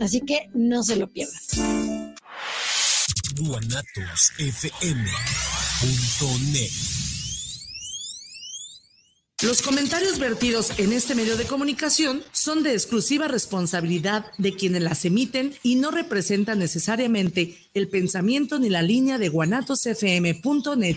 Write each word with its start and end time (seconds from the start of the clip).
Así 0.00 0.20
que 0.22 0.50
no 0.54 0.82
se 0.82 0.96
lo 0.96 1.08
pierdan. 1.08 1.40
Los 9.42 9.62
comentarios 9.62 10.18
vertidos 10.18 10.78
en 10.78 10.92
este 10.92 11.14
medio 11.14 11.36
de 11.38 11.46
comunicación 11.46 12.22
son 12.30 12.62
de 12.62 12.74
exclusiva 12.74 13.26
responsabilidad 13.26 14.26
de 14.36 14.54
quienes 14.54 14.82
las 14.82 15.06
emiten 15.06 15.54
y 15.62 15.76
no 15.76 15.90
representan 15.90 16.58
necesariamente 16.58 17.56
el 17.72 17.88
pensamiento 17.88 18.58
ni 18.58 18.68
la 18.68 18.82
línea 18.82 19.16
de 19.16 19.30
guanatosfm.net. 19.30 20.96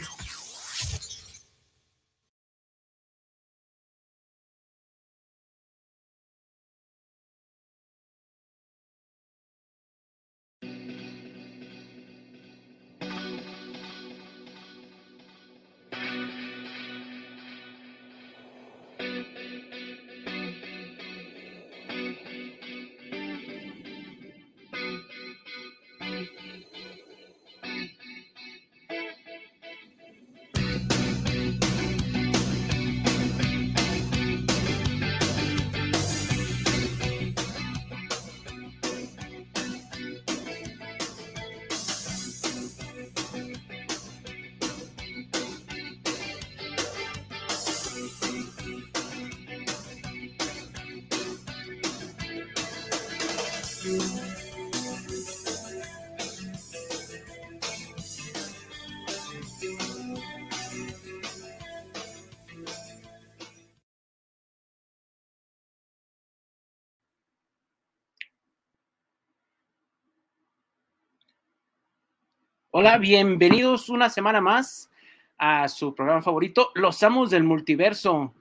Hola, 72.76 72.98
bienvenidos 72.98 73.88
una 73.90 74.10
semana 74.10 74.42
más 74.42 74.90
a 75.38 75.68
su 75.68 75.94
programa 75.94 76.24
favorito, 76.24 76.72
Los 76.74 77.04
Amos 77.04 77.30
del 77.30 77.44
Multiverso. 77.44 78.34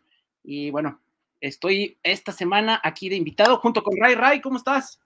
Y 0.43 0.71
bueno, 0.71 1.03
estoy 1.39 1.99
esta 2.03 2.33
semana 2.33 2.81
aquí 2.83 3.11
de 3.11 3.17
invitado 3.17 3.59
junto 3.59 3.83
con 3.83 3.95
Ray. 4.01 4.15
Ray, 4.15 4.41
¿cómo 4.41 4.57
estás? 4.57 5.03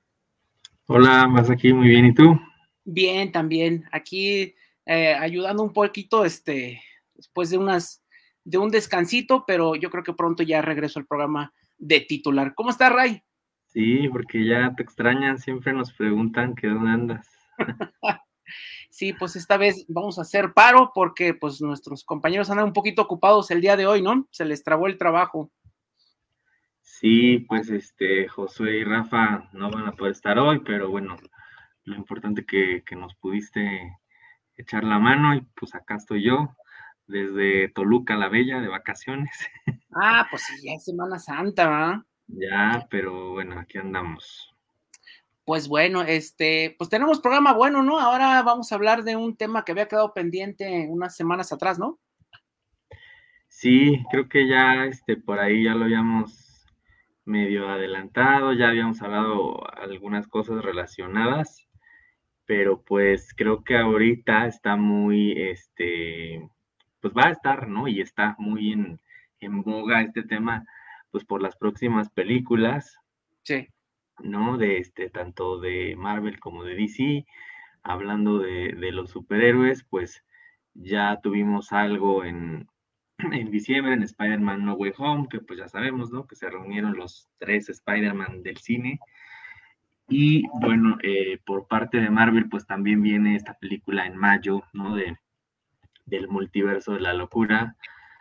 Hola, 0.87 1.27
vas 1.29 1.51
aquí 1.51 1.73
muy 1.73 1.89
bien. 1.89 2.07
¿Y 2.07 2.15
tú? 2.15 2.39
Bien, 2.85 3.33
también. 3.33 3.85
Aquí 3.91 4.55
eh, 4.85 5.15
ayudando 5.15 5.65
un 5.65 5.73
poquito, 5.73 6.25
este, 6.25 6.81
después 7.13 7.51
de 7.51 7.59
unas, 7.59 8.05
de 8.45 8.59
un 8.59 8.71
descansito, 8.71 9.43
pero 9.45 9.75
yo 9.75 9.91
creo 9.91 10.05
que 10.05 10.13
pronto 10.13 10.45
ya 10.45 10.63
regreso 10.63 11.01
al 11.01 11.07
programa 11.07 11.53
de 11.79 11.99
titular. 11.99 12.55
¿Cómo 12.55 12.71
estás, 12.71 12.93
Ray? 12.93 13.25
Sí, 13.65 14.09
porque 14.09 14.47
ya 14.47 14.73
te 14.77 14.85
extrañan, 14.85 15.41
siempre 15.41 15.73
nos 15.73 15.93
preguntan 15.93 16.55
que 16.55 16.69
dónde 16.69 16.91
andas. 16.91 17.29
sí, 18.97 19.13
pues 19.13 19.37
esta 19.37 19.59
vez 19.59 19.85
vamos 19.89 20.19
a 20.19 20.23
hacer 20.23 20.55
paro 20.55 20.91
porque 20.95 21.35
pues 21.35 21.61
nuestros 21.61 22.03
compañeros 22.03 22.49
andan 22.49 22.67
un 22.67 22.73
poquito 22.73 23.03
ocupados 23.03 23.51
el 23.51 23.61
día 23.61 23.77
de 23.77 23.87
hoy, 23.87 24.01
¿no? 24.01 24.27
Se 24.31 24.47
les 24.47 24.65
trabó 24.65 24.87
el 24.87 24.97
trabajo. 24.97 25.53
Sí, 26.81 27.41
pues 27.41 27.69
este, 27.69 28.27
Josué 28.27 28.79
y 28.79 28.85
Rafa 28.85 29.51
no 29.53 29.71
van 29.71 29.87
a 29.87 29.93
poder 29.93 30.13
estar 30.13 30.39
hoy, 30.39 30.61
pero 30.61 30.89
bueno, 30.89 31.19
lo 31.85 31.95
importante 31.95 32.47
que, 32.47 32.83
que 32.87 32.97
nos 32.97 33.15
pudiste 33.17 33.99
echar 34.57 34.83
la 34.83 34.99
mano 34.99 35.35
y 35.35 35.43
pues 35.55 35.75
acá 35.75 35.97
estoy 35.97 36.25
yo 36.25 36.57
desde 37.07 37.69
Toluca 37.69 38.17
la 38.17 38.31
Bella 38.31 38.61
de 38.61 38.69
vacaciones. 38.69 39.31
Ah, 39.99 40.27
pues 40.31 40.43
sí, 40.43 40.67
ya 40.67 40.75
es 40.75 40.85
Semana 40.85 41.19
Santa, 41.19 41.69
¿verdad? 41.69 42.03
Ya, 42.29 42.87
pero 42.91 43.33
bueno, 43.33 43.59
aquí 43.59 43.79
andamos. 43.79 44.56
Pues 45.47 45.69
bueno, 45.69 46.03
este, 46.03 46.75
pues 46.77 46.91
tenemos 46.91 47.21
programa 47.21 47.53
bueno, 47.53 47.81
¿no? 47.81 48.01
Ahora 48.01 48.43
vamos 48.43 48.73
a 48.73 48.75
hablar 48.75 49.05
de 49.05 49.15
un 49.15 49.37
tema 49.37 49.65
que 49.65 49.71
había 49.71 49.87
quedado 49.87 50.13
pendiente 50.13 50.89
unas 50.91 51.15
semanas 51.15 51.53
atrás, 51.53 51.79
¿no? 51.79 52.01
Sí, 53.47 54.05
creo 54.11 54.29
que 54.29 54.49
ya 54.49 54.87
este 54.87 55.17
por 55.17 55.39
ahí 55.39 55.63
ya 55.63 55.77
lo 55.77 55.85
habíamos 55.85 56.67
medio 57.25 57.69
adelantado, 57.69 58.55
ya 58.55 58.71
habíamos 58.71 59.01
hablado 59.03 59.65
algunas 59.79 60.27
cosas 60.27 60.65
relacionadas, 60.65 61.69
pero 62.45 62.83
pues 62.83 63.33
creo 63.33 63.63
que 63.63 63.77
ahorita 63.77 64.49
está 64.49 64.75
muy 64.75 65.31
este 65.41 66.51
pues 67.01 67.15
va 67.15 67.29
a 67.29 67.31
estar, 67.31 67.69
¿no? 67.69 67.87
Y 67.87 68.01
está 68.01 68.35
muy 68.41 68.73
en, 68.73 69.01
en 69.39 69.63
boga 69.63 70.03
este 70.03 70.25
tema 70.25 70.67
pues 71.13 71.25
por 71.25 71.41
las 71.41 71.55
próximas 71.55 72.11
películas. 72.11 72.97
Sí. 73.45 73.69
¿No? 74.21 74.59
De 74.59 74.79
este, 74.79 75.11
tanto 75.11 75.59
de 75.59 75.95
Marvel 75.97 76.41
como 76.41 76.65
de 76.65 76.75
DC. 76.75 77.27
Hablando 77.83 78.39
de, 78.39 78.73
los 78.93 79.11
superhéroes, 79.11 79.85
pues 79.85 80.25
ya 80.75 81.21
tuvimos 81.23 81.73
algo 81.73 82.25
en, 82.25 82.69
en 83.19 83.51
diciembre 83.51 83.95
en 83.95 84.03
Spider-Man 84.03 84.65
No 84.65 84.75
Way 84.75 84.93
Home, 84.99 85.29
que 85.31 85.41
pues 85.41 85.59
ya 85.59 85.69
sabemos, 85.69 86.11
¿no? 86.11 86.27
Que 86.27 86.37
se 86.37 86.51
reunieron 86.51 86.97
los 86.97 87.29
tres 87.39 87.69
Spider-Man 87.69 88.43
del 88.43 88.57
cine. 88.59 89.01
Y 90.09 90.45
bueno, 90.61 90.99
eh, 91.03 91.39
por 91.45 91.67
parte 91.67 92.01
de 92.01 92.11
Marvel, 92.11 92.49
pues 92.49 92.67
también 92.67 93.03
viene 93.03 93.35
esta 93.35 93.55
película 93.55 94.07
en 94.07 94.17
mayo, 94.17 94.63
¿no? 94.73 94.95
De, 94.95 95.17
del 96.05 96.29
multiverso 96.29 96.93
de 96.93 97.01
la 97.01 97.13
locura, 97.13 97.77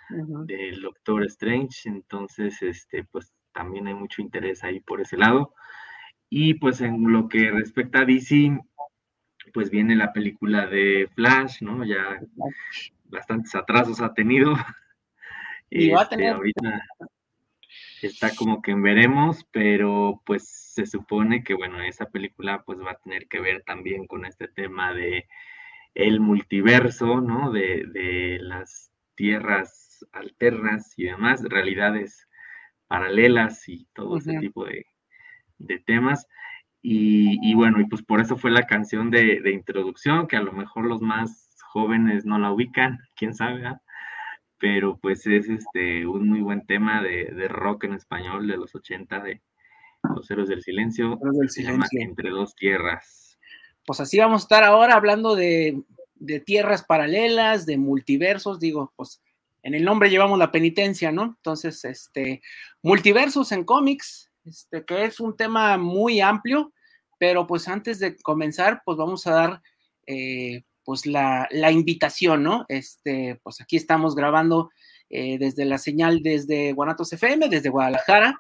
del 0.10 0.82
Doctor 0.82 1.24
Strange. 1.26 1.88
Entonces, 1.88 2.62
este, 2.62 3.04
pues 3.04 3.34
también 3.54 3.88
hay 3.88 3.94
mucho 3.94 4.22
interés 4.22 4.64
ahí 4.64 4.80
por 4.80 5.02
ese 5.02 5.18
lado. 5.18 5.54
Y 6.30 6.56
pues 6.56 6.82
en 6.82 7.12
lo 7.12 7.30
que 7.30 7.52
respecta 7.52 8.00
a 8.00 8.06
DC, 8.06 8.60
pues 9.54 9.70
viene 9.70 9.96
la 9.96 10.12
película 10.12 10.68
de 10.68 11.10
Flash, 11.16 11.62
¿no? 11.62 11.86
Ya 11.86 12.20
bastantes 13.06 13.56
atrasos 13.56 14.02
ha 14.02 14.14
tenido. 14.14 14.54
Y 15.68 15.90
va 15.90 16.02
a 16.02 16.04
este, 16.04 16.28
ahorita 16.28 16.86
está 18.02 18.34
como 18.36 18.62
que 18.62 18.76
veremos, 18.76 19.46
pero 19.52 20.22
pues 20.24 20.48
se 20.48 20.86
supone 20.86 21.44
que 21.44 21.56
bueno, 21.56 21.82
esa 21.82 22.06
película 22.12 22.64
pues 22.64 22.80
va 22.80 22.92
a 22.92 23.00
tener 23.00 23.28
que 23.28 23.42
ver 23.42 23.64
también 23.64 24.06
con 24.06 24.26
este 24.26 24.48
tema 24.48 24.94
de 24.94 25.26
el 25.96 26.20
multiverso, 26.20 27.20
¿no? 27.20 27.52
De, 27.52 27.86
de 27.88 28.38
las 28.40 28.92
tierras 29.16 30.06
alternas 30.12 30.94
y 30.98 31.06
demás, 31.06 31.42
realidades 31.44 32.28
paralelas 32.88 33.68
y 33.68 33.88
todo 33.94 34.18
ese 34.18 34.38
tipo 34.40 34.66
de, 34.66 34.86
de 35.58 35.80
temas. 35.80 36.28
Y, 36.88 37.56
bueno, 37.56 37.80
y 37.82 37.86
pues 37.86 38.04
por 38.04 38.22
eso 38.22 38.38
fue 38.38 38.52
la 38.52 38.68
canción 38.68 39.10
de, 39.10 39.42
introducción, 39.52 40.28
que 40.28 40.36
a 40.36 40.42
lo 40.42 40.54
mejor 40.54 40.86
los 40.86 41.02
más 41.02 41.50
jóvenes 41.72 42.26
no 42.26 42.38
la 42.38 42.52
ubican, 42.52 43.00
quién 43.16 43.34
sabe, 43.34 43.66
¿ah? 43.66 43.82
pero 44.60 44.98
pues 45.00 45.26
es 45.26 45.50
este 45.50 46.06
un 46.06 46.30
muy 46.30 46.42
buen 46.42 46.66
tema 46.66 47.02
de, 47.02 47.48
rock 47.50 47.86
en 47.86 47.94
español 47.94 48.48
de 48.48 48.58
los 48.58 48.76
80 48.76 49.20
de 49.20 49.42
Los 50.16 50.30
Héroes 50.30 50.48
del 50.48 50.62
Silencio, 50.62 51.20
se 51.48 51.64
llama 51.64 51.88
Entre 51.92 52.30
dos 52.30 52.56
tierras. 52.56 53.40
Pues 53.86 54.00
así 54.00 54.20
vamos 54.20 54.44
a 54.44 54.46
estar 54.46 54.64
ahora 54.64 54.94
hablando 54.94 55.36
de, 55.36 55.82
de 56.16 56.40
tierras 56.40 56.84
paralelas, 56.84 57.66
de 57.66 57.78
multiversos, 57.78 58.60
digo, 58.60 58.94
pues 58.96 59.22
en 59.66 59.74
el 59.74 59.84
nombre 59.84 60.12
llevamos 60.12 60.38
la 60.38 60.52
penitencia, 60.52 61.12
¿no? 61.12 61.24
Entonces, 61.24 61.84
este, 61.86 62.42
multiversos 62.84 63.52
en 63.52 63.64
cómics, 63.64 64.32
este, 64.46 64.86
que 64.86 65.06
es 65.06 65.20
un 65.20 65.36
tema 65.36 65.78
muy 65.78 66.22
amplio, 66.22 66.72
pero 67.18 67.48
pues 67.48 67.68
antes 67.68 68.00
de 68.00 68.16
comenzar, 68.18 68.82
pues 68.86 68.98
vamos 68.98 69.26
a 69.28 69.32
dar 69.32 69.62
eh, 70.08 70.64
pues 70.84 71.06
la, 71.08 71.48
invitación, 71.72 72.44
¿no? 72.44 72.66
Este, 72.68 73.40
pues 73.42 73.60
aquí 73.60 73.76
estamos 73.76 74.16
grabando 74.16 74.70
eh, 75.10 75.38
desde 75.40 75.66
la 75.66 75.80
señal 75.80 76.22
desde 76.22 76.74
Guanatos 76.74 77.12
FM, 77.14 77.50
desde 77.50 77.70
Guadalajara. 77.70 78.38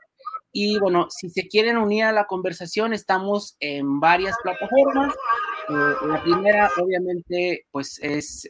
Y 0.51 0.77
bueno, 0.79 1.07
si 1.09 1.29
se 1.29 1.47
quieren 1.47 1.77
unir 1.77 2.03
a 2.03 2.11
la 2.11 2.25
conversación, 2.27 2.93
estamos 2.93 3.57
en 3.59 3.99
varias 3.99 4.35
plataformas. 4.43 5.13
Eh, 5.69 6.07
la 6.07 6.21
primera, 6.23 6.71
obviamente, 6.79 7.65
pues 7.71 7.99
es 8.01 8.47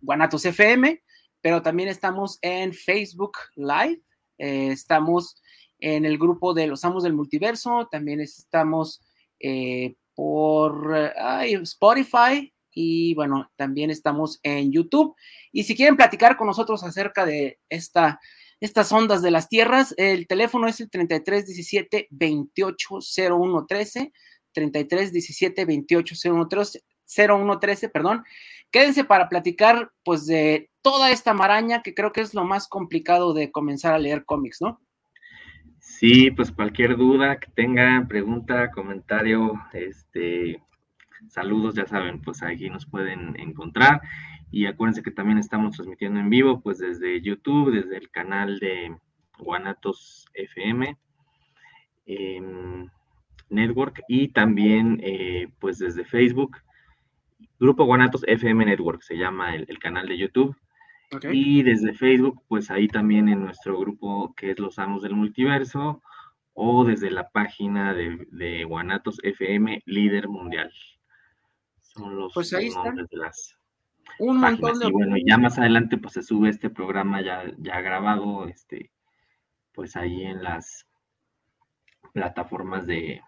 Guanatos 0.00 0.46
FM, 0.46 1.02
pero 1.42 1.60
también 1.60 1.90
estamos 1.90 2.38
en 2.40 2.72
Facebook 2.72 3.36
Live. 3.54 4.00
estamos 4.38 5.36
en 5.78 6.04
el 6.04 6.18
grupo 6.18 6.54
de 6.54 6.66
los 6.66 6.84
amos 6.84 7.02
del 7.02 7.12
multiverso, 7.12 7.88
también 7.90 8.20
estamos 8.20 9.02
eh, 9.40 9.94
por 10.14 10.96
Spotify 11.44 12.52
y 12.76 13.14
bueno, 13.14 13.50
también 13.56 13.90
estamos 13.90 14.38
en 14.42 14.70
YouTube. 14.70 15.16
Y 15.50 15.64
si 15.64 15.74
quieren 15.74 15.96
platicar 15.96 16.36
con 16.36 16.46
nosotros 16.46 16.84
acerca 16.84 17.24
de 17.24 17.58
esta, 17.70 18.20
estas 18.60 18.92
ondas 18.92 19.22
de 19.22 19.30
las 19.30 19.48
tierras, 19.48 19.94
el 19.96 20.26
teléfono 20.26 20.68
es 20.68 20.78
el 20.80 20.90
3317 20.90 22.08
280113 22.10 24.12
3317 24.52 25.64
280113 25.64 27.88
perdón. 27.88 28.24
Quédense 28.70 29.04
para 29.04 29.30
platicar 29.30 29.90
pues 30.04 30.26
de 30.26 30.68
toda 30.82 31.10
esta 31.10 31.32
maraña 31.32 31.80
que 31.82 31.94
creo 31.94 32.12
que 32.12 32.20
es 32.20 32.34
lo 32.34 32.44
más 32.44 32.68
complicado 32.68 33.32
de 33.32 33.50
comenzar 33.50 33.94
a 33.94 33.98
leer 33.98 34.26
cómics, 34.26 34.60
¿no? 34.60 34.82
Sí, 35.86 36.32
pues 36.32 36.50
cualquier 36.50 36.96
duda 36.96 37.38
que 37.38 37.48
tengan, 37.52 38.08
pregunta, 38.08 38.70
comentario, 38.72 39.54
este, 39.72 40.60
saludos, 41.28 41.74
ya 41.76 41.86
saben, 41.86 42.20
pues 42.20 42.42
aquí 42.42 42.68
nos 42.68 42.84
pueden 42.84 43.38
encontrar. 43.38 44.02
Y 44.50 44.66
acuérdense 44.66 45.02
que 45.02 45.12
también 45.12 45.38
estamos 45.38 45.76
transmitiendo 45.76 46.18
en 46.18 46.28
vivo, 46.28 46.60
pues 46.60 46.78
desde 46.78 47.22
YouTube, 47.22 47.72
desde 47.72 47.96
el 47.96 48.10
canal 48.10 48.58
de 48.58 48.96
Guanatos 49.38 50.26
FM 50.34 50.98
Network 53.48 54.02
y 54.08 54.28
también 54.28 55.00
eh, 55.02 55.48
pues 55.60 55.78
desde 55.78 56.04
Facebook. 56.04 56.58
Grupo 57.60 57.84
Guanatos 57.84 58.24
FM 58.26 58.66
Network 58.66 59.02
se 59.02 59.16
llama 59.16 59.54
el 59.54 59.78
canal 59.78 60.08
de 60.08 60.18
YouTube. 60.18 60.56
Y 61.32 61.62
desde 61.62 61.94
Facebook, 61.94 62.42
pues 62.48 62.70
ahí 62.70 62.88
también 62.88 63.28
en 63.28 63.44
nuestro 63.44 63.78
grupo 63.78 64.34
que 64.34 64.50
es 64.50 64.58
Los 64.58 64.78
Amos 64.78 65.02
del 65.02 65.14
Multiverso, 65.14 66.02
o 66.52 66.84
desde 66.84 67.10
la 67.10 67.28
página 67.28 67.94
de, 67.94 68.64
Guanatos 68.64 69.18
FM 69.22 69.82
Líder 69.86 70.28
Mundial. 70.28 70.72
Son 71.82 72.16
los, 72.16 72.32
pues 72.34 72.52
ahí 72.54 72.70
nombres 72.70 73.08
de 73.08 73.16
las 73.18 73.56
un 74.18 74.38
montón 74.38 74.78
de... 74.78 74.88
Y 74.88 74.92
bueno, 74.92 75.16
ya 75.24 75.36
más 75.36 75.58
adelante 75.58 75.98
pues 75.98 76.14
se 76.14 76.22
sube 76.22 76.48
este 76.48 76.70
programa 76.70 77.20
ya, 77.20 77.44
ya 77.58 77.80
grabado, 77.80 78.46
este, 78.48 78.90
pues 79.72 79.96
ahí 79.96 80.24
en 80.24 80.42
las 80.42 80.86
plataformas 82.12 82.86
de, 82.86 83.20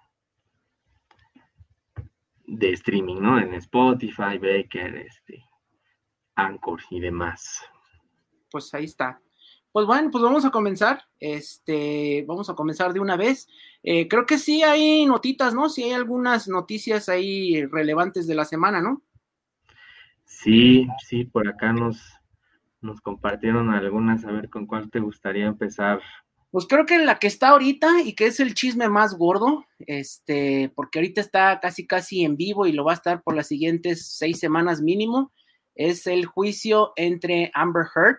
de 2.47 2.73
streaming, 2.73 3.21
¿no? 3.21 3.39
En 3.39 3.53
Spotify, 3.55 4.39
Baker, 4.39 4.97
este, 4.97 5.45
Anchor 6.39 6.81
y 6.91 7.01
demás. 7.01 7.63
Pues 8.51 8.73
ahí 8.73 8.85
está. 8.85 9.21
Pues 9.73 9.87
bueno, 9.87 10.11
pues 10.11 10.23
vamos 10.23 10.45
a 10.45 10.51
comenzar. 10.51 11.03
Este, 11.21 12.25
vamos 12.27 12.49
a 12.49 12.55
comenzar 12.55 12.93
de 12.93 13.01
una 13.01 13.17
vez. 13.17 13.49
Eh, 13.83 14.09
creo 14.09 14.25
que 14.25 14.39
sí 14.39 14.63
hay 14.63 15.05
notitas, 15.05 15.53
¿no? 15.53 15.69
Sí 15.69 15.83
hay 15.83 15.93
algunas 15.93 16.49
noticias 16.49 17.09
ahí 17.09 17.67
relevantes 17.67 18.27
de 18.27 18.35
la 18.35 18.45
semana, 18.45 18.81
¿no? 18.81 19.03
Sí, 20.25 20.87
sí, 21.07 21.25
por 21.25 21.49
acá 21.49 21.73
nos, 21.73 22.01
nos 22.81 23.01
compartieron 23.01 23.71
algunas. 23.71 24.25
A 24.25 24.31
ver 24.31 24.49
con 24.49 24.67
cuál 24.67 24.91
te 24.91 25.01
gustaría 25.01 25.47
empezar. 25.47 26.01
Pues 26.51 26.67
creo 26.67 26.87
que 26.87 26.99
la 26.99 27.19
que 27.19 27.27
está 27.27 27.49
ahorita 27.49 28.03
y 28.03 28.15
que 28.15 28.27
es 28.27 28.41
el 28.41 28.55
chisme 28.55 28.89
más 28.89 29.19
gordo, 29.19 29.67
este, 29.81 30.73
porque 30.75 31.01
ahorita 31.01 31.21
está 31.21 31.61
casi 31.61 31.87
casi 31.87 32.25
en 32.25 32.37
vivo 32.37 32.67
y 32.67 32.73
lo 32.73 32.85
va 32.85 32.93
a 32.93 32.95
estar 32.95 33.23
por 33.23 33.37
las 33.37 33.49
siguientes 33.49 34.17
seis 34.17 34.39
semanas 34.39 34.81
mínimo 34.81 35.33
es 35.79 36.07
el 36.09 36.27
juicio 36.27 36.93
entre 36.97 37.51
Amber 37.55 37.87
Heard, 37.95 38.19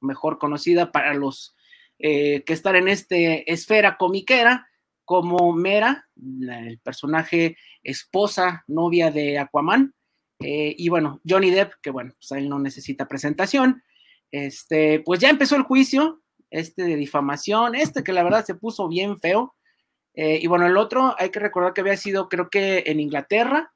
mejor 0.00 0.38
conocida 0.38 0.90
para 0.90 1.14
los 1.14 1.54
eh, 1.98 2.42
que 2.44 2.54
están 2.54 2.74
en 2.74 2.88
esta 2.88 3.14
esfera 3.16 3.96
comiquera, 3.98 4.68
como 5.04 5.52
Mera, 5.52 6.08
el 6.16 6.80
personaje 6.80 7.56
esposa, 7.84 8.64
novia 8.66 9.10
de 9.10 9.38
Aquaman, 9.38 9.94
eh, 10.40 10.74
y 10.76 10.88
bueno, 10.88 11.20
Johnny 11.28 11.50
Depp, 11.50 11.74
que 11.80 11.90
bueno, 11.90 12.12
pues 12.18 12.32
él 12.32 12.48
no 12.48 12.58
necesita 12.58 13.06
presentación, 13.06 13.84
este, 14.32 15.00
pues 15.00 15.20
ya 15.20 15.30
empezó 15.30 15.54
el 15.54 15.62
juicio, 15.62 16.22
este 16.50 16.82
de 16.82 16.96
difamación, 16.96 17.74
este 17.74 18.02
que 18.02 18.12
la 18.12 18.24
verdad 18.24 18.44
se 18.44 18.54
puso 18.54 18.88
bien 18.88 19.18
feo, 19.20 19.54
eh, 20.14 20.38
y 20.40 20.46
bueno, 20.46 20.66
el 20.66 20.78
otro 20.78 21.14
hay 21.18 21.30
que 21.30 21.40
recordar 21.40 21.74
que 21.74 21.82
había 21.82 21.96
sido 21.96 22.28
creo 22.30 22.48
que 22.48 22.84
en 22.86 23.00
Inglaterra, 23.00 23.74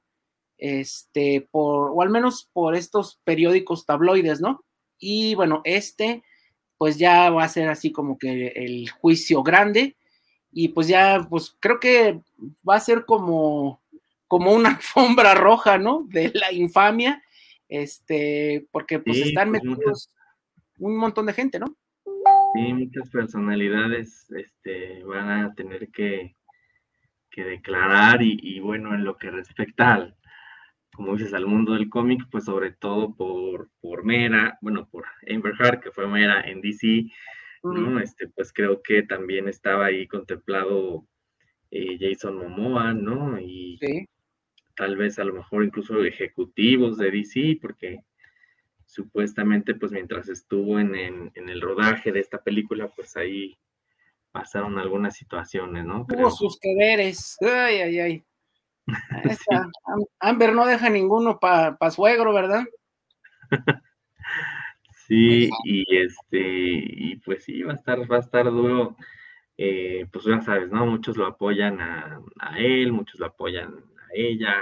este, 0.60 1.48
por, 1.50 1.90
o 1.94 2.02
al 2.02 2.10
menos 2.10 2.48
por 2.52 2.76
estos 2.76 3.18
periódicos 3.24 3.86
tabloides, 3.86 4.40
¿no? 4.40 4.62
Y 4.98 5.34
bueno, 5.34 5.62
este, 5.64 6.22
pues 6.76 6.98
ya 6.98 7.30
va 7.30 7.44
a 7.44 7.48
ser 7.48 7.68
así 7.68 7.90
como 7.90 8.18
que 8.18 8.48
el 8.48 8.90
juicio 8.90 9.42
grande, 9.42 9.96
y 10.52 10.68
pues 10.68 10.88
ya, 10.88 11.26
pues 11.28 11.56
creo 11.60 11.80
que 11.80 12.20
va 12.68 12.76
a 12.76 12.80
ser 12.80 13.04
como, 13.06 13.80
como 14.28 14.52
una 14.52 14.70
alfombra 14.76 15.34
roja, 15.34 15.78
¿no? 15.78 16.06
De 16.08 16.30
la 16.34 16.52
infamia, 16.52 17.22
este, 17.68 18.66
porque 18.70 18.98
pues 18.98 19.18
están 19.18 19.50
pues, 19.50 19.62
metidos 19.62 20.10
un 20.78 20.96
montón 20.96 21.26
de 21.26 21.32
gente, 21.32 21.58
¿no? 21.58 21.74
Sí, 22.54 22.72
muchas 22.72 23.08
personalidades 23.10 24.30
este, 24.32 25.04
van 25.04 25.28
a 25.30 25.54
tener 25.54 25.88
que, 25.90 26.34
que 27.30 27.44
declarar 27.44 28.22
y, 28.22 28.38
y, 28.42 28.58
bueno, 28.58 28.92
en 28.94 29.04
lo 29.04 29.16
que 29.16 29.30
respecta 29.30 29.94
al, 29.94 30.16
como 31.00 31.16
dices, 31.16 31.32
al 31.32 31.46
mundo 31.46 31.72
del 31.72 31.88
cómic, 31.88 32.26
pues 32.30 32.44
sobre 32.44 32.72
todo 32.72 33.14
por, 33.14 33.70
por 33.80 34.04
Mera, 34.04 34.58
bueno, 34.60 34.86
por 34.86 35.06
Amber 35.34 35.54
Heard, 35.58 35.80
que 35.80 35.90
fue 35.90 36.06
Mera 36.06 36.42
en 36.42 36.60
DC, 36.60 37.06
¿no? 37.62 37.98
Este, 38.00 38.28
pues 38.28 38.52
creo 38.52 38.82
que 38.82 39.02
también 39.04 39.48
estaba 39.48 39.86
ahí 39.86 40.06
contemplado 40.06 41.06
eh, 41.70 41.96
Jason 41.98 42.36
Momoa, 42.36 42.92
¿no? 42.92 43.40
Y 43.40 43.78
tal 44.76 44.98
vez 44.98 45.18
a 45.18 45.24
lo 45.24 45.32
mejor 45.32 45.64
incluso 45.64 46.04
ejecutivos 46.04 46.98
de 46.98 47.10
DC, 47.10 47.58
porque 47.62 48.04
supuestamente, 48.84 49.74
pues 49.74 49.92
mientras 49.92 50.28
estuvo 50.28 50.78
en, 50.78 50.94
en, 50.94 51.48
el 51.48 51.62
rodaje 51.62 52.12
de 52.12 52.20
esta 52.20 52.42
película, 52.42 52.92
pues 52.94 53.16
ahí 53.16 53.56
pasaron 54.32 54.78
algunas 54.78 55.16
situaciones, 55.16 55.82
¿no? 55.82 56.04
Tuvo 56.06 56.30
sus 56.30 56.58
que 56.60 56.74
Ay, 57.40 57.76
ay, 57.76 57.98
ay. 58.00 58.24
Amber 60.20 60.52
no 60.54 60.66
deja 60.66 60.90
ninguno 60.90 61.38
para 61.38 61.76
pa 61.76 61.90
suegro, 61.90 62.32
¿verdad? 62.32 62.64
Sí, 65.10 65.50
y 65.64 65.84
este, 65.96 66.38
y 66.40 67.16
pues 67.16 67.42
sí, 67.42 67.64
va 67.64 67.72
a 67.72 67.74
estar, 67.74 67.98
va 68.08 68.18
a 68.18 68.20
estar 68.20 68.44
duro. 68.44 68.96
Eh, 69.58 70.06
pues 70.12 70.24
ya 70.24 70.40
sabes, 70.40 70.70
¿no? 70.70 70.86
Muchos 70.86 71.16
lo 71.16 71.26
apoyan 71.26 71.80
a, 71.80 72.22
él, 72.56 72.92
muchos 72.92 73.18
lo 73.18 73.26
apoyan 73.26 73.74
a 73.98 74.06
ella, 74.14 74.54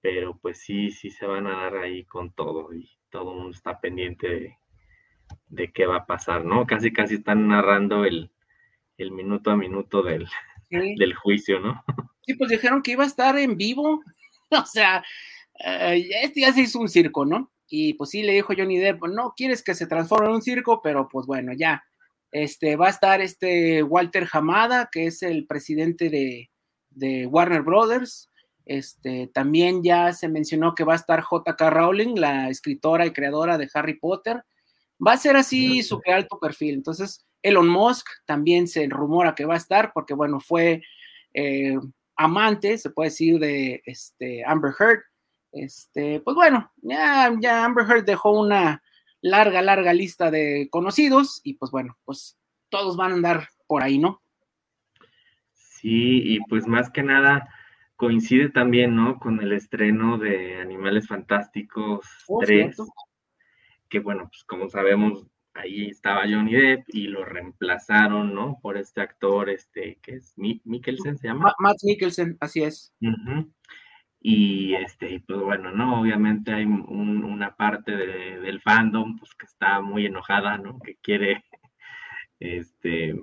pero 0.00 0.38
pues 0.38 0.58
sí, 0.60 0.90
sí 0.90 1.10
se 1.10 1.26
van 1.26 1.46
a 1.46 1.64
dar 1.64 1.76
ahí 1.76 2.04
con 2.04 2.32
todo 2.32 2.72
y 2.72 2.90
todo 3.10 3.32
el 3.32 3.38
mundo 3.40 3.50
está 3.54 3.78
pendiente 3.78 4.56
de, 5.48 5.72
qué 5.72 5.84
va 5.84 5.98
a 5.98 6.06
pasar, 6.06 6.44
¿no? 6.46 6.66
Casi, 6.66 6.90
casi 6.90 7.16
están 7.16 7.46
narrando 7.46 8.06
el, 8.06 8.30
minuto 8.98 9.50
a 9.50 9.56
minuto 9.56 10.02
del, 10.02 10.26
del 10.70 11.14
juicio, 11.14 11.60
¿no? 11.60 11.84
Sí, 12.26 12.34
pues 12.34 12.50
dijeron 12.50 12.82
que 12.82 12.92
iba 12.92 13.04
a 13.04 13.08
estar 13.08 13.38
en 13.38 13.56
vivo. 13.56 14.02
o 14.50 14.66
sea, 14.66 15.04
eh, 15.64 16.08
este 16.22 16.40
ya 16.40 16.52
se 16.52 16.62
hizo 16.62 16.78
un 16.78 16.88
circo, 16.88 17.24
¿no? 17.24 17.50
Y 17.68 17.94
pues 17.94 18.10
sí, 18.10 18.22
le 18.22 18.32
dijo 18.32 18.54
Johnny 18.56 18.78
Depp, 18.78 19.04
no 19.06 19.34
quieres 19.36 19.62
que 19.62 19.74
se 19.74 19.86
transforme 19.86 20.26
en 20.26 20.34
un 20.34 20.42
circo, 20.42 20.80
pero 20.82 21.08
pues 21.08 21.26
bueno, 21.26 21.52
ya. 21.52 21.84
Este, 22.30 22.74
va 22.76 22.88
a 22.88 22.90
estar 22.90 23.20
este 23.20 23.82
Walter 23.82 24.28
Hamada, 24.32 24.88
que 24.90 25.06
es 25.06 25.22
el 25.22 25.46
presidente 25.46 26.10
de, 26.10 26.50
de 26.90 27.26
Warner 27.26 27.62
Brothers. 27.62 28.30
Este, 28.66 29.28
también 29.28 29.82
ya 29.84 30.12
se 30.12 30.28
mencionó 30.28 30.74
que 30.74 30.84
va 30.84 30.94
a 30.94 30.96
estar 30.96 31.20
J.K. 31.20 31.70
Rowling, 31.70 32.16
la 32.16 32.48
escritora 32.48 33.06
y 33.06 33.12
creadora 33.12 33.58
de 33.58 33.68
Harry 33.74 33.98
Potter. 33.98 34.42
Va 35.04 35.12
a 35.12 35.18
ser 35.18 35.36
así 35.36 35.82
súper 35.82 36.14
alto 36.14 36.38
perfil. 36.40 36.74
Entonces, 36.74 37.24
Elon 37.42 37.68
Musk 37.68 38.06
también 38.24 38.66
se 38.66 38.86
rumora 38.88 39.34
que 39.34 39.44
va 39.44 39.54
a 39.54 39.58
estar, 39.58 39.92
porque 39.92 40.14
bueno, 40.14 40.40
fue 40.40 40.82
eh, 41.34 41.76
amante, 42.16 42.78
se 42.78 42.90
puede 42.90 43.10
decir, 43.10 43.38
de 43.38 43.82
este, 43.86 44.44
Amber 44.44 44.72
Heard. 44.78 45.02
Este, 45.52 46.20
pues 46.20 46.34
bueno, 46.34 46.72
ya, 46.82 47.32
ya 47.40 47.64
Amber 47.64 47.86
Heard 47.88 48.04
dejó 48.04 48.38
una 48.38 48.82
larga, 49.20 49.62
larga 49.62 49.92
lista 49.92 50.30
de 50.30 50.68
conocidos 50.70 51.40
y 51.44 51.54
pues 51.54 51.70
bueno, 51.70 51.96
pues 52.04 52.36
todos 52.68 52.96
van 52.96 53.12
a 53.12 53.14
andar 53.14 53.48
por 53.66 53.82
ahí, 53.82 53.98
¿no? 53.98 54.20
Sí, 55.52 56.22
y 56.24 56.40
pues 56.48 56.66
más 56.66 56.90
que 56.90 57.02
nada 57.02 57.48
coincide 57.96 58.50
también, 58.50 58.96
¿no? 58.96 59.18
Con 59.18 59.40
el 59.40 59.52
estreno 59.52 60.18
de 60.18 60.60
Animales 60.60 61.06
Fantásticos 61.06 62.06
3, 62.40 62.76
que 63.88 64.00
bueno, 64.00 64.28
pues 64.28 64.44
como 64.44 64.68
sabemos, 64.68 65.26
ahí 65.54 65.86
estaba 65.88 66.22
Johnny 66.22 66.54
Depp 66.54 66.84
y 66.88 67.06
lo 67.06 67.24
reemplazaron, 67.24 68.34
¿no? 68.34 68.58
Por 68.60 68.76
este 68.76 69.00
actor, 69.00 69.48
este, 69.48 69.98
que 70.02 70.16
es 70.16 70.34
Mikkelsen, 70.36 71.16
¿se 71.18 71.28
llama? 71.28 71.54
Matt 71.58 71.78
Mikkelsen, 71.82 72.36
así 72.40 72.62
es. 72.62 72.94
Y 74.20 74.74
este, 74.74 75.22
pues 75.26 75.40
bueno, 75.40 75.70
¿no? 75.70 76.00
Obviamente 76.00 76.52
hay 76.52 76.64
una 76.64 77.54
parte 77.56 77.94
del 77.94 78.60
fandom, 78.60 79.18
pues 79.18 79.34
que 79.34 79.46
está 79.46 79.80
muy 79.80 80.06
enojada, 80.06 80.58
¿no? 80.58 80.78
Que 80.80 80.96
quiere, 80.96 81.44
este, 82.40 83.14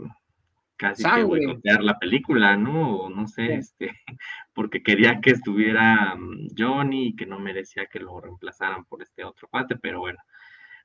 casi 0.77 1.03
que 1.03 1.23
boicotear 1.23 1.83
la 1.83 1.99
película, 1.99 2.55
¿no? 2.55 2.97
O 2.97 3.09
no 3.09 3.27
sé, 3.27 3.55
este, 3.55 3.91
porque 4.53 4.83
quería 4.83 5.19
que 5.21 5.31
estuviera 5.31 6.15
mm, 6.15 6.49
Johnny 6.57 7.07
y 7.07 7.15
que 7.15 7.25
no 7.25 7.39
merecía 7.39 7.87
que 7.87 7.99
lo 7.99 8.19
reemplazaran 8.19 8.85
por 8.85 9.01
este 9.01 9.23
otro 9.23 9.47
cuate, 9.47 9.77
pero 9.77 9.99
bueno, 9.99 10.19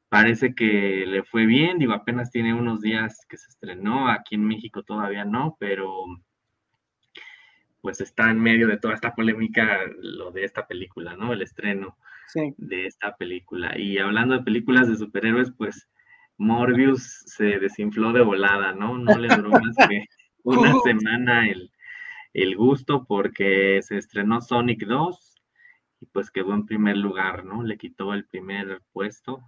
parece 0.08 0.54
que 0.54 1.04
le 1.06 1.22
fue 1.22 1.46
bien, 1.46 1.78
digo, 1.78 1.92
apenas 1.92 2.30
tiene 2.30 2.54
unos 2.54 2.80
días 2.80 3.26
que 3.28 3.36
se 3.36 3.48
estrenó, 3.48 4.08
aquí 4.08 4.36
en 4.36 4.44
México 4.44 4.82
todavía 4.82 5.25
no, 5.25 5.56
pero 5.58 6.04
pues 7.80 8.00
está 8.00 8.30
en 8.30 8.40
medio 8.40 8.66
de 8.66 8.78
toda 8.78 8.94
esta 8.94 9.14
polémica 9.14 9.80
lo 10.00 10.32
de 10.32 10.44
esta 10.44 10.66
película, 10.66 11.16
¿no? 11.16 11.32
El 11.32 11.42
estreno 11.42 11.96
de 12.56 12.86
esta 12.86 13.16
película. 13.16 13.78
Y 13.78 13.98
hablando 13.98 14.36
de 14.36 14.42
películas 14.42 14.88
de 14.88 14.96
superhéroes, 14.96 15.52
pues 15.56 15.88
Morbius 16.36 17.22
se 17.26 17.58
desinfló 17.60 18.12
de 18.12 18.22
volada, 18.22 18.72
¿no? 18.72 18.98
No 18.98 19.16
le 19.16 19.28
duró 19.34 19.50
más 19.50 19.76
que 19.88 20.04
una 20.42 20.75
semana 20.80 21.48
el, 21.48 21.70
el 22.34 22.56
gusto 22.56 23.04
porque 23.06 23.80
se 23.82 23.98
estrenó 23.98 24.40
Sonic 24.40 24.84
2 24.84 25.34
y 26.00 26.06
pues 26.06 26.30
quedó 26.30 26.54
en 26.54 26.66
primer 26.66 26.96
lugar, 26.96 27.44
¿no? 27.44 27.62
Le 27.62 27.78
quitó 27.78 28.12
el 28.14 28.25
primer 28.26 28.82
puesto 28.92 29.42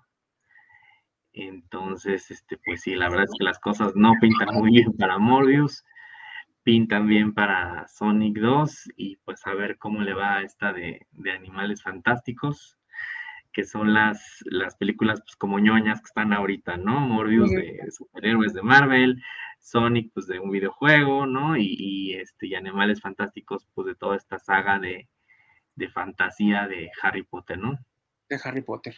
entonces, 1.32 2.30
este, 2.30 2.58
pues 2.64 2.82
sí, 2.82 2.94
la 2.94 3.08
verdad 3.08 3.24
es 3.24 3.38
que 3.38 3.44
las 3.44 3.58
cosas 3.58 3.94
no 3.94 4.14
pintan 4.20 4.54
muy 4.54 4.70
bien 4.70 4.92
para 4.96 5.18
Morbius, 5.18 5.84
pintan 6.62 7.06
bien 7.06 7.32
para 7.32 7.86
Sonic 7.88 8.38
2 8.38 8.90
y 8.96 9.16
pues 9.16 9.46
a 9.46 9.54
ver 9.54 9.78
cómo 9.78 10.02
le 10.02 10.14
va 10.14 10.36
a 10.36 10.42
esta 10.42 10.72
de, 10.72 11.06
Animales 11.34 11.82
Fantásticos, 11.82 12.76
que 13.52 13.64
son 13.64 13.94
las, 13.94 14.44
las 14.44 14.76
películas 14.76 15.20
pues 15.20 15.36
como 15.36 15.58
ñoñas 15.58 16.00
que 16.00 16.06
están 16.06 16.32
ahorita, 16.32 16.76
¿no? 16.76 17.00
Morbius 17.00 17.50
de, 17.50 17.90
superhéroes 17.90 18.52
de 18.52 18.62
Marvel, 18.62 19.22
Sonic 19.60 20.12
pues 20.12 20.26
de 20.26 20.38
un 20.40 20.50
videojuego, 20.50 21.26
¿no? 21.26 21.56
Y, 21.56 22.14
este, 22.14 22.48
y 22.48 22.54
Animales 22.54 23.00
Fantásticos 23.00 23.66
pues 23.74 23.86
de 23.86 23.94
toda 23.94 24.16
esta 24.16 24.38
saga 24.38 24.78
de, 24.78 25.08
de 25.74 25.88
fantasía 25.88 26.66
de 26.66 26.90
Harry 27.02 27.22
Potter, 27.22 27.58
¿no? 27.58 27.78
De 28.28 28.38
Harry 28.44 28.62
Potter. 28.62 28.94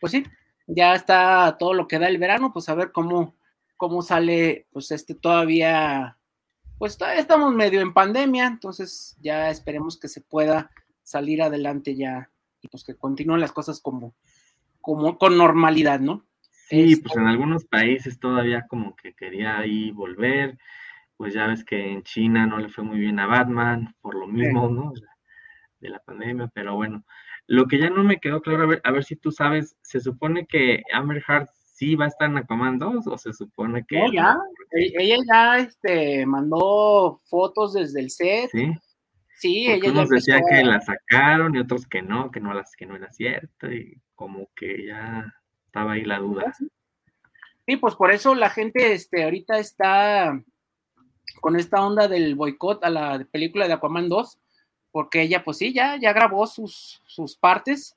Pues 0.00 0.12
sí, 0.12 0.24
ya 0.68 0.94
está 0.94 1.56
todo 1.58 1.74
lo 1.74 1.88
que 1.88 1.98
da 1.98 2.08
el 2.08 2.18
verano, 2.18 2.52
pues 2.52 2.68
a 2.68 2.74
ver 2.74 2.92
cómo, 2.92 3.34
cómo 3.76 4.02
sale, 4.02 4.66
pues 4.70 4.90
este 4.90 5.14
todavía, 5.14 6.18
pues 6.78 6.98
todavía 6.98 7.20
estamos 7.20 7.54
medio 7.54 7.80
en 7.80 7.94
pandemia, 7.94 8.46
entonces 8.46 9.16
ya 9.20 9.50
esperemos 9.50 9.98
que 9.98 10.08
se 10.08 10.20
pueda 10.20 10.70
salir 11.02 11.42
adelante 11.42 11.96
ya 11.96 12.30
y 12.60 12.68
pues 12.68 12.84
que 12.84 12.94
continúen 12.94 13.40
las 13.40 13.52
cosas 13.52 13.80
como, 13.80 14.14
como 14.80 15.16
con 15.16 15.38
normalidad, 15.38 16.00
¿no? 16.00 16.26
Sí, 16.68 16.96
pues 16.96 17.16
en 17.16 17.26
algunos 17.26 17.64
países 17.64 18.20
todavía 18.20 18.66
como 18.68 18.94
que 18.94 19.14
quería 19.14 19.58
ahí 19.58 19.90
volver, 19.90 20.58
pues 21.16 21.32
ya 21.32 21.46
ves 21.46 21.64
que 21.64 21.92
en 21.92 22.02
China 22.02 22.46
no 22.46 22.58
le 22.58 22.68
fue 22.68 22.84
muy 22.84 22.98
bien 22.98 23.18
a 23.20 23.26
Batman 23.26 23.96
por 24.02 24.14
lo 24.14 24.26
mismo, 24.26 24.68
¿no? 24.68 24.92
De 25.80 25.88
la 25.88 25.98
pandemia, 26.00 26.50
pero 26.52 26.74
bueno, 26.74 27.06
lo 27.48 27.66
que 27.66 27.78
ya 27.78 27.88
no 27.90 28.04
me 28.04 28.20
quedó 28.20 28.42
claro, 28.42 28.64
a 28.64 28.66
ver, 28.66 28.80
a 28.84 28.92
ver 28.92 29.04
si 29.04 29.16
tú 29.16 29.32
sabes, 29.32 29.74
¿se 29.82 30.00
supone 30.00 30.46
que 30.46 30.82
Amber 30.92 31.22
Heart 31.22 31.48
sí 31.64 31.94
va 31.94 32.04
a 32.04 32.08
estar 32.08 32.28
en 32.28 32.36
Aquaman 32.36 32.78
2 32.78 33.06
o 33.06 33.18
se 33.18 33.32
supone 33.32 33.84
que... 33.88 34.04
Ya, 34.12 34.36
e-, 34.72 34.92
ella 34.98 35.16
ya 35.26 35.58
este, 35.58 36.26
mandó 36.26 37.20
fotos 37.24 37.72
desde 37.72 38.00
el 38.00 38.10
set. 38.10 38.50
Sí. 38.52 38.72
Sí, 39.38 39.70
ella 39.70 39.92
unos 39.92 40.08
decían 40.08 40.42
que 40.50 40.64
la 40.64 40.80
sacaron 40.80 41.54
y 41.54 41.60
otros 41.60 41.86
que 41.86 42.02
no, 42.02 42.30
que 42.30 42.40
no 42.40 42.52
las 42.52 42.74
que 42.76 42.86
no 42.86 42.96
era 42.96 43.10
cierto 43.12 43.72
y 43.72 44.02
como 44.16 44.48
que 44.54 44.86
ya 44.86 45.32
estaba 45.64 45.92
ahí 45.92 46.04
la 46.04 46.18
duda. 46.18 46.52
Sí, 47.64 47.76
pues 47.76 47.94
por 47.94 48.10
eso 48.10 48.34
la 48.34 48.50
gente 48.50 48.92
este 48.92 49.22
ahorita 49.22 49.58
está 49.58 50.42
con 51.40 51.54
esta 51.54 51.86
onda 51.86 52.08
del 52.08 52.34
boicot 52.34 52.82
a 52.82 52.90
la 52.90 53.24
película 53.30 53.68
de 53.68 53.74
Aquaman 53.74 54.08
2 54.08 54.38
porque 54.90 55.22
ella, 55.22 55.44
pues 55.44 55.58
sí, 55.58 55.72
ya, 55.72 55.96
ya 55.96 56.12
grabó 56.12 56.46
sus, 56.46 57.02
sus 57.06 57.36
partes, 57.36 57.96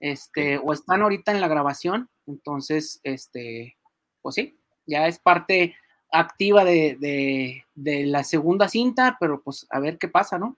este, 0.00 0.58
o 0.58 0.72
están 0.72 1.02
ahorita 1.02 1.32
en 1.32 1.40
la 1.40 1.48
grabación, 1.48 2.08
entonces, 2.26 3.00
este, 3.02 3.76
pues 4.22 4.34
sí, 4.34 4.58
ya 4.86 5.06
es 5.06 5.18
parte 5.18 5.76
activa 6.10 6.64
de, 6.64 7.64
la 7.74 8.24
segunda 8.24 8.68
cinta, 8.68 9.16
pero 9.20 9.42
pues 9.42 9.66
a 9.70 9.80
ver 9.80 9.98
qué 9.98 10.08
pasa, 10.08 10.38
¿no? 10.38 10.56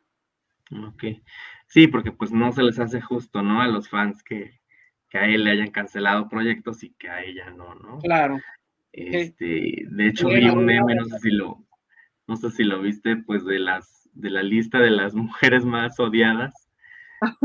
Ok, 0.86 1.04
sí, 1.66 1.86
porque 1.86 2.12
pues 2.12 2.30
no 2.30 2.52
se 2.52 2.62
les 2.62 2.78
hace 2.78 3.00
justo, 3.00 3.42
¿no? 3.42 3.60
A 3.62 3.68
los 3.68 3.88
fans 3.88 4.22
que, 4.22 4.58
a 5.14 5.26
él 5.26 5.44
le 5.44 5.52
hayan 5.52 5.70
cancelado 5.70 6.28
proyectos 6.28 6.82
y 6.84 6.90
que 6.90 7.08
a 7.08 7.22
ella 7.22 7.50
no, 7.50 7.74
¿no? 7.74 7.98
Claro. 7.98 8.38
Este, 8.92 9.84
de 9.86 10.06
hecho 10.06 10.28
vi 10.28 10.48
un 10.48 10.64
meme, 10.64 10.94
no 10.94 11.04
sé 11.04 11.18
si 11.18 11.30
lo, 11.30 11.64
no 12.26 12.36
sé 12.36 12.50
si 12.50 12.64
lo 12.64 12.80
viste, 12.82 13.16
pues 13.16 13.44
de 13.44 13.58
las 13.58 13.97
de 14.14 14.30
la 14.30 14.42
lista 14.42 14.78
de 14.78 14.90
las 14.90 15.14
mujeres 15.14 15.64
más 15.64 15.98
odiadas. 15.98 16.54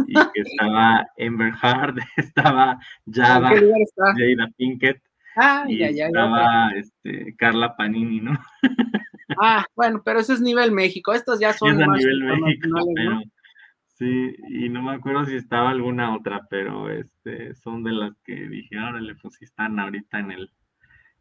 Y 0.07 0.13
que 0.13 0.41
estaba 0.41 1.07
Amber 1.19 1.53
Heard, 1.61 1.97
estaba 2.17 2.79
Jada, 3.11 3.49
Jada 3.49 4.49
Pinkett. 4.57 5.01
Ah, 5.35 5.65
y 5.67 5.81
estaba 5.81 6.69
Este, 6.75 7.35
Carla 7.37 7.75
Panini, 7.75 8.19
¿no? 8.19 8.37
Ah, 9.41 9.65
bueno, 9.75 10.03
pero 10.05 10.19
ese 10.19 10.33
es 10.33 10.41
nivel 10.41 10.71
México. 10.71 11.11
Estos 11.11 11.39
ya 11.39 11.53
son. 11.53 11.81
Es 11.81 11.87
nivel 11.87 12.23
México, 12.23 12.69
pero, 12.95 13.21
Sí, 13.95 14.35
y 14.49 14.69
no 14.69 14.81
me 14.81 14.93
acuerdo 14.93 15.23
si 15.25 15.35
estaba 15.35 15.69
alguna 15.69 16.15
otra, 16.15 16.47
pero 16.49 16.89
este, 16.89 17.53
son 17.53 17.83
de 17.83 17.91
las 17.91 18.17
que 18.23 18.35
dije, 18.49 18.79
órale, 18.79 19.15
pues 19.15 19.35
sí 19.35 19.45
están 19.45 19.79
ahorita 19.79 20.19
en 20.19 20.31
el, 20.31 20.51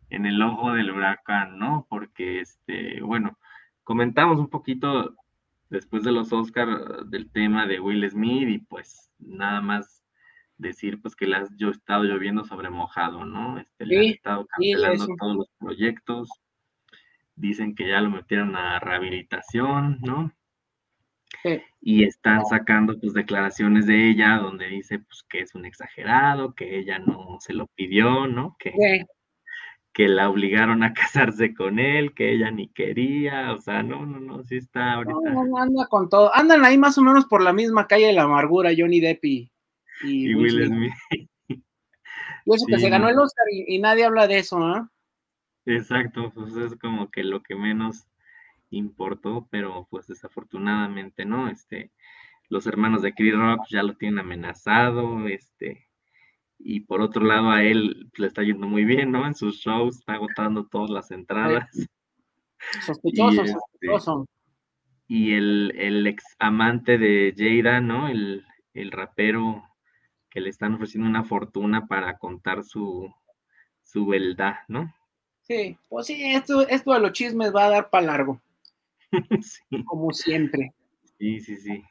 en 0.09 0.25
el 0.25 0.41
ojo 0.41 0.73
del 0.73 0.91
huracán, 0.91 1.59
¿no? 1.59 1.87
Porque, 1.91 2.41
este, 2.41 3.03
bueno, 3.03 3.39
comentamos 3.85 4.39
un 4.39 4.49
poquito 4.49 5.15
después 5.73 6.05
de 6.05 6.13
los 6.13 6.33
Oscar 6.33 7.07
del 7.07 7.31
tema 7.31 7.67
de 7.67 7.81
Will 7.81 8.09
Smith 8.09 8.49
y 8.49 8.59
pues 8.59 9.11
nada 9.19 9.63
más 9.63 10.05
decir 10.59 11.01
pues 11.01 11.17
que 11.17 11.27
las 11.27 11.49
yo 11.57 11.69
he 11.69 11.73
estado 11.73 12.05
lloviendo 12.05 12.45
sobre 12.45 12.69
mojado, 12.69 13.25
¿no? 13.25 13.59
Este, 13.59 13.87
le 13.87 13.99
han 13.99 14.05
estado 14.05 14.47
cancelando 14.47 15.07
todos 15.19 15.37
los 15.37 15.49
proyectos, 15.59 16.29
dicen 17.35 17.75
que 17.75 17.89
ya 17.89 18.03
lo 18.03 18.11
metieron 18.11 18.55
a 18.55 18.79
rehabilitación, 18.81 19.99
¿no? 20.03 20.31
Y 21.81 22.05
están 22.05 22.45
sacando 22.45 23.01
pues 23.01 23.15
declaraciones 23.15 23.87
de 23.87 24.11
ella 24.11 24.37
donde 24.37 24.69
dice 24.69 24.99
pues 24.99 25.25
que 25.29 25.41
es 25.41 25.55
un 25.55 25.65
exagerado, 25.65 26.55
que 26.55 26.79
ella 26.79 26.99
no 26.99 27.39
se 27.41 27.55
lo 27.55 27.67
pidió, 27.69 28.27
¿no? 28.27 28.57
Que, 28.59 29.07
que 29.93 30.09
la 30.09 30.29
obligaron 30.31 30.83
a 30.83 30.95
casarse 30.95 31.55
con 31.55 31.79
él, 31.79 32.15
que 32.15 32.33
ella 32.33 32.51
ni 32.51 32.69
quería, 32.69 33.53
o 33.53 33.59
sea, 33.59 33.83
no, 33.83 34.07
no, 34.07 34.21
no, 34.21 34.43
sí 34.45 34.57
está 34.57 34.95
ahorita. 34.95 35.31
No, 35.33 35.59
anda 35.59 35.87
con 35.89 36.09
todo, 36.09 36.35
andan 36.35 36.65
ahí 36.65 36.79
más 36.79 36.97
o 36.99 37.03
menos 37.03 37.27
por 37.27 37.43
la 37.43 37.53
misma 37.53 37.87
calle 37.87 38.07
de 38.07 38.13
la 38.13 38.23
amargura, 38.23 38.71
Johnny 38.77 39.01
Depp 39.01 39.25
y, 39.25 39.51
Will 40.35 40.67
Smith. 40.67 40.93
Y 42.45 42.55
eso 42.55 42.67
que 42.67 42.79
se 42.79 42.89
ganó 42.89 43.09
el 43.09 43.19
Oscar 43.19 43.47
y, 43.51 43.79
nadie 43.79 44.05
habla 44.05 44.27
de 44.27 44.39
eso, 44.39 44.59
¿no? 44.59 44.91
Exacto, 45.65 46.33
pues 46.35 46.57
es 46.57 46.77
como 46.77 47.09
que 47.11 47.23
lo 47.23 47.41
que 47.43 47.55
menos 47.55 48.09
importó, 48.71 49.47
pero 49.51 49.87
pues 49.91 50.09
desafortunadamente, 50.09 51.25
¿no? 51.25 51.49
Este, 51.49 51.93
los 52.49 52.67
hermanos 52.67 53.03
de 53.03 53.15
Chris 53.15 53.35
Rock 53.35 53.67
ya 53.71 53.85
lo 53.85 53.95
tienen 53.95 54.19
amenazado, 54.19 55.29
este, 55.29 55.87
y 56.65 56.81
por 56.81 57.01
otro 57.01 57.25
lado 57.25 57.51
a 57.51 57.63
él 57.65 58.11
le 58.17 58.27
está 58.27 58.43
yendo 58.43 58.67
muy 58.67 58.85
bien, 58.85 59.11
¿no? 59.11 59.27
En 59.27 59.35
sus 59.35 59.59
shows 59.59 59.99
está 59.99 60.15
agotando 60.15 60.67
todas 60.67 60.91
las 60.91 61.11
entradas. 61.11 61.69
Sospechoso, 62.87 63.43
este, 63.43 63.53
sospechoso. 63.53 64.27
Y 65.09 65.35
el, 65.35 65.73
el, 65.77 66.07
ex 66.07 66.25
amante 66.39 66.97
de 66.97 67.35
Jada, 67.37 67.81
¿no? 67.81 68.09
El, 68.09 68.47
el, 68.73 68.93
rapero 68.93 69.65
que 70.31 70.41
le 70.41 70.49
están 70.51 70.75
ofreciendo 70.75 71.11
una 71.11 71.25
fortuna 71.25 71.87
para 71.87 72.17
contar 72.19 72.63
su, 72.63 73.13
su 73.83 74.07
verdad, 74.07 74.55
¿no? 74.69 74.95
Sí, 75.41 75.77
pues 75.89 76.07
sí, 76.07 76.23
esto, 76.33 76.67
esto 76.69 76.93
de 76.93 77.01
los 77.01 77.13
chismes 77.13 77.53
va 77.53 77.65
a 77.65 77.71
dar 77.71 77.91
para 77.91 78.07
largo. 78.07 78.41
sí. 79.43 79.85
Como 79.85 80.13
siempre. 80.13 80.73
Sí, 81.19 81.41
sí, 81.41 81.57
sí. 81.57 81.83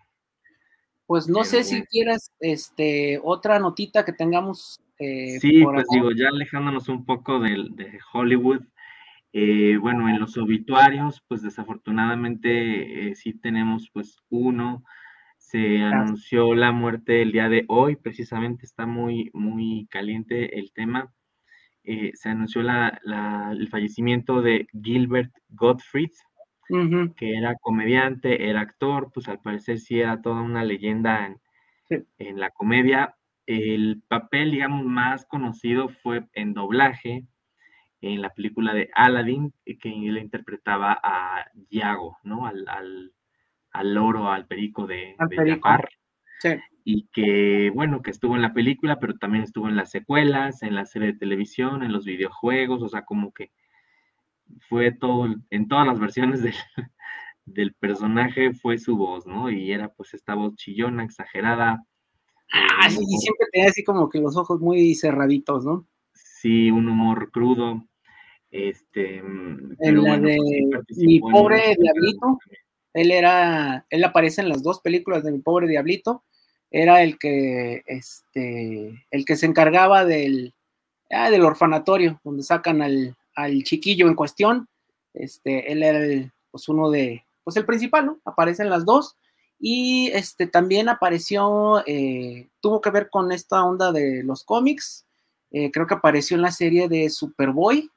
Pues 1.12 1.28
no 1.28 1.44
sé 1.44 1.66
si 1.66 1.84
quieras 1.88 2.32
este, 2.40 3.20
otra 3.22 3.60
notita 3.60 4.06
que 4.06 4.14
tengamos. 4.14 4.80
Eh, 4.98 5.42
sí, 5.42 5.62
pues 5.62 5.86
digo, 5.92 6.12
ya 6.14 6.30
alejándonos 6.30 6.88
un 6.88 7.04
poco 7.04 7.38
de, 7.42 7.68
de 7.72 8.00
Hollywood, 8.14 8.62
eh, 9.34 9.76
bueno, 9.76 10.08
en 10.08 10.22
los 10.22 10.38
obituarios, 10.38 11.22
pues 11.28 11.42
desafortunadamente 11.42 13.10
eh, 13.10 13.16
sí 13.16 13.34
tenemos 13.34 13.90
pues 13.92 14.20
uno. 14.30 14.86
Se 15.38 15.82
anunció 15.82 16.56
la 16.56 16.72
muerte 16.72 17.24
el 17.24 17.34
día 17.34 17.50
de 17.50 17.66
hoy, 17.68 17.98
precisamente 17.98 18.66
está 18.66 18.86
muy, 18.86 19.32
muy 19.34 19.88
caliente 19.92 20.58
el 20.60 20.72
tema. 20.72 21.14
se 21.84 22.30
anunció 22.30 22.64
la, 22.64 23.02
el 23.52 23.68
fallecimiento 23.68 24.42
de 24.42 24.66
Gilbert 24.82 25.34
Gottfried, 25.50 26.12
que 27.16 27.38
era 27.38 27.56
comediante, 27.56 28.50
era 28.50 28.62
actor, 28.62 29.12
pues 29.14 29.28
al 29.28 29.42
parecer 29.42 29.80
sí 29.80 30.00
era 30.00 30.22
toda 30.22 30.42
una 30.42 30.64
leyenda 30.64 31.36
en, 32.18 32.40
la 32.40 32.50
comedia. 32.52 33.16
El 33.46 34.02
papel, 34.08 34.52
digamos, 34.52 34.86
más 34.86 35.26
conocido 35.26 35.90
fue 35.90 36.24
en 36.34 36.54
doblaje 36.54 37.26
en 38.02 38.22
la 38.22 38.30
película 38.30 38.74
de 38.74 38.90
Aladdin, 38.94 39.54
que 39.66 39.90
él 39.90 40.18
interpretaba 40.18 41.00
a 41.04 41.46
Yago, 41.70 42.18
¿no? 42.24 42.48
Al, 42.48 42.66
al, 42.68 43.14
al 43.72 43.94
loro, 43.94 44.32
al 44.32 44.48
perico 44.48 44.88
de, 44.88 45.16
Sí. 46.40 46.50
Y 46.84 47.08
que, 47.14 47.70
bueno, 47.76 48.02
que 48.02 48.10
estuvo 48.10 48.36
en 48.36 48.42
la 48.42 48.54
película, 48.54 49.00
pero 49.00 49.16
también 49.16 49.44
estuvo 49.44 49.70
en 49.70 49.76
las 49.76 49.92
secuelas, 49.92 50.64
en 50.64 50.74
la 50.74 50.86
serie 50.86 51.12
de 51.12 51.20
televisión, 51.20 51.84
en 51.84 51.92
los 51.92 52.06
videojuegos, 52.06 52.82
o 52.82 52.90
sea, 52.90 53.04
como 53.04 53.32
que 53.32 53.52
fue 54.70 54.92
todo, 54.92 55.28
en 55.50 55.68
todas 55.68 55.88
las 55.88 56.00
versiones 56.00 56.42
del, 56.42 56.54
del 57.46 57.74
personaje 57.74 58.54
fue 58.54 58.78
su 58.78 58.98
voz, 58.98 59.26
¿no? 59.26 59.50
Y 59.50 59.72
era 59.72 59.90
pues 59.90 60.14
esta 60.14 60.36
voz 60.36 60.56
chillona, 60.56 61.04
exagerada. 61.04 61.84
Ah, 62.54 62.90
sí, 62.90 63.00
y 63.00 63.18
siempre 63.18 63.48
tenía 63.52 63.70
así 63.70 63.84
como 63.84 64.10
que 64.10 64.20
los 64.20 64.36
ojos 64.36 64.60
muy 64.60 64.96
cerraditos, 64.96 65.66
¿no? 65.66 65.88
Sí, 66.14 66.70
un 66.72 66.90
humor 66.90 67.32
crudo. 67.32 67.86
Este, 68.50 69.22
mm, 69.24 69.78
en 69.80 70.04
la 70.04 70.20
de 70.20 70.38
Mi 70.98 71.22
pobre 71.22 71.76
Diablito, 71.80 72.38
él 72.94 73.12
era, 73.12 73.86
él 73.90 74.04
aparece 74.04 74.42
en 74.42 74.50
las 74.50 74.62
dos 74.62 74.82
películas 74.82 75.24
de 75.24 75.32
Mi 75.32 75.40
pobre 75.40 75.68
Diablito, 75.68 76.26
era 76.70 77.02
el 77.04 77.18
que, 77.18 77.84
este, 77.86 79.06
el 79.10 79.26
que 79.26 79.36
se 79.38 79.46
encargaba 79.46 80.04
del, 80.04 80.54
ah, 81.10 81.30
del 81.30 81.44
orfanatorio, 81.44 82.20
donde 82.24 82.44
sacan 82.44 82.82
al, 82.82 83.16
al, 83.36 83.64
chiquillo 83.64 84.08
en 84.08 84.16
cuestión, 84.16 84.68
este, 85.14 85.72
él 85.72 85.84
era 85.84 86.00
el, 86.00 86.32
pues 86.52 86.68
uno 86.70 86.90
de, 86.90 87.24
pues 87.44 87.58
el 87.58 87.66
principal, 87.66 88.06
¿no? 88.06 88.20
Aparecen 88.26 88.70
las 88.70 88.86
dos, 88.86 89.16
y 89.60 90.10
este, 90.14 90.48
también 90.48 90.90
apareció, 90.90 91.84
eh, 91.86 92.50
tuvo 92.62 92.82
que 92.82 92.90
ver 92.90 93.10
con 93.10 93.32
esta 93.32 93.64
onda 93.64 93.92
de 93.92 94.24
los 94.24 94.44
cómics, 94.44 95.06
eh, 95.52 95.72
creo 95.72 95.86
que 95.86 95.94
apareció 95.94 96.36
en 96.36 96.42
la 96.42 96.52
serie 96.52 96.88
de 96.88 97.10
Superboy, 97.10 97.90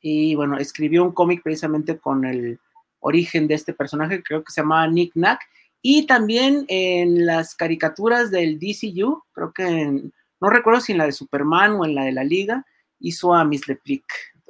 y 0.00 0.34
bueno, 0.34 0.58
escribió 0.58 1.02
un 1.02 1.12
cómic 1.12 1.42
precisamente 1.42 1.98
con 1.98 2.24
el 2.24 2.60
origen 3.00 3.48
de 3.48 3.54
este 3.54 3.72
personaje, 3.72 4.22
creo 4.22 4.44
que 4.44 4.52
se 4.52 4.60
llama 4.60 4.86
Nick 4.86 5.12
Nack, 5.14 5.40
y 5.82 6.06
también 6.06 6.64
en 6.68 7.26
las 7.26 7.54
caricaturas 7.54 8.30
del 8.30 8.58
DCU, 8.58 9.22
creo 9.32 9.52
que 9.52 10.02
no 10.40 10.50
recuerdo 10.50 10.80
si 10.80 10.92
en 10.92 10.98
la 10.98 11.06
de 11.06 11.12
Superman 11.12 11.72
o 11.72 11.84
en 11.84 11.94
la 11.94 12.04
de 12.04 12.12
la 12.12 12.24
Liga, 12.24 12.66
hizo 13.00 13.34
a 13.34 13.44
Mr. 13.44 13.80
Plick, 13.82 14.04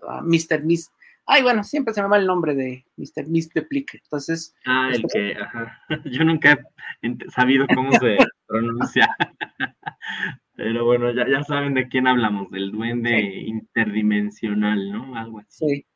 a 0.08 0.22
Mr. 0.22 0.62
Miss. 0.64 0.90
Ay, 1.26 1.42
bueno, 1.42 1.64
siempre 1.64 1.92
se 1.92 2.02
me 2.02 2.08
va 2.08 2.18
el 2.18 2.26
nombre 2.26 2.54
de 2.54 2.84
Mr. 2.96 3.66
Plick. 3.68 3.94
Entonces. 3.94 4.54
Ah, 4.64 4.90
el 4.92 5.04
este 5.04 5.34
que, 5.34 5.40
ajá. 5.40 5.82
Yo 6.04 6.25
nunca 6.25 6.58
he 7.02 7.30
sabido 7.30 7.66
cómo 7.75 7.92
se 7.92 8.16
pronuncia. 8.46 9.16
Pero 10.54 10.84
bueno, 10.84 11.12
ya, 11.12 11.28
ya 11.28 11.42
saben 11.42 11.75
de 11.75 11.88
quién 11.88 12.06
hablamos, 12.06 12.50
del 12.50 12.70
duende 12.70 13.20
interdimensional, 13.20 14.90
¿no? 14.90 15.16
Algo 15.16 15.40
así. 15.40 15.66
Sí. 15.66 15.86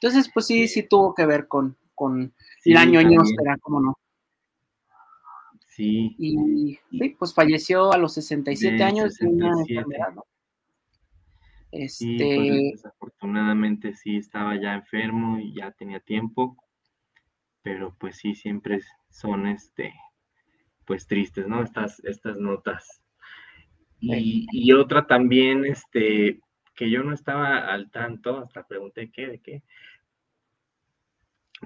Entonces, 0.00 0.30
pues 0.32 0.46
sí, 0.46 0.68
sí 0.68 0.86
tuvo 0.88 1.14
que 1.14 1.26
ver 1.26 1.48
con, 1.48 1.76
con 1.94 2.32
el 2.64 2.76
año 2.76 3.00
será 3.24 3.56
como 3.58 3.80
no. 3.80 3.98
Sí. 5.68 6.14
Y 6.18 6.78
sí, 6.90 7.16
pues 7.18 7.34
falleció 7.34 7.92
a 7.92 7.98
los 7.98 8.14
67 8.14 8.82
años 8.82 9.16
de 9.16 9.26
una 9.26 9.50
enfermedad, 9.50 10.12
¿no? 10.14 10.24
Este... 11.84 11.88
Sí, 11.88 12.16
pues, 12.18 12.72
desafortunadamente 12.72 13.94
sí 13.94 14.16
estaba 14.16 14.60
ya 14.60 14.74
enfermo 14.74 15.38
y 15.38 15.54
ya 15.54 15.72
tenía 15.72 16.00
tiempo, 16.00 16.56
pero 17.62 17.96
pues 17.98 18.16
sí, 18.16 18.34
siempre 18.34 18.80
son 19.10 19.46
este, 19.46 19.92
pues 20.84 21.06
tristes, 21.06 21.46
¿no? 21.46 21.62
Estas, 21.62 22.02
estas 22.04 22.38
notas. 22.38 23.02
Y, 23.98 24.72
otra 24.72 25.06
también, 25.06 25.64
este, 25.64 26.40
que 26.74 26.90
yo 26.90 27.02
no 27.02 27.12
estaba 27.12 27.58
al 27.58 27.90
tanto, 27.90 28.38
hasta 28.38 28.66
pregunté 28.66 29.10
qué, 29.10 29.26
de 29.26 29.40
qué, 29.40 29.62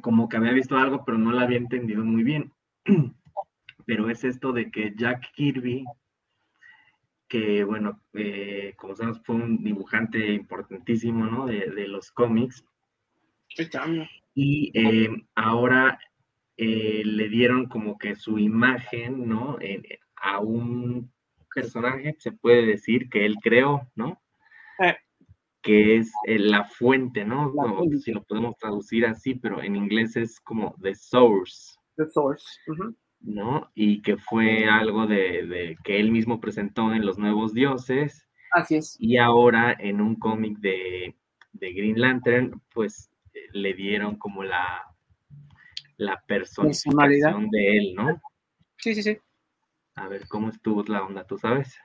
como 0.01 0.29
que 0.29 0.37
había 0.37 0.53
visto 0.53 0.77
algo, 0.77 1.05
pero 1.05 1.19
no 1.19 1.33
la 1.33 1.43
había 1.43 1.59
entendido 1.59 2.05
muy 2.05 2.23
bien. 2.23 2.53
Pero 3.87 4.09
es 4.09 4.23
esto 4.23 4.53
de 4.53 4.71
que 4.71 4.95
Jack 4.97 5.33
Kirby, 5.35 5.85
que 7.31 7.63
bueno, 7.63 8.03
eh, 8.15 8.75
como 8.77 8.97
sabemos, 8.97 9.23
fue 9.25 9.37
un 9.37 9.63
dibujante 9.63 10.33
importantísimo, 10.33 11.27
¿no? 11.27 11.47
De, 11.47 11.87
los 11.87 12.11
cómics. 12.11 12.65
Y 14.35 14.73
eh, 14.75 15.09
ahora 15.37 15.99
eh, 16.57 17.03
le 17.05 17.29
dieron 17.29 17.67
como 17.67 17.97
que 17.99 18.17
su 18.17 18.39
imagen, 18.39 19.29
¿no? 19.29 19.59
a 20.17 20.41
un 20.41 21.11
personaje, 21.55 22.17
se 22.19 22.33
puede 22.33 22.67
decir, 22.67 23.09
que 23.09 23.25
él 23.25 23.37
creó, 23.41 23.89
¿no? 23.95 24.21
que 25.63 25.99
es 25.99 26.11
la 26.27 26.65
fuente, 26.65 27.25
¿no? 27.25 27.53
si 28.03 28.13
lo 28.13 28.25
podemos 28.25 28.57
traducir 28.57 29.07
así, 29.07 29.35
pero 29.35 29.63
en 29.63 29.77
inglés 29.77 30.17
es 30.17 30.41
como 30.41 30.75
the 30.83 30.95
source. 30.95 31.77
The 31.97 32.11
source. 32.11 32.45
¿No? 33.21 33.71
Y 33.75 34.03
que 34.03 34.17
fue 34.17 34.67
algo 34.69 35.07
de, 35.07 35.77
que 35.85 36.01
él 36.01 36.11
mismo 36.11 36.41
presentó 36.41 36.93
en 36.95 37.05
Los 37.05 37.19
Nuevos 37.19 37.53
Dioses. 37.53 38.27
Así 38.53 38.77
es. 38.77 38.97
Y 38.99 39.19
ahora 39.19 39.77
en 39.79 40.01
un 40.01 40.17
cómic 40.17 40.59
de, 40.59 41.15
Green 41.53 42.01
Lantern, 42.01 42.63
pues 42.73 43.11
eh, 43.35 43.41
le 43.53 43.75
dieron 43.75 44.17
como 44.17 44.43
la, 44.43 44.83
la 45.99 46.23
personificación 46.27 47.51
de 47.51 47.77
él, 47.77 47.95
¿no? 47.95 48.21
Sí, 48.79 48.95
sí, 48.95 49.03
sí. 49.03 49.19
A 49.95 50.09
ver, 50.09 50.27
¿cómo 50.29 50.49
estuvo 50.49 50.83
la 50.85 51.03
onda? 51.03 51.25
¿Tú 51.25 51.37
sabes? 51.37 51.77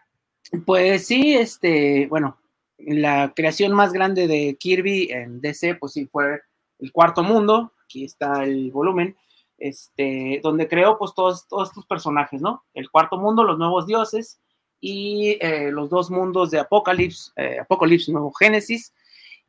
Pues 0.65 1.05
sí, 1.05 1.33
este, 1.33 2.07
bueno, 2.07 2.39
la 2.77 3.33
creación 3.35 3.73
más 3.73 3.91
grande 3.91 4.27
de 4.27 4.55
Kirby 4.59 5.09
en 5.11 5.41
DC, 5.41 5.75
pues 5.75 5.93
sí, 5.93 6.05
fue 6.05 6.41
el 6.79 6.91
cuarto 6.91 7.23
mundo, 7.23 7.73
aquí 7.83 8.05
está 8.05 8.43
el 8.43 8.71
volumen, 8.71 9.15
este, 9.57 10.39
donde 10.43 10.67
creó 10.67 10.97
pues 10.97 11.13
todos, 11.13 11.47
todos 11.47 11.69
estos 11.69 11.85
personajes, 11.85 12.41
¿no? 12.41 12.63
El 12.73 12.89
cuarto 12.89 13.17
mundo, 13.17 13.43
los 13.43 13.57
nuevos 13.57 13.85
dioses 13.87 14.39
y 14.79 15.37
eh, 15.41 15.71
los 15.71 15.89
dos 15.89 16.11
mundos 16.11 16.51
de 16.51 16.59
Apocalipsis, 16.59 17.33
eh, 17.35 17.59
Apocalipsis, 17.61 18.09
Nuevo 18.09 18.31
Génesis, 18.33 18.93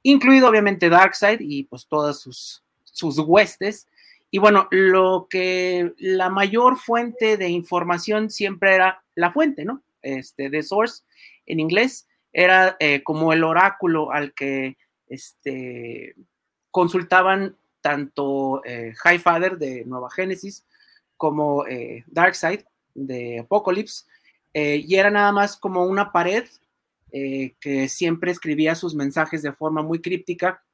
incluido 0.02 0.48
obviamente 0.48 0.88
Darkseid 0.88 1.40
y 1.40 1.64
pues 1.64 1.86
todas 1.86 2.20
sus, 2.20 2.62
sus 2.84 3.18
huestes. 3.18 3.88
Y 4.30 4.38
bueno, 4.38 4.68
lo 4.70 5.26
que 5.28 5.92
la 5.98 6.30
mayor 6.30 6.76
fuente 6.76 7.36
de 7.36 7.48
información 7.48 8.30
siempre 8.30 8.74
era 8.74 9.02
la 9.14 9.30
fuente, 9.30 9.64
¿no? 9.64 9.82
Este, 10.02 10.50
de 10.50 10.62
source 10.62 11.02
en 11.46 11.58
inglés 11.58 12.06
era 12.32 12.76
eh, 12.80 13.02
como 13.02 13.32
el 13.32 13.42
oráculo 13.44 14.12
al 14.12 14.34
que 14.34 14.76
este, 15.08 16.14
consultaban 16.70 17.56
tanto 17.86 18.64
eh, 18.64 18.94
Highfather 19.04 19.58
de 19.58 19.84
Nueva 19.84 20.10
Génesis 20.10 20.64
como 21.16 21.64
eh, 21.68 22.02
Darkseid 22.08 22.64
de 22.94 23.38
Apocalypse, 23.38 24.04
y 24.52 24.96
era 24.96 25.10
nada 25.10 25.32
más 25.32 25.56
como 25.56 25.84
una 25.84 26.10
pared 26.12 26.44
que 27.12 27.88
siempre 27.90 28.32
escribía 28.32 28.74
sus 28.74 28.94
mensajes 28.94 29.42
de 29.42 29.52
forma 29.52 29.82
muy 29.82 30.00
críptica 30.00 30.64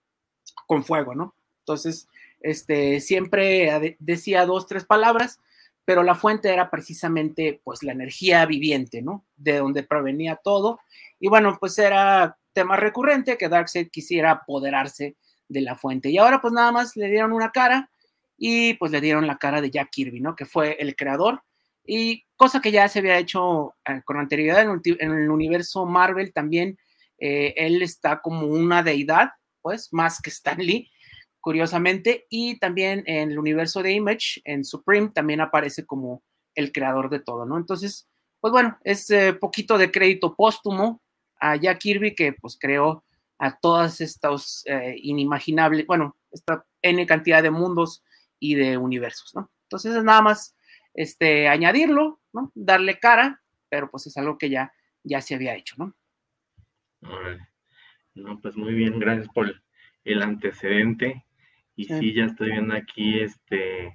con 0.68 0.85
fuego, 0.85 1.16
¿no? 1.16 1.35
Entonces, 1.59 2.07
este, 2.40 3.01
siempre 3.01 3.96
decía 3.98 4.46
dos, 4.46 4.68
tres 4.68 4.85
palabras, 4.85 5.40
pero 5.85 6.05
la 6.05 6.14
fuente 6.14 6.53
era 6.53 6.70
precisamente 6.70 7.61
pues 7.64 7.83
la 7.83 7.92
energía 7.92 8.46
viviente, 8.46 9.03
¿no? 9.03 9.25
De 9.37 9.59
donde 9.59 9.83
provenía 9.83 10.37
todo. 10.37 10.79
Y 11.18 11.29
bueno, 11.29 11.57
pues 11.59 11.77
era 11.79 12.38
tema 12.53 12.77
recurrente 12.77 13.37
que 13.37 13.48
Darkseid 13.48 13.90
quisiera 13.90 14.31
apoderarse 14.31 15.16
de 15.52 15.60
la 15.60 15.76
fuente. 15.76 16.10
Y 16.10 16.18
ahora 16.18 16.40
pues 16.40 16.52
nada 16.52 16.72
más 16.72 16.96
le 16.96 17.08
dieron 17.08 17.32
una 17.32 17.50
cara 17.50 17.90
y 18.36 18.74
pues 18.74 18.90
le 18.90 19.00
dieron 19.00 19.26
la 19.26 19.38
cara 19.38 19.60
de 19.60 19.70
Jack 19.70 19.90
Kirby, 19.90 20.20
¿no? 20.20 20.34
Que 20.34 20.46
fue 20.46 20.76
el 20.80 20.96
creador. 20.96 21.42
Y 21.84 22.24
cosa 22.36 22.60
que 22.60 22.72
ya 22.72 22.88
se 22.88 23.00
había 23.00 23.18
hecho 23.18 23.74
eh, 23.84 24.02
con 24.04 24.18
anterioridad 24.18 24.62
en, 24.62 25.12
el 25.12 25.30
universo 25.30 25.86
Marvel 25.86 26.32
también. 26.32 26.78
Eh, 27.18 27.54
él 27.56 27.82
está 27.82 28.20
como 28.20 28.46
una 28.46 28.82
deidad, 28.82 29.30
pues, 29.60 29.92
más 29.92 30.20
que 30.20 30.30
Stan 30.30 30.58
Lee 30.58 30.90
curiosamente, 31.42 32.24
y 32.30 32.56
también 32.60 33.02
en 33.04 33.32
el 33.32 33.38
universo 33.38 33.82
de 33.82 33.92
Image, 33.92 34.40
en 34.44 34.64
Supreme, 34.64 35.10
también 35.12 35.40
aparece 35.40 35.84
como 35.84 36.22
el 36.54 36.70
creador 36.70 37.10
de 37.10 37.18
todo, 37.18 37.44
¿no? 37.44 37.58
Entonces, 37.58 38.08
pues 38.40 38.52
bueno, 38.52 38.78
es 38.84 39.10
eh, 39.10 39.32
poquito 39.34 39.76
de 39.76 39.90
crédito 39.90 40.36
póstumo 40.36 41.02
a 41.40 41.56
Jack 41.56 41.78
Kirby 41.78 42.14
que 42.14 42.32
pues 42.32 42.56
creó 42.58 43.04
a 43.42 43.59
todas 43.59 44.00
estos 44.00 44.62
eh, 44.66 44.94
inimaginables, 44.96 45.85
bueno, 45.85 46.16
esta 46.31 46.64
N 46.81 47.05
cantidad 47.07 47.42
de 47.42 47.50
mundos 47.50 48.05
y 48.38 48.55
de 48.55 48.76
universos, 48.76 49.35
¿no? 49.35 49.50
Entonces 49.64 49.96
es 49.96 50.05
nada 50.05 50.22
más 50.22 50.57
este, 50.94 51.48
añadirlo, 51.48 52.20
¿no? 52.33 52.52
Darle 52.55 53.00
cara, 53.00 53.42
pero 53.68 53.90
pues 53.90 54.07
es 54.07 54.16
algo 54.16 54.38
que 54.38 54.48
ya, 54.48 54.72
ya 55.02 55.20
se 55.20 55.35
había 55.35 55.57
hecho, 55.57 55.74
¿no? 55.76 55.92
No, 58.14 58.40
pues 58.40 58.57
muy 58.57 58.74
bien, 58.74 59.00
gracias 59.00 59.26
por 59.35 59.52
el 60.05 60.22
antecedente. 60.22 61.24
Y 61.74 61.87
sí. 61.87 62.14
ya 62.14 62.26
estoy 62.26 62.52
viendo 62.52 62.76
aquí 62.76 63.18
este 63.18 63.92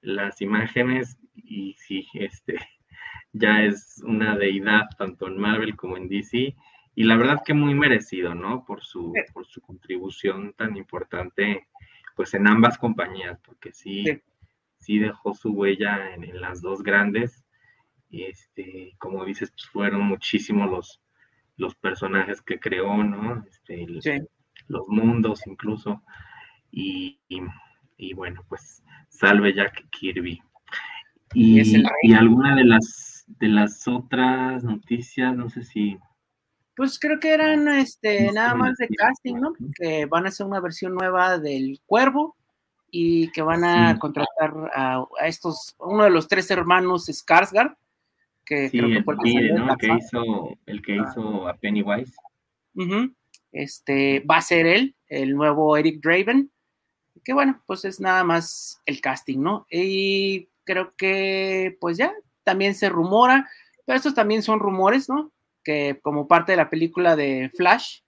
las 0.00 0.40
imágenes 0.40 1.18
y 1.36 1.74
sí, 1.74 2.08
este 2.14 2.58
ya 3.32 3.62
es 3.62 4.02
una 4.04 4.36
deidad 4.36 4.88
tanto 4.98 5.28
en 5.28 5.38
Marvel 5.38 5.76
como 5.76 5.96
en 5.96 6.08
DC 6.08 6.56
y 6.94 7.04
la 7.04 7.16
verdad 7.16 7.42
que 7.44 7.54
muy 7.54 7.74
merecido, 7.74 8.34
¿no? 8.34 8.64
Por 8.64 8.82
su, 8.82 9.12
por 9.32 9.46
su 9.46 9.60
contribución 9.60 10.52
tan 10.54 10.76
importante, 10.76 11.66
pues 12.14 12.34
en 12.34 12.46
ambas 12.46 12.76
compañías, 12.76 13.38
porque 13.44 13.72
sí, 13.72 14.04
sí, 14.76 14.98
dejó 14.98 15.34
su 15.34 15.52
huella 15.52 16.14
en, 16.14 16.40
las 16.40 16.60
dos 16.60 16.82
grandes. 16.82 17.44
Y 18.10 18.24
este, 18.24 18.94
como 18.98 19.24
dices, 19.24 19.50
pues 19.50 19.66
fueron 19.68 20.02
muchísimos 20.02 20.70
los, 20.70 21.00
los 21.56 21.74
personajes 21.74 22.42
que 22.42 22.60
creó, 22.60 23.02
¿no? 23.02 23.42
Este, 23.46 23.86
Los 24.68 24.86
mundos 24.88 25.46
incluso. 25.46 26.02
Y, 26.70 27.18
y, 27.96 28.12
bueno, 28.12 28.44
pues 28.48 28.82
salve 29.08 29.54
Jack 29.54 29.88
Kirby. 29.90 30.42
Y, 31.34 31.62
y 32.02 32.12
alguna 32.12 32.54
de 32.54 32.64
las 32.64 33.12
de 33.38 33.48
las 33.48 33.88
otras 33.88 34.62
noticias, 34.64 35.34
no 35.34 35.48
sé 35.48 35.62
si 35.62 35.96
pues 36.82 36.98
creo 36.98 37.20
que 37.20 37.32
eran 37.32 37.68
este 37.68 38.32
nada 38.32 38.56
más 38.56 38.76
de 38.76 38.88
casting, 38.88 39.36
¿no? 39.36 39.52
Que 39.76 40.04
van 40.06 40.26
a 40.26 40.30
hacer 40.30 40.44
una 40.44 40.58
versión 40.58 40.96
nueva 40.96 41.38
del 41.38 41.80
Cuervo 41.86 42.34
y 42.90 43.30
que 43.30 43.40
van 43.40 43.62
a 43.62 44.00
contratar 44.00 44.52
a, 44.74 45.06
estos, 45.24 45.76
uno 45.78 46.02
de 46.02 46.10
los 46.10 46.26
tres 46.26 46.50
hermanos 46.50 47.08
Skarsgård, 47.08 47.76
que 48.44 48.68
creo 48.68 48.88
que 48.88 49.04
fue 49.04 49.14
el, 49.22 49.54
¿no? 49.54 49.76
que 49.76 49.94
hizo, 49.96 50.58
el 50.66 50.82
que 50.82 50.96
hizo 50.96 51.46
a 51.46 51.54
Pennywise. 51.54 52.16
Este 53.52 54.18
va 54.28 54.38
a 54.38 54.42
ser 54.42 54.66
él, 54.66 54.96
el 55.06 55.36
nuevo 55.36 55.76
Eric 55.76 56.02
Draven, 56.02 56.50
que 57.22 57.32
bueno, 57.32 57.62
pues 57.64 57.84
es 57.84 58.00
nada 58.00 58.24
más 58.24 58.80
el 58.86 59.00
casting, 59.00 59.38
¿no? 59.38 59.68
Y 59.70 60.48
creo 60.64 60.94
que 60.96 61.78
pues 61.80 61.96
ya 61.96 62.12
también 62.42 62.74
se 62.74 62.88
rumora, 62.88 63.48
pero 63.86 63.98
estos 63.98 64.16
también 64.16 64.42
son 64.42 64.58
rumores, 64.58 65.08
¿no? 65.08 65.30
Que 65.62 65.98
como 66.02 66.28
parte 66.28 66.52
de 66.52 66.56
la 66.56 66.70
película 66.70 67.16
de 67.16 67.50
Flash, 67.56 68.00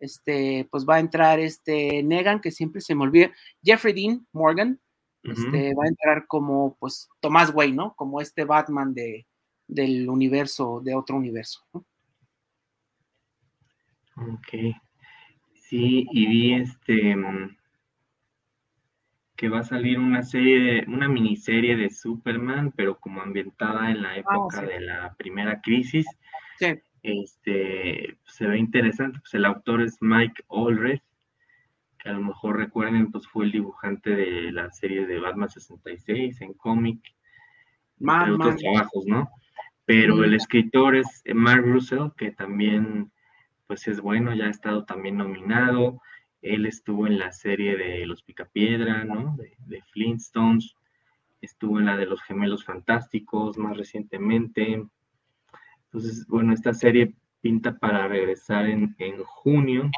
este, 0.00 0.68
pues 0.70 0.86
va 0.88 0.96
a 0.96 1.00
entrar 1.00 1.40
este 1.40 2.02
Negan, 2.02 2.40
que 2.40 2.50
siempre 2.50 2.80
se 2.80 2.94
me 2.94 3.04
olvida, 3.04 3.30
Jeffrey 3.62 3.92
Dean 3.92 4.26
Morgan, 4.32 4.80
este, 5.22 5.74
va 5.74 5.84
a 5.84 5.88
entrar 5.88 6.26
como 6.26 6.76
pues 6.78 7.08
Tomás 7.20 7.52
Wayne, 7.52 7.76
¿no? 7.76 7.94
Como 7.94 8.20
este 8.20 8.44
Batman 8.44 8.94
de, 8.94 9.26
del 9.66 10.08
universo, 10.08 10.80
de 10.82 10.94
otro 10.94 11.16
universo. 11.16 11.66
Ok. 14.16 14.74
Sí, 15.54 16.06
y 16.12 16.26
vi 16.26 16.54
este 16.54 17.14
que 19.36 19.48
va 19.48 19.60
a 19.60 19.64
salir 19.64 20.00
una 20.00 20.24
serie, 20.24 20.84
una 20.88 21.08
miniserie 21.08 21.76
de 21.76 21.90
Superman, 21.90 22.72
pero 22.72 22.98
como 22.98 23.22
ambientada 23.22 23.88
en 23.92 24.02
la 24.02 24.10
ah, 24.10 24.18
época 24.18 24.62
de 24.62 24.80
la 24.80 25.14
primera 25.16 25.60
crisis. 25.60 26.06
Sí. 26.58 26.74
Este, 27.02 28.18
se 28.24 28.46
ve 28.46 28.58
interesante, 28.58 29.20
pues 29.20 29.34
el 29.34 29.44
autor 29.44 29.82
es 29.82 29.98
Mike 30.00 30.44
Allred, 30.48 31.00
que 31.98 32.08
a 32.08 32.12
lo 32.12 32.22
mejor 32.22 32.56
recuerden, 32.56 33.10
pues 33.10 33.26
fue 33.26 33.44
el 33.46 33.52
dibujante 33.52 34.10
de 34.10 34.52
la 34.52 34.70
serie 34.70 35.06
de 35.06 35.18
Batman 35.18 35.48
66 35.48 36.40
en 36.40 36.54
cómic, 36.54 37.00
entre 38.00 38.32
otros 38.32 38.56
trabajos, 38.56 39.04
¿no? 39.06 39.28
Pero 39.84 40.22
el 40.22 40.34
escritor 40.34 40.96
es 40.96 41.22
Mark 41.34 41.64
Russell, 41.64 42.10
que 42.16 42.30
también, 42.30 43.10
pues 43.66 43.88
es 43.88 44.00
bueno, 44.00 44.34
ya 44.34 44.44
ha 44.44 44.50
estado 44.50 44.84
también 44.84 45.16
nominado. 45.16 46.02
Él 46.42 46.66
estuvo 46.66 47.06
en 47.06 47.18
la 47.18 47.32
serie 47.32 47.76
de 47.76 48.04
Los 48.06 48.22
Picapiedra, 48.22 49.04
¿no? 49.04 49.34
De, 49.36 49.56
de 49.66 49.82
Flintstones. 49.90 50.74
Estuvo 51.40 51.78
en 51.78 51.86
la 51.86 51.96
de 51.96 52.06
Los 52.06 52.22
Gemelos 52.22 52.64
Fantásticos 52.64 53.56
más 53.56 53.76
recientemente. 53.76 54.84
Entonces, 55.90 56.26
bueno, 56.26 56.52
esta 56.52 56.74
serie 56.74 57.14
pinta 57.40 57.78
para 57.78 58.06
regresar 58.08 58.66
en, 58.66 58.94
junio. 59.24 59.90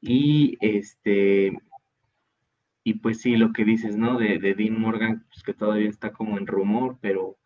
Y 0.00 0.56
este, 0.60 1.58
y 2.84 2.94
pues 2.94 3.20
sí, 3.20 3.36
lo 3.36 3.52
que 3.52 3.64
dices, 3.64 3.96
¿no? 3.96 4.16
De, 4.16 4.38
Dean 4.38 4.80
Morgan, 4.80 5.26
pues 5.28 5.42
que 5.42 5.52
todavía 5.52 5.88
está 5.88 6.12
como 6.12 6.38
en 6.38 6.46
rumor, 6.46 6.98
pero 7.00 7.36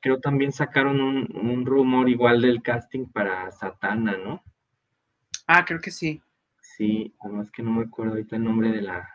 creo 0.00 0.20
también 0.20 0.52
sacaron 0.52 1.00
un, 1.00 1.66
rumor 1.66 2.08
igual 2.08 2.42
del 2.42 2.62
casting 2.62 3.06
para 3.06 3.50
Satana, 3.50 4.16
¿no? 4.16 4.42
Ah, 5.46 5.64
creo 5.64 5.80
que 5.80 5.90
sí. 5.90 6.22
Sí, 6.60 7.14
además 7.20 7.50
que 7.50 7.62
no 7.62 7.72
me 7.72 7.84
acuerdo 7.84 8.12
ahorita 8.12 8.36
el 8.36 8.44
nombre 8.44 8.70
de 8.70 8.82
la... 8.82 9.08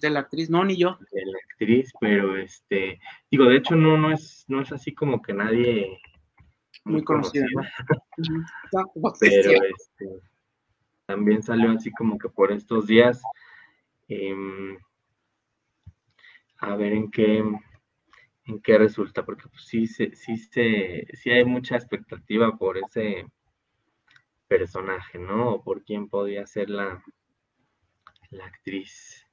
De 0.00 0.10
la 0.10 0.20
actriz, 0.20 0.50
no, 0.50 0.64
ni 0.64 0.76
yo. 0.76 0.98
De 1.12 1.24
la 1.24 1.38
actriz, 1.50 1.92
pero 2.00 2.36
este, 2.36 3.00
digo, 3.30 3.44
de 3.44 3.56
hecho 3.56 3.76
no, 3.76 3.96
no 3.96 4.12
es, 4.12 4.44
no 4.48 4.60
es 4.60 4.72
así 4.72 4.92
como 4.92 5.20
que 5.20 5.32
nadie 5.32 6.00
muy 6.84 7.04
conocida. 7.04 7.46
Pero 8.76 8.90
este, 9.20 10.20
también 11.06 11.42
salió 11.42 11.70
así 11.72 11.90
como 11.92 12.18
que 12.18 12.28
por 12.28 12.52
estos 12.52 12.86
días. 12.86 13.22
Em, 14.08 14.76
a 16.58 16.76
ver 16.76 16.92
en 16.92 17.10
qué 17.10 17.42
en 18.50 18.60
qué 18.60 18.78
resulta, 18.78 19.24
porque 19.24 19.48
pues 19.48 19.64
sí, 19.64 19.86
sí, 19.86 20.36
se, 20.36 21.06
sí 21.14 21.30
hay 21.30 21.44
mucha 21.44 21.76
expectativa 21.76 22.56
por 22.56 22.78
ese 22.78 23.26
personaje, 24.48 25.18
¿no? 25.18 25.54
O 25.54 25.62
por 25.62 25.84
quién 25.84 26.08
podría 26.08 26.46
ser 26.46 26.68
la, 26.70 27.02
la 28.30 28.46
actriz. 28.46 29.26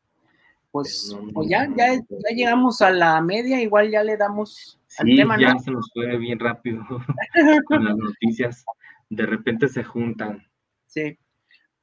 Pues, 0.84 1.18
pues 1.34 1.50
ya, 1.50 1.68
ya, 1.76 1.96
ya 1.96 2.36
llegamos 2.36 2.82
a 2.82 2.92
la 2.92 3.22
media, 3.22 3.62
igual 3.62 3.90
ya 3.90 4.04
le 4.04 4.18
damos 4.18 4.78
Sí, 4.88 5.16
ya 5.16 5.60
se 5.60 5.72
nos 5.72 5.92
fue 5.94 6.18
bien 6.18 6.40
rápido 6.40 6.84
con 7.68 7.86
las 7.86 7.96
noticias. 7.96 8.66
De 9.10 9.26
repente 9.26 9.68
se 9.68 9.84
juntan. 9.84 10.44
Sí. 10.88 11.18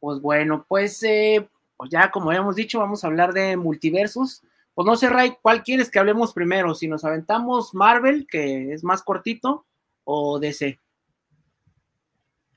Pues 0.01 0.21
bueno, 0.21 0.67
pues, 0.69 1.03
eh, 1.05 1.49
pues 1.77 1.91
ya 1.91 2.11
como 2.11 2.31
habíamos 2.31 2.57
dicho, 2.57 2.81
vamos 2.81 3.05
a 3.05 3.07
hablar 3.07 3.33
de 3.33 3.57
multiversos. 3.57 4.43
Pues 4.75 4.87
no 4.87 4.97
sé, 4.97 5.09
Ray, 5.09 5.37
¿cuál 5.41 5.63
quieres 5.63 5.91
que 5.91 6.01
hablemos 6.01 6.33
primero? 6.33 6.75
Si 6.75 6.89
nos 6.89 7.05
aventamos 7.05 7.75
Marvel, 7.75 8.27
que 8.29 8.73
es 8.73 8.83
más 8.83 9.03
cortito, 9.03 9.65
o 10.03 10.41
DC. 10.41 10.81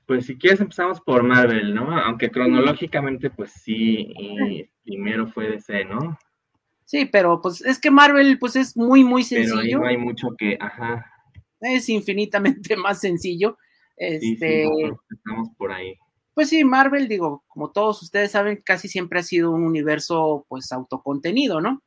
Pues 0.06 0.26
si 0.26 0.36
quieres 0.36 0.60
empezamos 0.60 1.00
por 1.00 1.22
Marvel, 1.22 1.74
¿no? 1.74 1.96
Aunque 2.00 2.30
cronológicamente, 2.30 3.30
pues 3.30 3.52
sí, 3.52 4.12
primero 4.84 5.28
fue 5.28 5.50
DC, 5.50 5.84
¿no? 5.84 6.18
Sí, 6.88 7.04
pero 7.04 7.42
pues 7.42 7.60
es 7.60 7.78
que 7.78 7.90
Marvel 7.90 8.38
pues 8.38 8.56
es 8.56 8.74
muy, 8.74 9.04
muy 9.04 9.22
sencillo. 9.22 9.60
Pero 9.60 9.80
no 9.80 9.86
hay 9.88 9.98
mucho 9.98 10.28
que, 10.38 10.56
ajá. 10.58 11.04
Es 11.60 11.86
infinitamente 11.90 12.76
más 12.78 13.00
sencillo. 13.00 13.58
Este, 13.94 14.64
estamos 15.10 15.50
por 15.58 15.70
ahí. 15.70 15.98
Pues 16.32 16.48
sí, 16.48 16.64
Marvel, 16.64 17.06
digo, 17.06 17.44
como 17.48 17.72
todos 17.72 18.02
ustedes 18.02 18.30
saben, 18.30 18.62
casi 18.64 18.88
siempre 18.88 19.18
ha 19.18 19.22
sido 19.22 19.50
un 19.50 19.64
universo 19.64 20.46
pues 20.48 20.72
autocontenido, 20.72 21.60
¿no? 21.60 21.82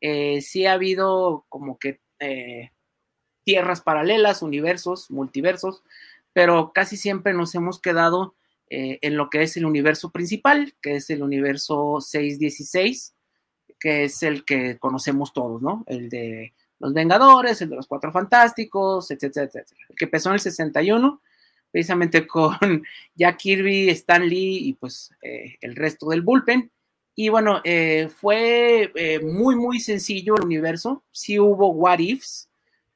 Eh, 0.00 0.40
sí 0.40 0.64
ha 0.64 0.72
habido 0.72 1.44
como 1.50 1.78
que 1.78 2.00
eh, 2.20 2.70
tierras 3.44 3.82
paralelas, 3.82 4.40
universos, 4.40 5.10
multiversos, 5.10 5.82
pero 6.32 6.72
casi 6.72 6.96
siempre 6.96 7.34
nos 7.34 7.54
hemos 7.54 7.78
quedado 7.78 8.36
eh, 8.70 9.00
en 9.02 9.18
lo 9.18 9.28
que 9.28 9.42
es 9.42 9.58
el 9.58 9.66
universo 9.66 10.12
principal, 10.12 10.74
que 10.80 10.96
es 10.96 11.10
el 11.10 11.22
universo 11.22 12.00
616 12.00 13.15
que 13.78 14.04
es 14.04 14.22
el 14.22 14.44
que 14.44 14.78
conocemos 14.78 15.32
todos, 15.32 15.62
¿no? 15.62 15.84
El 15.86 16.08
de 16.08 16.54
los 16.78 16.92
Vengadores, 16.92 17.60
el 17.62 17.70
de 17.70 17.76
los 17.76 17.86
Cuatro 17.86 18.12
Fantásticos, 18.12 19.10
etcétera, 19.10 19.46
etcétera. 19.46 19.80
El 19.88 19.96
que 19.96 20.04
empezó 20.04 20.28
en 20.28 20.34
el 20.34 20.40
61, 20.40 21.20
precisamente 21.70 22.26
con 22.26 22.84
Jack 23.14 23.38
Kirby, 23.38 23.90
Stan 23.90 24.26
Lee 24.26 24.68
y 24.68 24.72
pues 24.74 25.10
eh, 25.22 25.56
el 25.60 25.76
resto 25.76 26.08
del 26.08 26.22
bullpen. 26.22 26.70
Y 27.14 27.30
bueno, 27.30 27.62
eh, 27.64 28.10
fue 28.14 28.92
eh, 28.94 29.20
muy, 29.20 29.56
muy 29.56 29.80
sencillo 29.80 30.36
el 30.36 30.44
universo. 30.44 31.02
Sí 31.12 31.38
hubo 31.38 31.70
what 31.70 31.98
ifs 31.98 32.50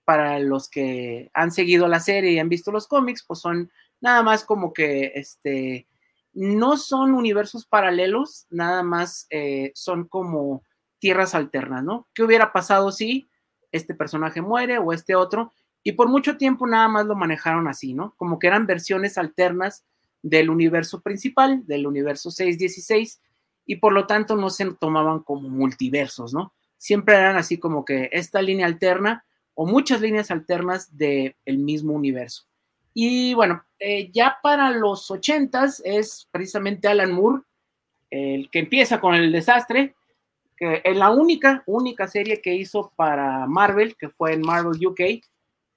para 0.04 0.38
los 0.40 0.68
que 0.68 1.30
han 1.32 1.52
seguido 1.52 1.88
la 1.88 2.00
serie 2.00 2.32
y 2.32 2.38
han 2.38 2.48
visto 2.48 2.72
los 2.72 2.86
cómics, 2.86 3.24
pues 3.26 3.40
son 3.40 3.70
nada 4.00 4.22
más 4.22 4.44
como 4.44 4.72
que 4.72 5.12
este, 5.14 5.86
no 6.34 6.76
son 6.76 7.14
universos 7.14 7.64
paralelos, 7.64 8.46
nada 8.50 8.82
más 8.82 9.28
son 9.74 10.08
como 10.08 10.64
tierras 11.00 11.34
alternas, 11.34 11.82
¿no? 11.82 12.06
¿Qué 12.14 12.22
hubiera 12.22 12.52
pasado 12.52 12.92
si 12.92 13.28
este 13.72 13.94
personaje 13.94 14.40
muere 14.40 14.78
o 14.78 14.92
este 14.92 15.16
otro? 15.16 15.52
Y 15.82 15.92
por 15.92 16.08
mucho 16.08 16.36
tiempo 16.36 16.66
nada 16.66 16.88
más 16.88 17.06
lo 17.06 17.16
manejaron 17.16 17.66
así, 17.66 17.94
¿no? 17.94 18.14
Como 18.16 18.38
que 18.38 18.46
eran 18.46 18.66
versiones 18.66 19.18
alternas 19.18 19.84
del 20.22 20.50
universo 20.50 21.00
principal, 21.00 21.66
del 21.66 21.86
universo 21.86 22.30
616, 22.30 23.20
y 23.66 23.76
por 23.76 23.92
lo 23.92 24.06
tanto 24.06 24.36
no 24.36 24.50
se 24.50 24.72
tomaban 24.74 25.20
como 25.20 25.48
multiversos, 25.48 26.32
¿no? 26.32 26.52
Siempre 26.76 27.16
eran 27.16 27.36
así 27.36 27.58
como 27.58 27.84
que 27.84 28.10
esta 28.12 28.42
línea 28.42 28.66
alterna 28.66 29.24
o 29.54 29.66
muchas 29.66 30.00
líneas 30.00 30.30
alternas 30.30 30.96
del 30.96 31.34
mismo 31.46 31.92
universo. 31.94 32.44
Y 32.92 33.34
bueno, 33.34 33.64
eh, 33.78 34.10
ya 34.12 34.38
para 34.42 34.70
los 34.70 35.10
ochentas 35.10 35.80
es 35.84 36.28
precisamente 36.30 36.88
Alan 36.88 37.12
Moore 37.12 37.42
el 38.10 38.50
que 38.50 38.58
empieza 38.58 39.00
con 39.00 39.14
el 39.14 39.32
desastre, 39.32 39.94
en 40.60 40.98
la 40.98 41.10
única, 41.10 41.62
única 41.66 42.06
serie 42.06 42.42
que 42.42 42.54
hizo 42.54 42.92
para 42.94 43.46
Marvel, 43.46 43.96
que 43.96 44.08
fue 44.08 44.34
en 44.34 44.42
Marvel 44.42 44.86
UK, 44.86 45.22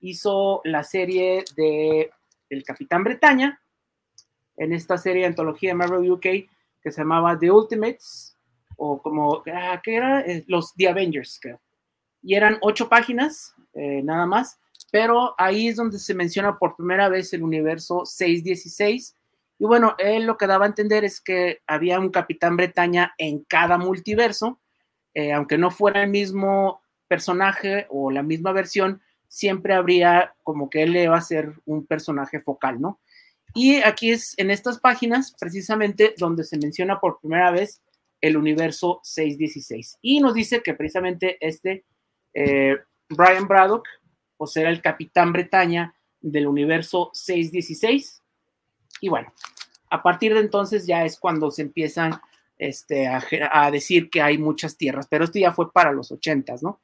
hizo 0.02 0.62
la 0.66 0.84
serie 0.84 1.46
de 1.56 2.12
El 2.50 2.64
Capitán 2.64 3.04
Bretaña, 3.04 3.62
en 4.58 4.74
esta 4.74 4.98
serie 4.98 5.22
de 5.22 5.28
antología 5.28 5.72
de 5.72 5.76
Marvel 5.76 6.12
UK 6.12 6.22
que 6.22 6.92
se 6.92 7.02
llamaba 7.02 7.40
The 7.40 7.50
Ultimates, 7.50 8.36
o 8.76 9.02
como, 9.02 9.44
ah, 9.54 9.80
¿qué 9.82 9.96
era? 9.96 10.22
Eh, 10.22 10.44
los 10.48 10.74
The 10.74 10.90
Avengers. 10.90 11.40
Y 12.22 12.36
eran 12.36 12.58
ocho 12.62 12.90
páginas, 12.90 13.56
eh, 13.74 14.02
nada 14.04 14.26
más, 14.26 14.60
pero 14.92 15.34
ahí 15.38 15.70
es 15.70 15.78
donde 15.78 16.00
se 16.00 16.14
menciona 16.14 16.58
por 16.58 16.76
primera 16.76 17.08
vez 17.08 17.32
el 17.34 17.44
universo 17.44 18.06
616. 18.06 19.16
Y 19.60 19.66
bueno, 19.66 19.96
él 19.98 20.26
lo 20.26 20.38
que 20.38 20.48
daba 20.48 20.66
a 20.66 20.68
entender 20.68 21.06
es 21.06 21.22
que 21.22 21.62
había 21.66 22.00
un 22.00 22.10
Capitán 22.10 22.58
Bretaña 22.58 23.14
en 23.18 23.44
cada 23.46 23.78
multiverso, 23.78 24.60
eh, 25.14 25.32
aunque 25.34 25.58
no 25.58 25.72
fuera 25.72 26.04
el 26.04 26.10
mismo 26.10 26.82
personaje 27.08 27.88
o 27.90 28.12
la 28.12 28.24
misma 28.24 28.52
versión, 28.52 29.02
siempre 29.28 29.74
habría 29.74 30.36
como 30.44 30.70
que 30.70 30.84
él 30.84 30.94
le 30.94 31.08
a 31.08 31.22
ser 31.22 31.54
un 31.66 31.86
personaje 31.86 32.40
focal, 32.40 32.80
¿no? 32.80 33.00
Y 33.56 33.78
aquí 33.78 34.12
es 34.12 34.34
en 34.38 34.50
estas 34.50 34.80
páginas 34.80 35.36
precisamente 35.40 36.16
donde 36.18 36.44
se 36.44 36.58
menciona 36.58 37.00
por 37.00 37.20
primera 37.20 37.52
vez 37.52 37.82
el 38.22 38.38
universo 38.38 39.00
616. 39.04 40.00
Y 40.02 40.22
nos 40.22 40.34
dice 40.34 40.64
que 40.64 40.74
precisamente 40.74 41.38
este 41.40 41.86
eh, 42.34 42.78
Brian 43.10 43.48
Braddock 43.48 43.88
pues 44.38 44.56
era 44.58 44.70
el 44.70 44.82
capitán 44.82 45.32
Bretaña 45.34 45.94
del 46.20 46.48
universo 46.48 47.12
616. 47.14 48.22
Y 49.02 49.10
bueno, 49.10 49.32
a 49.90 50.02
partir 50.02 50.34
de 50.34 50.40
entonces 50.40 50.88
ya 50.88 51.06
es 51.06 51.20
cuando 51.20 51.52
se 51.52 51.62
empiezan 51.62 52.20
este, 52.58 53.08
a, 53.08 53.22
a, 53.52 53.72
decir 53.72 54.10
que 54.10 54.22
hay 54.22 54.38
muchas 54.38 54.78
tierras, 54.78 55.08
pero 55.10 55.26
esto 55.26 55.40
ya 55.40 55.52
fue 55.52 55.72
para 55.72 55.92
los 55.92 56.12
80, 56.12 56.56
¿no? 56.62 56.82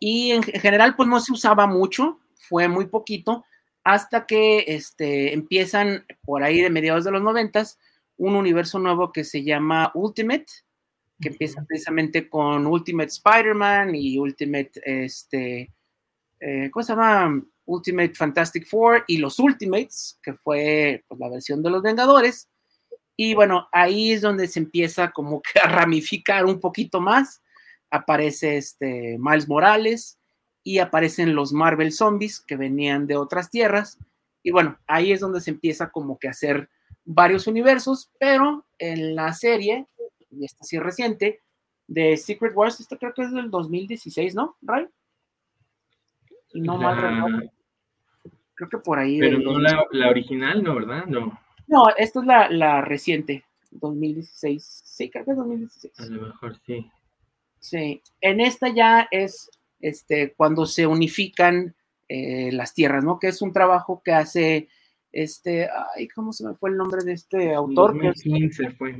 y 0.00 0.32
en 0.32 0.42
general 0.42 0.94
pues 0.96 1.08
no 1.08 1.20
se 1.20 1.32
usaba 1.32 1.66
mucho, 1.66 2.20
fue 2.48 2.68
muy 2.68 2.86
poquito, 2.86 3.44
hasta 3.84 4.26
que 4.26 4.64
este, 4.66 5.32
empiezan 5.32 6.04
por 6.22 6.42
ahí 6.42 6.60
de 6.60 6.70
mediados 6.70 7.04
de 7.04 7.12
los 7.12 7.22
noventas 7.22 7.78
un 8.16 8.34
universo 8.34 8.78
nuevo 8.78 9.12
que 9.12 9.24
se 9.24 9.42
llama 9.42 9.90
Ultimate, 9.94 10.46
que 11.20 11.28
empieza 11.28 11.64
precisamente 11.64 12.28
con 12.28 12.66
Ultimate 12.66 13.08
Spider-Man 13.08 13.94
y 13.94 14.18
Ultimate, 14.18 14.72
este, 14.84 15.72
eh, 16.40 16.70
¿cómo 16.70 16.82
se 16.82 16.92
llama? 16.92 17.42
Ultimate 17.64 18.14
Fantastic 18.14 18.66
Four 18.66 19.04
y 19.06 19.18
los 19.18 19.38
Ultimates, 19.38 20.18
que 20.22 20.34
fue 20.34 21.04
pues, 21.08 21.20
la 21.20 21.28
versión 21.28 21.62
de 21.62 21.70
los 21.70 21.82
Vengadores. 21.82 22.48
Y 23.16 23.34
bueno, 23.34 23.68
ahí 23.72 24.12
es 24.12 24.20
donde 24.20 24.46
se 24.46 24.60
empieza 24.60 25.10
como 25.10 25.40
que 25.40 25.58
a 25.62 25.68
ramificar 25.68 26.44
un 26.44 26.60
poquito 26.60 27.00
más 27.00 27.42
aparece 27.90 28.56
este 28.56 29.16
Miles 29.18 29.48
Morales 29.48 30.18
y 30.62 30.78
aparecen 30.78 31.34
los 31.34 31.52
Marvel 31.52 31.92
Zombies 31.92 32.40
que 32.40 32.56
venían 32.56 33.06
de 33.06 33.16
otras 33.16 33.50
tierras. 33.50 33.98
Y 34.42 34.50
bueno, 34.50 34.78
ahí 34.86 35.12
es 35.12 35.20
donde 35.20 35.40
se 35.40 35.50
empieza 35.50 35.90
como 35.90 36.18
que 36.18 36.28
a 36.28 36.32
hacer 36.32 36.68
varios 37.04 37.46
universos, 37.46 38.10
pero 38.18 38.66
en 38.78 39.14
la 39.14 39.32
serie, 39.32 39.86
y 40.30 40.44
esta 40.44 40.64
sí 40.64 40.78
reciente, 40.78 41.40
de 41.86 42.16
Secret 42.16 42.52
Wars, 42.54 42.80
esto 42.80 42.98
creo 42.98 43.14
que 43.14 43.22
es 43.22 43.32
del 43.32 43.50
2016, 43.50 44.34
¿no, 44.34 44.56
Ray? 44.60 44.88
no 46.54 46.78
mal 46.78 47.50
Creo 48.54 48.70
que 48.70 48.78
por 48.78 48.98
ahí. 48.98 49.20
Pero 49.20 49.38
no 49.38 49.58
la, 49.58 49.84
la, 49.90 50.08
original, 50.08 50.62
¿no, 50.62 50.74
verdad? 50.74 51.04
No. 51.06 51.38
No, 51.66 51.84
esta 51.96 52.20
es 52.20 52.26
la, 52.26 52.50
la 52.50 52.80
reciente, 52.80 53.44
2016. 53.70 54.82
Sí, 54.84 55.10
creo 55.10 55.24
que 55.24 55.30
es 55.32 55.36
2016. 55.36 56.00
A 56.00 56.06
lo 56.06 56.22
mejor 56.22 56.56
sí. 56.64 56.90
Sí, 57.58 58.02
en 58.20 58.40
esta 58.40 58.68
ya 58.68 59.08
es 59.10 59.50
este, 59.80 60.34
cuando 60.34 60.66
se 60.66 60.86
unifican 60.86 61.74
eh, 62.08 62.52
las 62.52 62.74
tierras, 62.74 63.02
¿no? 63.02 63.18
Que 63.18 63.28
es 63.28 63.42
un 63.42 63.52
trabajo 63.52 64.02
que 64.04 64.12
hace 64.12 64.68
este, 65.16 65.68
ay, 65.96 66.08
¿cómo 66.08 66.32
se 66.32 66.46
me 66.46 66.54
fue 66.54 66.70
el 66.70 66.76
nombre 66.76 67.02
de 67.02 67.14
este 67.14 67.54
autor? 67.54 67.94
2015 67.94 68.70
fue. 68.72 68.96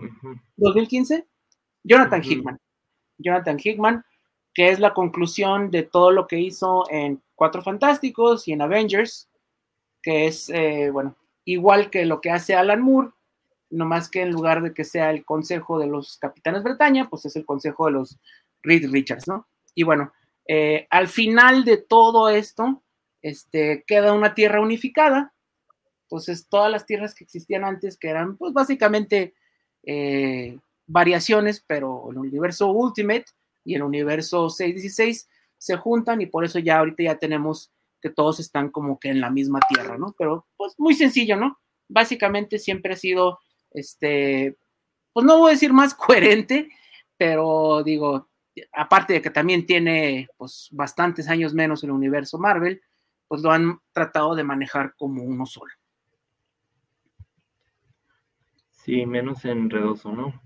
¿2015? 0.57 1.26
Jonathan 1.85 2.22
Hickman. 2.24 2.59
Jonathan 3.18 3.59
Hickman, 3.62 4.05
que 4.55 4.70
es 4.70 4.81
la 4.81 4.94
conclusión 4.94 5.70
de 5.70 5.83
todo 5.83 6.11
lo 6.11 6.26
que 6.26 6.38
hizo 6.40 6.85
en 6.90 7.22
Cuatro 7.35 7.62
Fantásticos 7.62 8.48
y 8.48 8.52
en 8.52 8.62
Avengers, 8.62 9.29
que 10.02 10.26
es, 10.26 10.48
eh, 10.48 10.90
bueno, 10.90 11.16
igual 11.47 11.89
que 11.89 12.05
lo 12.05 12.21
que 12.21 12.31
hace 12.31 12.55
Alan 12.55 12.83
Moore, 12.83 13.11
no 13.71 13.87
más 13.87 14.11
que 14.11 14.21
en 14.21 14.31
lugar 14.31 14.63
de 14.63 14.75
que 14.75 14.85
sea 14.85 15.11
el 15.11 15.25
Consejo 15.25 15.79
de 15.79 15.87
los 15.87 16.19
Capitanes 16.19 16.63
Bretaña, 16.63 17.09
pues 17.09 17.25
es 17.25 17.37
el 17.37 17.47
Consejo 17.47 17.87
de 17.87 17.93
los 17.93 18.19
Reed 18.63 18.91
Richards, 18.91 19.27
¿no? 19.27 19.47
Y 19.75 19.85
bueno, 19.85 20.13
eh, 20.47 20.87
al 20.91 21.09
final 21.09 21.65
de 21.65 21.79
todo 21.79 22.29
esto, 22.29 22.83
este, 23.23 23.85
queda 23.87 24.13
una 24.13 24.35
tierra 24.35 24.61
unificada. 24.61 25.33
Entonces, 26.03 26.47
todas 26.49 26.71
las 26.71 26.85
tierras 26.85 27.15
que 27.15 27.25
existían 27.25 27.65
antes, 27.65 27.97
que 27.97 28.09
eran, 28.09 28.37
pues 28.37 28.53
básicamente 28.53 29.35
eh, 29.85 30.59
variaciones, 30.87 31.65
pero 31.67 32.11
el 32.11 32.19
universo 32.19 32.71
Ultimate 32.71 33.27
y 33.65 33.75
el 33.75 33.83
universo 33.83 34.51
616 34.51 35.29
se 35.59 35.77
juntan 35.77 36.21
y 36.21 36.27
por 36.27 36.45
eso 36.45 36.59
ya 36.59 36.79
ahorita 36.79 37.03
ya 37.03 37.19
tenemos 37.19 37.73
que 38.07 38.14
todos 38.14 38.38
están 38.38 38.71
como 38.71 39.01
que 39.01 39.09
en 39.09 39.21
la 39.21 39.31
misma 39.31 39.59
tierra, 39.69 39.99
¿no? 39.99 40.14
Pero 40.16 40.47
pues 40.57 40.75
muy 40.79 40.95
sencillo, 40.95 41.37
¿no? 41.37 41.59
Básicamente 41.88 42.61
siempre 42.61 42.92
ha 42.92 42.97
sido, 42.97 43.40
este, 43.73 44.57
pues 45.12 45.27
no 45.27 45.38
voy 45.38 45.51
a 45.51 45.55
decir 45.55 45.73
más 45.73 45.92
coherente, 45.95 46.71
pero 47.16 47.83
digo, 47.83 48.29
aparte 48.73 49.14
de 49.14 49.23
que 49.23 49.31
también 49.31 49.66
tiene 49.66 50.29
pues, 50.37 50.69
bastantes 50.71 51.29
años 51.29 51.53
menos 51.53 51.83
el 51.83 51.90
universo 51.90 52.38
Marvel, 52.38 52.81
pues 53.27 53.42
lo 53.42 53.51
han 53.51 53.81
tratado 53.92 54.37
de 54.37 54.45
manejar 54.45 54.95
como 54.97 55.25
uno 55.25 55.45
solo. 55.47 55.73
Sí, 58.71 59.05
menos 59.05 59.45
enredoso, 59.45 60.12
¿no? 60.12 60.40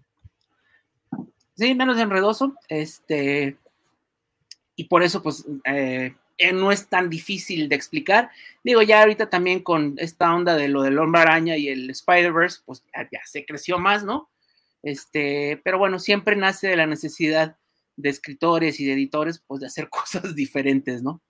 Sí, 1.54 1.74
menos 1.74 1.98
enredoso. 1.98 2.54
Este, 2.68 3.58
y 4.76 4.84
por 4.84 5.02
eso, 5.02 5.22
pues, 5.22 5.46
eh, 5.66 6.14
eh, 6.40 6.54
no 6.54 6.72
es 6.72 6.88
tan 6.88 7.10
difícil 7.10 7.68
de 7.68 7.76
explicar. 7.76 8.30
Digo, 8.64 8.80
ya 8.80 9.02
ahorita 9.02 9.28
también 9.28 9.62
con 9.62 9.94
esta 9.98 10.34
onda 10.34 10.56
de 10.56 10.68
lo 10.68 10.80
del 10.80 10.98
hombre 10.98 11.20
araña 11.20 11.58
y 11.58 11.68
el 11.68 11.90
Spider-Verse, 11.90 12.62
pues 12.64 12.82
ya, 13.12 13.20
se 13.26 13.44
creció 13.44 13.78
más, 13.78 14.04
¿no? 14.04 14.30
Este, 14.82 15.60
pero 15.62 15.76
bueno, 15.76 15.98
siempre 15.98 16.36
nace 16.36 16.68
de 16.68 16.76
la 16.76 16.86
necesidad 16.86 17.58
de 17.96 18.08
escritores 18.08 18.80
y 18.80 18.86
de 18.86 18.94
editores, 18.94 19.44
pues 19.46 19.60
de 19.60 19.66
hacer 19.66 19.88
cosas 19.90 20.34
diferentes, 20.34 21.02
¿no? 21.02 21.20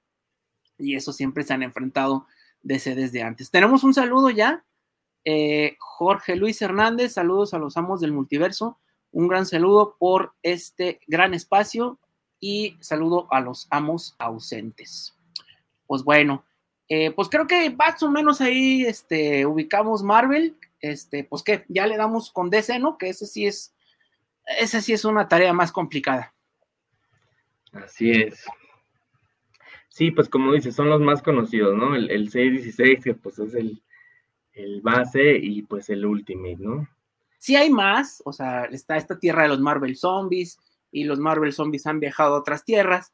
Y 0.78 0.94
eso 0.94 1.12
siempre 1.12 1.42
se 1.42 1.54
han 1.54 1.64
enfrentado 1.64 2.28
desde, 2.62 2.94
desde 2.94 3.24
antes. 3.24 3.50
Tenemos 3.50 3.82
un 3.82 3.94
saludo 3.94 4.30
ya. 4.30 4.64
Eh, 5.24 5.74
Jorge 5.80 6.36
Luis 6.36 6.62
Hernández, 6.62 7.14
saludos 7.14 7.52
a 7.52 7.58
los 7.58 7.76
amos 7.76 8.00
del 8.00 8.12
multiverso. 8.12 8.78
Un 9.10 9.26
gran 9.26 9.44
saludo 9.44 9.96
por 9.98 10.34
este 10.44 11.00
gran 11.08 11.34
espacio 11.34 11.98
y 12.40 12.76
saludo 12.80 13.28
a 13.30 13.40
los 13.40 13.66
amos 13.70 14.16
ausentes. 14.18 15.14
Pues 15.86 16.02
bueno, 16.02 16.44
eh, 16.88 17.12
pues 17.12 17.28
creo 17.28 17.46
que 17.46 17.70
más 17.70 18.02
o 18.02 18.10
menos 18.10 18.40
ahí 18.40 18.84
este, 18.84 19.46
ubicamos 19.46 20.02
Marvel. 20.02 20.56
Este, 20.80 21.24
pues 21.24 21.42
que 21.42 21.64
ya 21.68 21.86
le 21.86 21.96
damos 21.96 22.30
con 22.30 22.48
DC, 22.48 22.78
¿no? 22.78 22.96
Que 22.96 23.10
ese 23.10 23.26
sí 23.26 23.46
es, 23.46 23.74
esa 24.58 24.80
sí 24.80 24.94
es 24.94 25.04
una 25.04 25.28
tarea 25.28 25.52
más 25.52 25.70
complicada. 25.70 26.34
Así 27.72 28.10
es. 28.10 28.44
Sí, 29.88 30.10
pues 30.10 30.28
como 30.28 30.52
dices, 30.52 30.74
son 30.74 30.88
los 30.88 31.00
más 31.00 31.22
conocidos, 31.22 31.76
¿no? 31.76 31.94
El, 31.94 32.10
el 32.10 32.30
616, 32.30 33.04
que 33.04 33.14
pues 33.14 33.38
es 33.38 33.54
el, 33.54 33.82
el, 34.54 34.80
base, 34.80 35.36
y 35.36 35.62
pues 35.62 35.90
el 35.90 36.06
Ultimate, 36.06 36.56
¿no? 36.58 36.88
Sí 37.38 37.56
hay 37.56 37.70
más, 37.70 38.22
o 38.24 38.32
sea, 38.32 38.64
está 38.64 38.96
esta 38.96 39.18
tierra 39.18 39.42
de 39.42 39.48
los 39.48 39.60
Marvel 39.60 39.96
Zombies, 39.96 40.58
y 40.90 41.04
los 41.04 41.18
Marvel 41.18 41.52
Zombies 41.52 41.86
han 41.86 42.00
viajado 42.00 42.34
a 42.34 42.38
otras 42.38 42.64
tierras, 42.64 43.12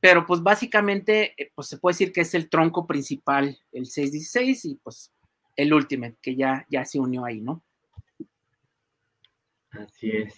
pero 0.00 0.26
pues 0.26 0.42
básicamente, 0.42 1.34
eh, 1.36 1.50
pues 1.54 1.68
se 1.68 1.78
puede 1.78 1.94
decir 1.94 2.12
que 2.12 2.22
es 2.22 2.34
el 2.34 2.50
tronco 2.50 2.86
principal, 2.86 3.58
el 3.72 3.86
616, 3.86 4.64
y 4.66 4.74
pues 4.76 5.12
el 5.56 5.72
Ultimate, 5.72 6.16
que 6.20 6.36
ya, 6.36 6.66
ya 6.68 6.84
se 6.84 6.98
unió 6.98 7.24
ahí, 7.24 7.40
¿no? 7.40 7.62
Así 9.70 10.10
es. 10.10 10.34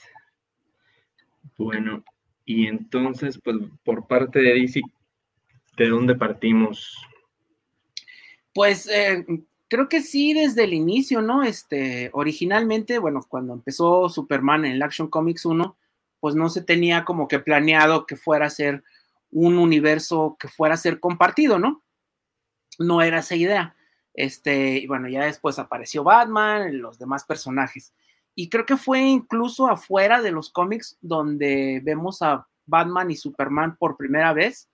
Bueno, 1.59 2.05
y 2.45 2.67
entonces, 2.67 3.41
pues 3.43 3.57
por 3.85 4.07
parte 4.07 4.41
de 4.41 4.55
DC, 4.55 4.81
¿de 5.77 5.89
dónde 5.89 6.15
partimos? 6.15 6.97
Pues 8.55 8.89
eh, 8.89 9.25
creo 9.69 9.89
que 9.89 10.01
sí, 10.01 10.33
desde 10.33 10.65
el 10.65 10.75
inicio, 10.75 11.23
¿no? 11.23 11.43
Este, 11.43 12.11
originalmente, 12.13 12.99
bueno, 12.99 13.21
cuando 13.29 13.53
empezó 13.53 14.09
Superman 14.09 14.65
en 14.65 14.73
el 14.73 14.83
Action 14.83 15.09
Comics 15.09 15.45
1, 15.45 15.77
pues 16.21 16.35
no 16.35 16.49
se 16.49 16.63
tenía 16.63 17.05
como 17.05 17.29
que 17.29 17.39
planeado 17.39 18.07
que 18.07 18.17
fuera 18.17 18.47
a 18.47 18.51
ser 18.51 18.85
un 19.31 19.59
universo 19.59 20.37
que 20.39 20.49
fuera 20.49 20.75
a 20.75 20.79
ser 20.79 21.01
compartido, 21.01 21.59
¿no? 21.59 21.83
No 22.79 23.03
era 23.03 23.19
esa 23.19 23.37
idea. 23.37 23.77
Este, 24.15 24.79
y 24.79 24.87
bueno, 24.87 25.09
ya 25.09 25.25
después 25.25 25.59
apareció 25.59 26.05
Batman, 26.05 26.81
los 26.81 26.99
demás 26.99 27.25
personajes. 27.25 27.93
Y 28.35 28.49
creo 28.49 28.67
que 28.67 28.77
fue 28.77 29.01
incluso 29.01 29.69
afuera 29.69 30.23
de 30.23 30.31
los 30.31 30.51
cómics 30.51 30.97
donde 31.01 31.81
vemos 31.85 32.23
a 32.23 32.47
Batman 32.67 33.11
y 33.11 33.17
Superman 33.17 33.77
por 33.77 33.97
primera 33.97 34.33
vez. 34.33 34.69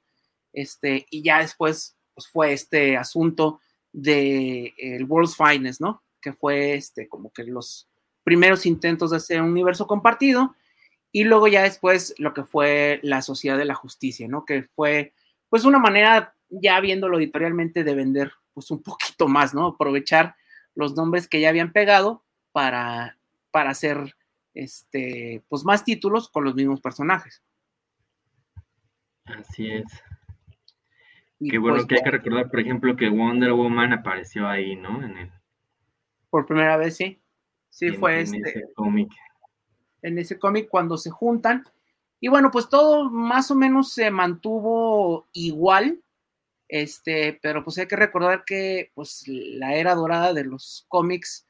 Este, 0.52 1.06
y 1.10 1.22
ya 1.22 1.38
después 1.40 1.96
pues, 2.14 2.28
fue 2.28 2.52
este 2.52 2.96
asunto 2.96 3.60
de 3.92 4.74
el 4.78 5.04
World's 5.04 5.36
Finest, 5.36 5.80
¿no? 5.80 6.02
que 6.22 6.32
fue 6.32 6.74
este, 6.74 7.08
como 7.08 7.30
que 7.30 7.44
los 7.44 7.88
primeros 8.24 8.64
intentos 8.64 9.10
de 9.10 9.18
hacer 9.18 9.42
un 9.42 9.50
universo 9.50 9.86
compartido, 9.86 10.54
y 11.12 11.24
luego 11.24 11.46
ya 11.46 11.62
después 11.62 12.14
lo 12.18 12.32
que 12.32 12.42
fue 12.42 12.98
la 13.02 13.20
Sociedad 13.20 13.58
de 13.58 13.66
la 13.66 13.74
Justicia, 13.74 14.26
¿no? 14.28 14.44
Que 14.44 14.64
fue 14.74 15.12
pues 15.50 15.64
una 15.64 15.78
manera, 15.78 16.34
ya 16.48 16.80
viéndolo 16.80 17.18
editorialmente, 17.18 17.84
de 17.84 17.94
vender 17.94 18.32
pues 18.54 18.70
un 18.70 18.82
poquito 18.82 19.28
más, 19.28 19.54
¿no? 19.54 19.66
Aprovechar 19.66 20.34
los 20.74 20.96
nombres 20.96 21.28
que 21.28 21.40
ya 21.40 21.50
habían 21.50 21.72
pegado 21.72 22.24
para, 22.52 23.18
para 23.50 23.70
hacer 23.70 24.16
este, 24.54 25.42
pues 25.48 25.64
más 25.64 25.84
títulos 25.84 26.30
con 26.30 26.44
los 26.44 26.54
mismos 26.54 26.80
personajes. 26.80 27.42
Así 29.26 29.70
es. 29.70 29.84
Qué 31.38 31.58
bueno 31.58 31.76
pues 31.76 31.86
que 31.86 31.94
hay 31.96 32.02
que 32.02 32.10
recordar, 32.10 32.50
por 32.50 32.60
ejemplo, 32.60 32.96
que 32.96 33.08
Wonder 33.08 33.52
Woman 33.52 33.92
apareció 33.92 34.48
ahí, 34.48 34.76
¿no? 34.76 35.04
En 35.04 35.18
el... 35.18 35.30
Por 36.30 36.46
primera 36.46 36.76
vez, 36.76 36.96
sí. 36.96 37.20
Sí, 37.68 37.90
fue 37.90 38.20
en 38.20 38.34
este. 38.34 38.50
Ese 38.50 38.72
cómic. 38.74 39.10
En 40.02 40.18
ese 40.18 40.38
cómic 40.38 40.68
cuando 40.68 40.98
se 40.98 41.10
juntan. 41.10 41.64
Y 42.20 42.28
bueno, 42.28 42.50
pues 42.50 42.68
todo 42.68 43.10
más 43.10 43.50
o 43.50 43.54
menos 43.54 43.92
se 43.92 44.10
mantuvo 44.10 45.28
igual. 45.32 46.02
Este, 46.68 47.38
pero 47.42 47.64
pues 47.64 47.78
hay 47.78 47.86
que 47.86 47.96
recordar 47.96 48.44
que 48.44 48.90
pues 48.94 49.24
la 49.26 49.74
era 49.74 49.94
dorada 49.94 50.32
de 50.32 50.44
los 50.44 50.86
cómics 50.88 51.46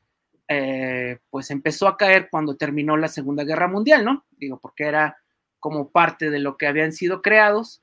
eh, 0.49 1.19
pues 1.31 1.51
empezó 1.51 1.89
a 1.89 1.97
caer 1.97 2.29
cuando 2.31 2.57
terminó 2.57 2.97
la 2.97 3.09
Segunda 3.09 3.45
Guerra 3.45 3.69
Mundial, 3.69 4.05
¿no? 4.05 4.27
Digo, 4.33 4.59
porque 4.59 4.85
era 4.85 5.17
como 5.61 5.91
parte 5.91 6.29
de 6.29 6.41
lo 6.41 6.57
que 6.57 6.67
habían 6.67 6.93
sido 6.93 7.23
creados. 7.23 7.83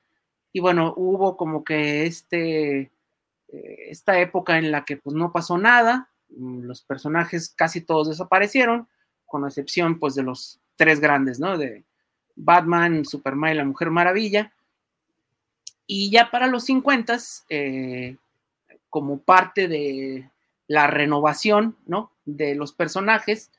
Y 0.52 0.60
bueno, 0.60 0.94
hubo 0.98 1.38
como 1.38 1.64
que 1.64 2.06
este, 2.06 2.92
eh, 3.48 3.78
esta 3.90 4.20
época 4.20 4.58
en 4.58 4.72
la 4.72 4.86
que 4.86 4.98
pues 4.98 5.16
no 5.16 5.32
pasó 5.32 5.58
nada, 5.58 6.12
mm, 6.30 6.62
los 6.64 6.84
personajes 6.84 7.50
casi 7.56 7.82
todos 7.82 8.10
desaparecieron, 8.10 8.88
con 9.30 9.46
excepción 9.46 10.00
pues 10.00 10.16
de 10.16 10.24
los 10.24 10.60
tres 10.76 11.00
grandes, 11.00 11.40
¿no? 11.40 11.58
De 11.58 11.86
Batman, 12.36 13.06
Superman 13.06 13.54
y 13.54 13.58
la 13.58 13.66
Mujer 13.66 13.92
Maravilla. 13.92 14.52
Y 15.88 16.10
ya 16.12 16.30
para 16.32 16.48
los 16.48 16.66
50, 16.66 17.18
eh, 17.50 18.18
como 18.90 19.20
parte 19.20 19.68
de 19.68 20.30
la 20.68 20.88
renovación, 20.88 21.78
¿no? 21.86 22.12
De 22.26 22.56
los 22.56 22.74
personajes. 22.74 23.52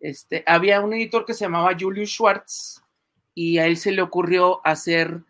Este, 0.00 0.44
había 0.46 0.80
un 0.80 0.94
editor 0.94 1.24
que 1.24 1.34
se 1.34 1.44
llamaba 1.44 1.76
Julius 1.78 2.10
Schwartz 2.10 2.82
y 3.34 3.58
a 3.58 3.66
él 3.66 3.76
se 3.76 3.92
le 3.92 4.02
ocurrió 4.02 4.60
hacer, 4.66 5.22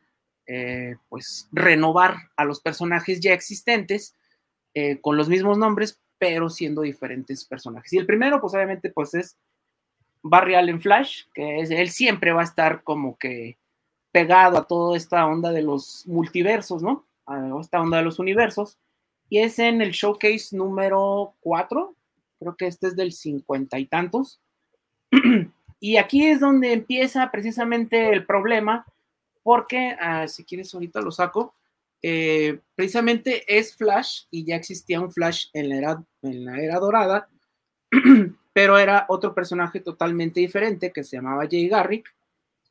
eh, 0.46 0.96
pues, 1.08 1.48
renovar 1.52 2.16
a 2.36 2.44
los 2.44 2.60
personajes 2.60 3.20
ya 3.20 3.32
existentes 3.32 4.14
eh, 4.74 5.00
con 5.00 5.16
los 5.16 5.28
mismos 5.28 5.58
nombres, 5.58 6.00
pero 6.18 6.48
siendo 6.50 6.82
diferentes 6.82 7.44
personajes. 7.44 7.92
Y 7.92 7.98
el 7.98 8.06
primero, 8.06 8.40
pues, 8.40 8.54
obviamente, 8.54 8.90
pues, 8.90 9.14
es 9.14 9.36
Barry 10.22 10.54
Allen 10.54 10.80
Flash, 10.80 11.24
que 11.34 11.60
es, 11.60 11.70
él 11.70 11.90
siempre 11.90 12.32
va 12.32 12.40
a 12.40 12.44
estar 12.44 12.82
como 12.82 13.16
que 13.16 13.58
pegado 14.12 14.58
a 14.58 14.66
toda 14.66 14.96
esta 14.96 15.26
onda 15.26 15.52
de 15.52 15.62
los 15.62 16.06
multiversos, 16.06 16.82
¿no? 16.82 17.04
A 17.26 17.50
esta 17.60 17.80
onda 17.80 17.98
de 17.98 18.04
los 18.04 18.18
universos 18.18 18.78
y 19.28 19.38
es 19.38 19.58
en 19.58 19.82
el 19.82 19.90
showcase 19.90 20.56
número 20.56 21.34
4, 21.40 21.94
creo 22.38 22.56
que 22.56 22.66
este 22.66 22.88
es 22.88 22.96
del 22.96 23.12
cincuenta 23.12 23.78
y 23.78 23.86
tantos. 23.86 24.40
y 25.80 25.96
aquí 25.96 26.26
es 26.26 26.40
donde 26.40 26.72
empieza 26.72 27.30
precisamente 27.30 28.10
el 28.10 28.24
problema, 28.24 28.86
porque 29.42 29.96
ah, 30.00 30.28
si 30.28 30.44
quieres 30.44 30.72
ahorita 30.72 31.00
lo 31.00 31.10
saco, 31.10 31.54
eh, 32.02 32.60
precisamente 32.74 33.44
es 33.58 33.74
Flash 33.74 34.24
y 34.30 34.44
ya 34.44 34.56
existía 34.56 35.00
un 35.00 35.12
Flash 35.12 35.46
en 35.52 35.68
la 35.68 35.76
era, 35.76 36.04
en 36.22 36.44
la 36.44 36.60
era 36.60 36.78
dorada, 36.78 37.28
pero 38.52 38.78
era 38.78 39.06
otro 39.08 39.34
personaje 39.34 39.80
totalmente 39.80 40.40
diferente 40.40 40.92
que 40.92 41.04
se 41.04 41.16
llamaba 41.16 41.46
Jay 41.50 41.68
Garrick. 41.68 42.14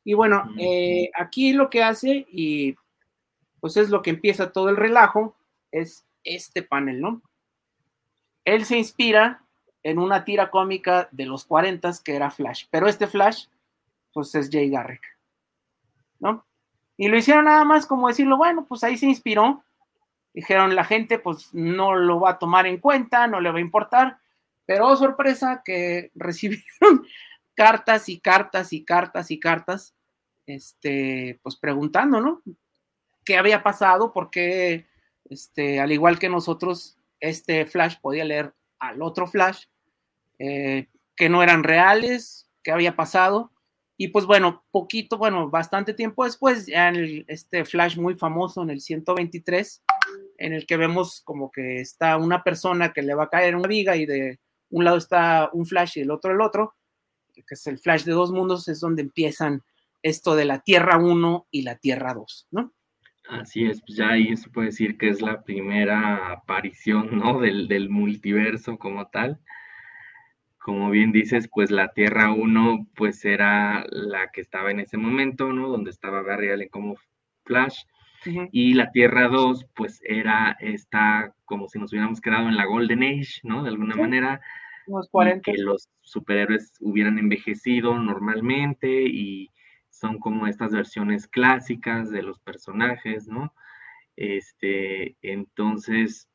Y 0.04 0.14
bueno, 0.14 0.50
eh, 0.58 1.10
aquí 1.14 1.52
lo 1.52 1.70
que 1.70 1.82
hace, 1.82 2.26
y 2.30 2.76
pues 3.60 3.76
es 3.76 3.90
lo 3.90 4.02
que 4.02 4.10
empieza 4.10 4.52
todo 4.52 4.68
el 4.68 4.76
relajo, 4.76 5.36
es 5.72 6.06
este 6.24 6.62
panel, 6.62 7.00
¿no? 7.00 7.22
Él 8.44 8.64
se 8.64 8.78
inspira 8.78 9.42
en 9.82 9.98
una 9.98 10.24
tira 10.24 10.50
cómica 10.50 11.08
de 11.12 11.26
los 11.26 11.44
40 11.44 11.90
que 12.04 12.16
era 12.16 12.30
Flash, 12.30 12.66
pero 12.70 12.88
este 12.88 13.06
Flash, 13.06 13.46
pues 14.12 14.34
es 14.34 14.48
Jay 14.50 14.70
Garrick, 14.70 15.02
¿no? 16.18 16.44
Y 16.96 17.08
lo 17.08 17.16
hicieron 17.16 17.44
nada 17.44 17.64
más 17.64 17.86
como 17.86 18.08
decirlo, 18.08 18.36
bueno, 18.36 18.64
pues 18.66 18.82
ahí 18.82 18.96
se 18.96 19.06
inspiró. 19.06 19.62
Dijeron, 20.32 20.74
la 20.74 20.84
gente 20.84 21.18
pues 21.18 21.52
no 21.52 21.94
lo 21.94 22.20
va 22.20 22.30
a 22.30 22.38
tomar 22.38 22.66
en 22.66 22.78
cuenta, 22.78 23.26
no 23.26 23.40
le 23.40 23.50
va 23.50 23.58
a 23.58 23.62
importar, 23.62 24.18
pero 24.66 24.88
oh, 24.88 24.96
sorpresa 24.96 25.62
que 25.64 26.10
recibieron 26.16 27.06
cartas 27.54 28.08
y 28.08 28.18
cartas 28.20 28.72
y 28.72 28.84
cartas 28.84 29.30
y 29.30 29.40
cartas, 29.40 29.94
este, 30.46 31.38
pues 31.42 31.56
preguntando, 31.56 32.20
¿no? 32.20 32.42
¿Qué 33.24 33.36
había 33.36 33.62
pasado? 33.62 34.12
¿Por 34.12 34.30
qué 34.30 34.86
este, 35.30 35.80
al 35.80 35.92
igual 35.92 36.18
que 36.18 36.28
nosotros, 36.28 36.98
este 37.20 37.66
Flash 37.66 37.96
podía 38.00 38.24
leer 38.24 38.54
al 38.78 39.02
otro 39.02 39.26
Flash, 39.26 39.64
eh, 40.38 40.88
que 41.16 41.28
no 41.28 41.42
eran 41.42 41.64
reales, 41.64 42.48
que 42.62 42.72
había 42.72 42.96
pasado. 42.96 43.52
Y 43.96 44.08
pues 44.08 44.26
bueno, 44.26 44.64
poquito, 44.70 45.16
bueno, 45.16 45.48
bastante 45.48 45.94
tiempo 45.94 46.24
después, 46.24 46.66
ya 46.66 46.88
en 46.88 47.24
este 47.28 47.64
Flash 47.64 47.96
muy 47.96 48.14
famoso 48.14 48.62
en 48.62 48.70
el 48.70 48.80
123, 48.80 49.82
en 50.38 50.52
el 50.52 50.66
que 50.66 50.76
vemos 50.76 51.22
como 51.22 51.50
que 51.50 51.80
está 51.80 52.18
una 52.18 52.44
persona 52.44 52.92
que 52.92 53.02
le 53.02 53.14
va 53.14 53.24
a 53.24 53.30
caer 53.30 53.56
una 53.56 53.68
viga 53.68 53.96
y 53.96 54.04
de 54.04 54.38
un 54.70 54.84
lado 54.84 54.96
está 54.96 55.50
un 55.52 55.66
Flash 55.66 55.98
y 55.98 56.00
el 56.00 56.10
otro 56.10 56.32
el 56.32 56.40
otro, 56.40 56.74
que 57.34 57.42
es 57.54 57.66
el 57.66 57.78
Flash 57.78 58.04
de 58.04 58.12
dos 58.12 58.32
mundos, 58.32 58.68
es 58.68 58.80
donde 58.80 59.02
empiezan 59.02 59.62
esto 60.02 60.36
de 60.36 60.44
la 60.44 60.60
Tierra 60.60 60.98
1 60.98 61.46
y 61.50 61.62
la 61.62 61.76
Tierra 61.76 62.14
2, 62.14 62.48
¿no? 62.52 62.72
Así 63.28 63.64
es, 63.64 63.80
pues 63.80 63.96
ya 63.98 64.10
ahí 64.10 64.36
se 64.36 64.48
puede 64.50 64.68
decir 64.68 64.96
que 64.98 65.08
es 65.08 65.20
la 65.20 65.42
primera 65.42 66.30
aparición, 66.30 67.18
¿no? 67.18 67.40
Del, 67.40 67.88
multiverso 67.90 68.78
como 68.78 69.08
tal. 69.08 69.40
Como 70.58 70.90
bien 70.90 71.10
dices, 71.10 71.48
pues 71.52 71.70
la 71.72 71.92
Tierra 71.92 72.32
1, 72.32 72.88
pues 72.94 73.24
era 73.24 73.84
la 73.90 74.30
que 74.30 74.40
estaba 74.40 74.70
en 74.70 74.80
ese 74.80 74.96
momento, 74.96 75.52
¿no? 75.52 75.68
Donde 75.68 75.90
estaba 75.90 76.22
Barry 76.22 76.50
Allen 76.50 76.68
como 76.68 76.96
Flash. 77.44 77.82
Y 78.52 78.74
la 78.74 78.90
Tierra 78.90 79.28
2, 79.28 79.66
pues 79.74 80.00
era 80.04 80.56
esta, 80.60 81.34
como 81.44 81.68
si 81.68 81.78
nos 81.78 81.92
hubiéramos 81.92 82.20
quedado 82.20 82.48
en 82.48 82.56
la 82.56 82.66
Golden 82.66 83.02
Age, 83.02 83.40
¿no? 83.42 83.62
De 83.62 83.70
alguna 83.70 83.96
manera. 83.96 84.40
Que 85.42 85.58
los 85.58 85.88
superhéroes 86.02 86.74
hubieran 86.80 87.18
envejecido 87.18 87.98
normalmente 87.98 89.02
y 89.02 89.50
son 89.90 90.18
como 90.18 90.46
estas 90.46 90.72
versiones 90.72 91.26
clásicas 91.26 92.10
de 92.10 92.22
los 92.22 92.38
personajes, 92.38 93.26
¿no? 93.26 93.52
Este, 94.16 95.16
entonces, 95.22 96.28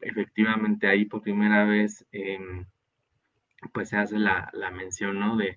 efectivamente 0.00 0.86
ahí 0.86 1.04
por 1.04 1.22
primera 1.22 1.64
vez, 1.64 2.06
em, 2.12 2.66
pues 3.72 3.90
se 3.90 3.96
hace 3.96 4.18
la, 4.18 4.50
mención, 4.74 5.18
¿no? 5.18 5.36
De 5.36 5.56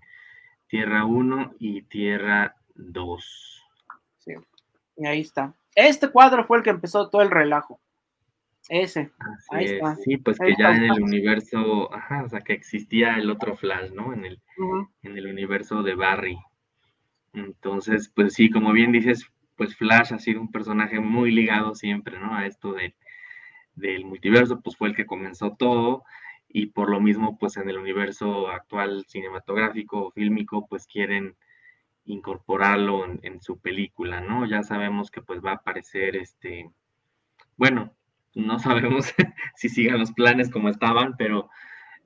Tierra 0.68 1.06
1 1.06 1.56
y 1.60 1.84
Tierra 1.84 2.56
2. 2.76 3.66
Sí, 4.20 4.34
y 4.98 5.06
ahí 5.08 5.22
está. 5.22 5.56
Este 5.88 6.10
cuadro 6.10 6.44
fue 6.44 6.58
el 6.58 6.64
que 6.64 6.72
empezó 6.72 7.10
todo 7.10 7.22
el 7.22 7.32
relajo. 7.32 7.80
Ese. 8.68 9.12
ahí 9.50 9.66
está. 9.66 9.96
Sí, 9.96 10.18
pues 10.18 10.38
que 10.38 10.54
ya 10.60 10.76
en 10.76 10.84
el 10.84 11.02
universo, 11.02 11.94
ajá, 11.94 12.24
o 12.24 12.30
sea, 12.30 12.42
que 12.42 12.54
existía 12.54 13.16
el 13.16 13.32
otro 13.32 13.56
Flash, 13.56 13.92
¿no? 13.92 14.14
En 14.14 14.26
el, 14.26 14.42
en 15.04 15.18
el 15.18 15.28
universo 15.28 15.82
de 15.82 15.96
Barry. 15.96 16.38
Entonces, 17.34 18.12
pues 18.14 18.34
sí, 18.34 18.50
como 18.50 18.74
bien 18.74 18.92
dices, 18.92 19.26
pues 19.56 19.76
Flash 19.76 20.14
ha 20.14 20.20
sido 20.20 20.42
un 20.42 20.52
personaje 20.52 21.00
muy 21.00 21.32
ligado 21.32 21.74
siempre, 21.74 22.20
¿no? 22.20 22.36
A 22.36 22.46
esto 22.46 22.74
de, 22.74 22.94
del 23.74 24.06
multiverso, 24.06 24.60
pues 24.60 24.76
fue 24.76 24.90
el 24.90 24.96
que 24.96 25.06
comenzó 25.06 25.56
todo 25.58 26.04
y 26.50 26.68
por 26.68 26.90
lo 26.90 27.00
mismo, 27.00 27.38
pues 27.38 27.56
en 27.58 27.70
el 27.70 27.78
universo 27.78 28.50
actual 28.50 29.06
cinematográfico 29.08 30.08
o 30.08 30.12
fílmico, 30.12 30.68
pues 30.68 30.88
quieren 30.88 31.36
incorporarlo 32.10 33.06
en, 33.06 33.42
su 33.42 33.60
película, 33.60 34.20
¿no? 34.20 34.46
Ya 34.48 34.64
sabemos 34.64 35.12
que 35.12 35.22
pues 35.22 35.42
va 35.46 35.52
a 35.52 35.56
aparecer 35.56 36.16
este, 36.16 36.72
bueno, 37.56 37.94
no 38.34 38.60
sabemos 38.60 39.14
si 39.56 39.70
sigan 39.70 40.00
los 40.00 40.12
planes 40.12 40.50
como 40.50 40.70
estaban, 40.70 41.16
pero, 41.18 41.50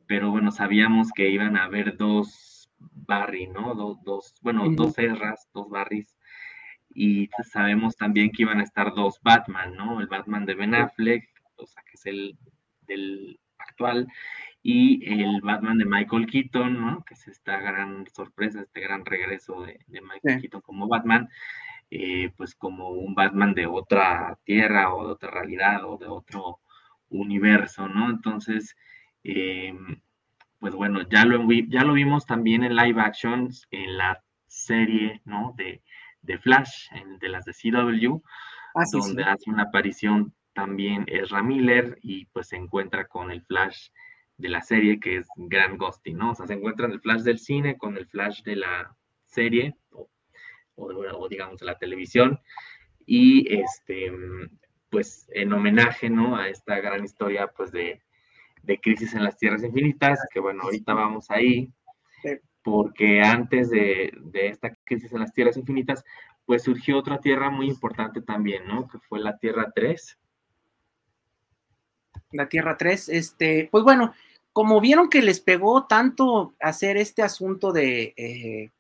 pero 0.06 0.30
bueno, 0.30 0.52
sabíamos 0.52 1.12
que 1.14 1.30
iban 1.30 1.58
a 1.58 1.64
haber 1.64 1.98
dos 1.98 2.70
Barry, 2.78 3.48
¿no? 3.48 3.76
Dos, 4.04 4.36
bueno, 4.42 4.66
dos 4.72 4.98
Erras, 4.98 5.50
dos 5.54 5.70
Barrys. 5.70 6.18
Y 6.94 7.30
sabemos 7.52 7.96
también 7.96 8.32
que 8.32 8.44
iban 8.44 8.60
a 8.60 8.64
estar 8.64 8.94
dos 8.94 9.20
Batman, 9.24 9.74
¿no? 9.76 10.02
El 10.02 10.08
Batman 10.08 10.46
de 10.46 10.56
Ben 10.56 10.76
Affleck, 10.76 11.30
o 11.56 11.66
sea, 11.66 11.82
que 11.84 11.94
es 11.94 12.06
el 12.06 12.38
del 12.82 13.40
actual, 13.58 14.08
y 14.64 15.22
el 15.22 15.42
Batman 15.42 15.78
de 15.78 15.86
Michael 15.86 16.26
Keaton, 16.26 16.80
¿no? 16.80 17.04
Que 17.04 17.16
es 17.16 17.28
esta 17.28 17.58
gran 17.58 18.08
sorpresa, 18.08 18.62
este 18.62 18.80
gran 18.80 19.06
regreso 19.06 19.62
de, 19.62 19.78
Michael 19.88 20.40
Keaton 20.40 20.62
como 20.62 20.88
Batman, 20.88 21.30
eh, 21.92 22.32
pues 22.38 22.56
como 22.56 22.90
un 22.92 23.14
Batman 23.14 23.54
de 23.54 23.68
otra 23.68 24.40
tierra 24.46 24.96
o 24.96 25.06
de 25.06 25.12
otra 25.12 25.32
realidad 25.32 25.84
o 25.84 25.98
de 25.98 26.08
otro 26.08 26.62
universo, 27.10 27.90
¿no? 27.90 28.10
Entonces, 28.10 28.78
eh, 29.26 29.78
pues 30.60 30.74
bueno, 30.74 31.02
ya 31.10 31.26
lo, 31.26 31.46
ya 31.68 31.84
lo 31.84 31.94
vimos 31.94 32.26
también 32.26 32.64
en 32.64 32.78
live 32.78 33.02
actions 33.02 33.68
en 33.70 33.98
la 33.98 34.24
serie, 34.48 35.22
¿no? 35.26 35.54
De, 35.58 35.84
de 36.22 36.38
Flash, 36.38 36.90
de 37.20 37.28
las 37.28 37.44
de 37.44 37.52
CW, 37.52 38.22
ah, 38.76 38.84
donde 38.94 39.24
hace 39.26 39.50
una 39.50 39.64
aparición 39.64 40.34
también 40.54 41.04
Ezra 41.08 41.44
Miller 41.44 41.98
y 42.02 42.26
pues 42.28 42.48
se 42.48 42.56
encuentra 42.56 43.08
con 43.08 43.30
el 43.30 43.42
Flash 43.42 43.90
de 44.44 44.50
la 44.50 44.62
serie 44.62 45.00
que 45.00 45.16
es 45.16 45.28
Grand 45.38 45.78
Ghosting, 45.78 46.18
¿no? 46.18 46.32
O 46.32 46.36
sea, 46.36 46.46
se 46.46 46.54
encuentra 46.54 46.86
el 46.86 47.00
Flash 47.00 47.22
del 47.22 47.40
cine 47.40 47.78
con 47.78 47.96
el 47.96 48.06
Flash 48.08 48.44
de 48.44 48.58
la 48.58 48.94
serie 49.26 49.78
o, 49.92 50.10
o, 50.76 51.30
digamos 51.30 51.62
de 51.62 51.66
la 51.66 51.78
televisión 51.78 52.40
y 53.06 53.56
este 53.56 54.12
pues 54.90 55.28
en 55.34 55.54
homenaje, 55.54 56.10
¿no? 56.10 56.36
A 56.36 56.50
esta 56.50 56.80
gran 56.82 57.06
historia 57.06 57.48
pues 57.48 57.72
de, 57.72 58.02
de 58.64 58.80
Crisis 58.82 59.14
en 59.16 59.24
las 59.24 59.38
Tierras 59.38 59.64
Infinitas, 59.64 60.20
que 60.32 60.42
bueno, 60.42 60.64
ahorita 60.64 60.94
vamos 60.94 61.32
ahí, 61.32 61.72
porque 62.62 63.22
antes 63.22 63.70
de, 63.70 64.12
de 64.26 64.50
esta 64.50 64.76
Crisis 64.84 65.14
en 65.14 65.22
las 65.22 65.34
Tierras 65.34 65.56
Infinitas, 65.56 66.04
pues 66.46 66.64
surgió 66.64 66.98
otra 66.98 67.20
tierra 67.20 67.50
muy 67.50 67.68
importante 67.68 68.22
también, 68.22 68.68
¿no? 68.68 68.90
Que 68.90 69.00
fue 69.00 69.22
la 69.22 69.38
Tierra 69.38 69.72
3. 69.74 70.20
La 72.34 72.50
Tierra 72.50 72.78
3, 72.78 73.10
este, 73.10 73.70
pues 73.72 73.84
bueno, 73.84 74.14
como 74.54 74.80
vieron 74.80 75.10
que 75.10 75.22
les 75.24 75.40
pegó 75.40 75.88
tanto 75.88 76.54
hacer 76.60 76.96
este 76.96 77.24
asunto 77.24 77.72
de, 77.72 78.14
eh, 78.16 78.72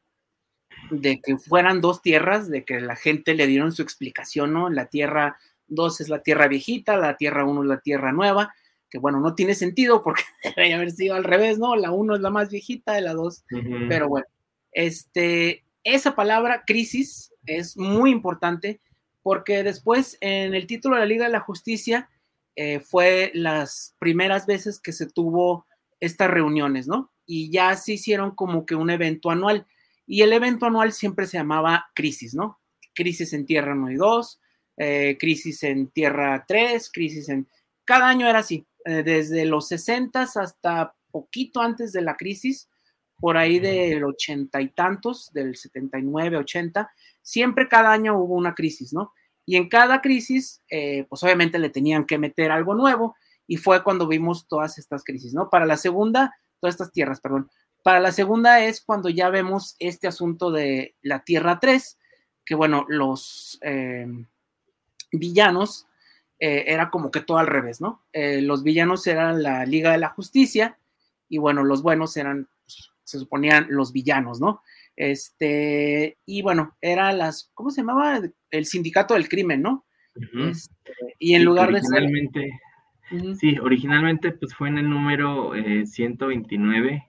de 0.91 1.19
que 1.19 1.37
fueran 1.37 1.81
dos 1.81 2.01
tierras, 2.01 2.47
de 2.47 2.63
que 2.63 2.79
la 2.79 2.95
gente 2.95 3.33
le 3.33 3.47
dieron 3.47 3.71
su 3.71 3.81
explicación, 3.81 4.53
¿no? 4.53 4.69
La 4.69 4.85
Tierra 4.85 5.37
2 5.67 6.01
es 6.01 6.09
la 6.09 6.21
Tierra 6.21 6.47
viejita, 6.47 6.95
la 6.95 7.17
Tierra 7.17 7.43
1 7.43 7.63
es 7.63 7.67
la 7.67 7.79
Tierra 7.79 8.11
nueva, 8.11 8.53
que 8.89 8.99
bueno, 8.99 9.19
no 9.19 9.33
tiene 9.33 9.55
sentido 9.55 10.03
porque 10.03 10.23
debería 10.43 10.75
haber 10.75 10.91
sido 10.91 11.15
al 11.15 11.23
revés, 11.23 11.57
¿no? 11.57 11.75
La 11.75 11.91
1 11.91 12.15
es 12.15 12.21
la 12.21 12.29
más 12.29 12.49
viejita 12.49 12.93
de 12.93 13.01
la 13.01 13.13
2, 13.13 13.45
pero 13.89 14.07
bueno, 14.07 14.27
este, 14.71 15.63
esa 15.83 16.15
palabra 16.15 16.63
crisis 16.65 17.33
es 17.45 17.77
muy 17.77 18.11
importante 18.11 18.79
porque 19.23 19.63
después 19.63 20.17
en 20.21 20.53
el 20.53 20.67
título 20.67 20.95
de 20.95 21.01
la 21.01 21.07
Liga 21.07 21.25
de 21.25 21.31
la 21.31 21.39
Justicia 21.39 22.09
eh, 22.55 22.79
fue 22.79 23.31
las 23.33 23.95
primeras 23.99 24.45
veces 24.45 24.79
que 24.79 24.91
se 24.91 25.07
tuvo 25.07 25.65
estas 25.99 26.29
reuniones, 26.29 26.87
¿no? 26.87 27.11
Y 27.25 27.51
ya 27.51 27.75
se 27.75 27.93
hicieron 27.93 28.35
como 28.35 28.65
que 28.65 28.75
un 28.75 28.89
evento 28.89 29.31
anual. 29.31 29.65
Y 30.05 30.21
el 30.21 30.33
evento 30.33 30.65
anual 30.65 30.91
siempre 30.91 31.27
se 31.27 31.37
llamaba 31.37 31.85
Crisis, 31.95 32.33
¿no? 32.33 32.59
Crisis 32.93 33.33
en 33.33 33.45
Tierra 33.45 33.73
1 33.73 33.91
y 33.91 33.95
2, 33.95 34.41
eh, 34.77 35.17
Crisis 35.19 35.63
en 35.63 35.87
Tierra 35.87 36.45
3, 36.47 36.91
Crisis 36.91 37.29
en... 37.29 37.47
Cada 37.85 38.07
año 38.07 38.27
era 38.27 38.39
así, 38.39 38.65
eh, 38.85 39.03
desde 39.03 39.45
los 39.45 39.67
60 39.67 40.21
hasta 40.21 40.95
poquito 41.11 41.61
antes 41.61 41.93
de 41.93 42.01
la 42.01 42.15
crisis, 42.15 42.69
por 43.19 43.37
ahí 43.37 43.59
del 43.59 44.03
ochenta 44.03 44.61
y 44.61 44.69
tantos, 44.69 45.31
del 45.31 45.55
79, 45.55 46.37
80, 46.37 46.91
siempre 47.21 47.69
cada 47.69 47.91
año 47.91 48.17
hubo 48.17 48.35
una 48.35 48.53
crisis, 48.53 48.91
¿no? 48.91 49.13
Y 49.45 49.57
en 49.57 49.69
cada 49.69 50.01
crisis, 50.01 50.61
eh, 50.69 51.05
pues 51.09 51.23
obviamente 51.23 51.59
le 51.59 51.69
tenían 51.69 52.05
que 52.05 52.17
meter 52.17 52.51
algo 52.51 52.75
nuevo 52.75 53.15
y 53.45 53.57
fue 53.57 53.83
cuando 53.83 54.07
vimos 54.07 54.47
todas 54.47 54.77
estas 54.77 55.03
crisis, 55.03 55.33
¿no? 55.33 55.49
Para 55.49 55.65
la 55.65 55.77
segunda, 55.77 56.35
todas 56.59 56.75
estas 56.75 56.91
tierras, 56.91 57.19
perdón. 57.19 57.49
Para 57.83 57.99
la 57.99 58.13
segunda 58.13 58.63
es 58.63 58.81
cuando 58.81 59.09
ya 59.09 59.29
vemos 59.29 59.75
este 59.79 60.07
asunto 60.07 60.51
de 60.51 60.95
la 61.01 61.25
Tierra 61.25 61.59
3, 61.59 61.97
que 62.45 62.55
bueno, 62.55 62.85
los 62.87 63.59
eh, 63.61 64.07
villanos 65.11 65.87
eh, 66.39 66.63
era 66.67 66.89
como 66.89 67.11
que 67.11 67.19
todo 67.19 67.37
al 67.37 67.47
revés, 67.47 67.81
¿no? 67.81 68.03
los 68.13 68.63
villanos 68.63 69.05
eran 69.07 69.43
la 69.43 69.65
Liga 69.65 69.91
de 69.91 69.97
la 69.97 70.09
Justicia 70.09 70.77
y 71.27 71.39
bueno, 71.39 71.63
los 71.63 71.81
buenos 71.81 72.15
eran, 72.15 72.47
pues, 72.63 72.91
se 73.03 73.19
suponían 73.19 73.67
los 73.69 73.91
villanos, 73.91 74.39
¿no? 74.39 74.61
Este, 74.95 76.19
y 76.25 76.41
bueno, 76.41 76.77
era 76.81 77.11
las, 77.11 77.49
¿cómo 77.53 77.71
se 77.71 77.81
llamaba? 77.81 78.21
El 78.53 78.65
sindicato 78.65 79.15
del 79.15 79.27
crimen, 79.27 79.63
¿no? 79.63 79.85
Este, 80.15 80.93
y 81.17 81.33
en 81.33 81.43
lugar 81.43 81.73
de 81.73 81.81
ser... 81.81 82.03
Sí, 83.39 83.57
originalmente 83.59 84.31
pues 84.31 84.55
fue 84.55 84.69
en 84.69 84.77
el 84.77 84.89
número 84.89 85.53
129 85.85 86.93
eh, 86.93 87.03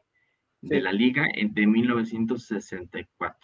de 0.62 0.80
la 0.80 0.92
liga 0.92 1.26
de 1.34 1.66
1964. 1.66 3.38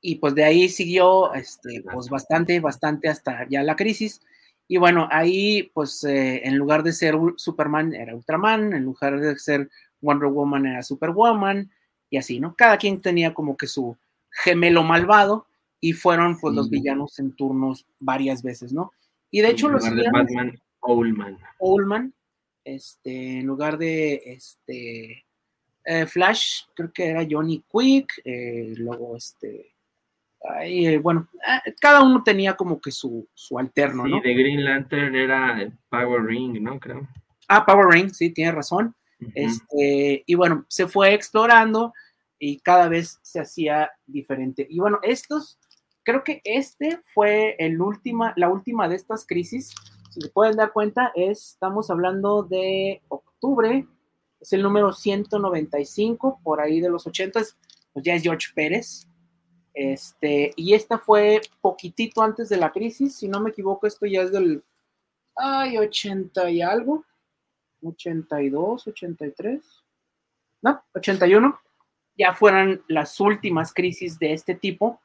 Y 0.00 0.16
pues 0.16 0.34
de 0.34 0.44
ahí 0.44 0.68
siguió 0.68 1.32
este, 1.34 1.82
pues 1.92 2.08
bastante, 2.08 2.58
bastante 2.60 3.08
hasta 3.08 3.46
ya 3.48 3.62
la 3.62 3.76
crisis. 3.76 4.20
Y 4.66 4.78
bueno, 4.78 5.08
ahí 5.10 5.70
pues 5.74 6.02
eh, 6.04 6.46
en 6.46 6.56
lugar 6.56 6.82
de 6.82 6.92
ser 6.92 7.14
Superman 7.36 7.94
era 7.94 8.14
Ultraman, 8.14 8.72
en 8.72 8.84
lugar 8.84 9.20
de 9.20 9.38
ser 9.38 9.68
Wonder 10.00 10.30
Woman 10.30 10.66
era 10.66 10.82
Superwoman, 10.82 11.70
y 12.10 12.16
así, 12.16 12.40
¿no? 12.40 12.54
Cada 12.56 12.78
quien 12.78 13.00
tenía 13.00 13.32
como 13.32 13.56
que 13.56 13.66
su 13.66 13.96
gemelo 14.30 14.82
malvado 14.82 15.46
y 15.84 15.92
fueron 15.94 16.38
pues 16.38 16.54
los 16.54 16.70
villanos 16.70 17.18
en 17.18 17.32
turnos 17.32 17.84
varias 17.98 18.42
veces, 18.42 18.72
¿no? 18.72 18.92
Y 19.32 19.40
de 19.40 19.50
hecho 19.50 19.68
los 19.68 19.84
de 19.84 20.10
Batman, 20.12 20.56
Owlman. 20.80 21.38
Owlman, 21.58 22.14
este, 22.64 23.40
en 23.40 23.46
lugar 23.46 23.76
de 23.78 24.22
este 24.24 25.24
eh, 25.84 26.06
Flash, 26.06 26.62
creo 26.74 26.92
que 26.92 27.08
era 27.08 27.26
Johnny 27.28 27.64
Quick, 27.68 28.22
eh, 28.24 28.74
luego 28.76 29.16
este 29.16 29.74
ahí, 30.48 30.86
eh, 30.86 30.98
bueno, 30.98 31.28
cada 31.80 32.02
uno 32.02 32.22
tenía 32.22 32.54
como 32.54 32.80
que 32.80 32.92
su, 32.92 33.28
su 33.34 33.58
alterno, 33.58 34.06
¿no? 34.06 34.20
Sí, 34.22 34.28
de 34.28 34.34
Green 34.34 34.64
Lantern 34.64 35.16
era 35.16 35.68
Power 35.88 36.24
Ring, 36.24 36.60
¿no? 36.62 36.78
Creo. 36.78 37.08
Ah, 37.48 37.66
Power 37.66 37.88
Ring, 37.88 38.10
sí, 38.12 38.30
tiene 38.30 38.52
razón. 38.52 38.94
Este, 39.34 40.22
y 40.26 40.34
bueno, 40.34 40.64
se 40.68 40.86
fue 40.86 41.14
explorando 41.14 41.92
y 42.38 42.58
cada 42.58 42.88
vez 42.88 43.18
se 43.22 43.40
hacía 43.40 43.90
diferente. 44.06 44.66
Y 44.68 44.80
bueno, 44.80 44.98
estos, 45.02 45.58
creo 46.02 46.24
que 46.24 46.40
este 46.44 47.00
fue 47.14 47.56
el 47.58 47.80
última, 47.80 48.32
la 48.36 48.48
última 48.48 48.88
de 48.88 48.96
estas 48.96 49.26
crisis. 49.26 49.74
Si 50.10 50.20
se 50.20 50.28
pueden 50.28 50.56
dar 50.56 50.72
cuenta, 50.72 51.12
estamos 51.14 51.90
hablando 51.90 52.42
de 52.42 53.02
octubre, 53.08 53.86
es 54.40 54.52
el 54.52 54.62
número 54.62 54.92
195, 54.92 56.40
por 56.42 56.60
ahí 56.60 56.80
de 56.80 56.90
los 56.90 57.06
80, 57.06 57.40
pues 57.92 58.04
ya 58.04 58.14
es 58.14 58.22
George 58.22 58.48
Pérez. 58.54 59.06
Este, 59.74 60.52
y 60.56 60.74
esta 60.74 60.98
fue 60.98 61.40
poquitito 61.60 62.22
antes 62.22 62.48
de 62.48 62.58
la 62.58 62.72
crisis, 62.72 63.16
si 63.16 63.28
no 63.28 63.40
me 63.40 63.50
equivoco, 63.50 63.86
esto 63.86 64.04
ya 64.04 64.22
es 64.22 64.32
del, 64.32 64.62
ay, 65.36 65.78
80 65.78 66.50
y 66.50 66.62
algo. 66.62 67.04
82, 67.84 68.86
83, 68.86 69.82
no, 70.62 70.80
81, 70.94 71.60
ya 72.16 72.32
fueran 72.32 72.82
las 72.86 73.18
últimas 73.18 73.74
crisis 73.74 74.18
de 74.18 74.32
este 74.32 74.54
tipo. 74.54 75.00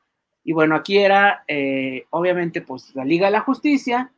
Y 0.48 0.54
bueno, 0.54 0.78
aquí 0.78 0.98
era, 0.98 1.44
eh, 1.50 2.06
obviamente, 2.10 2.62
pues 2.62 2.96
la 2.96 3.04
Liga 3.04 3.26
de 3.26 3.34
la 3.34 3.42
Justicia, 3.42 4.14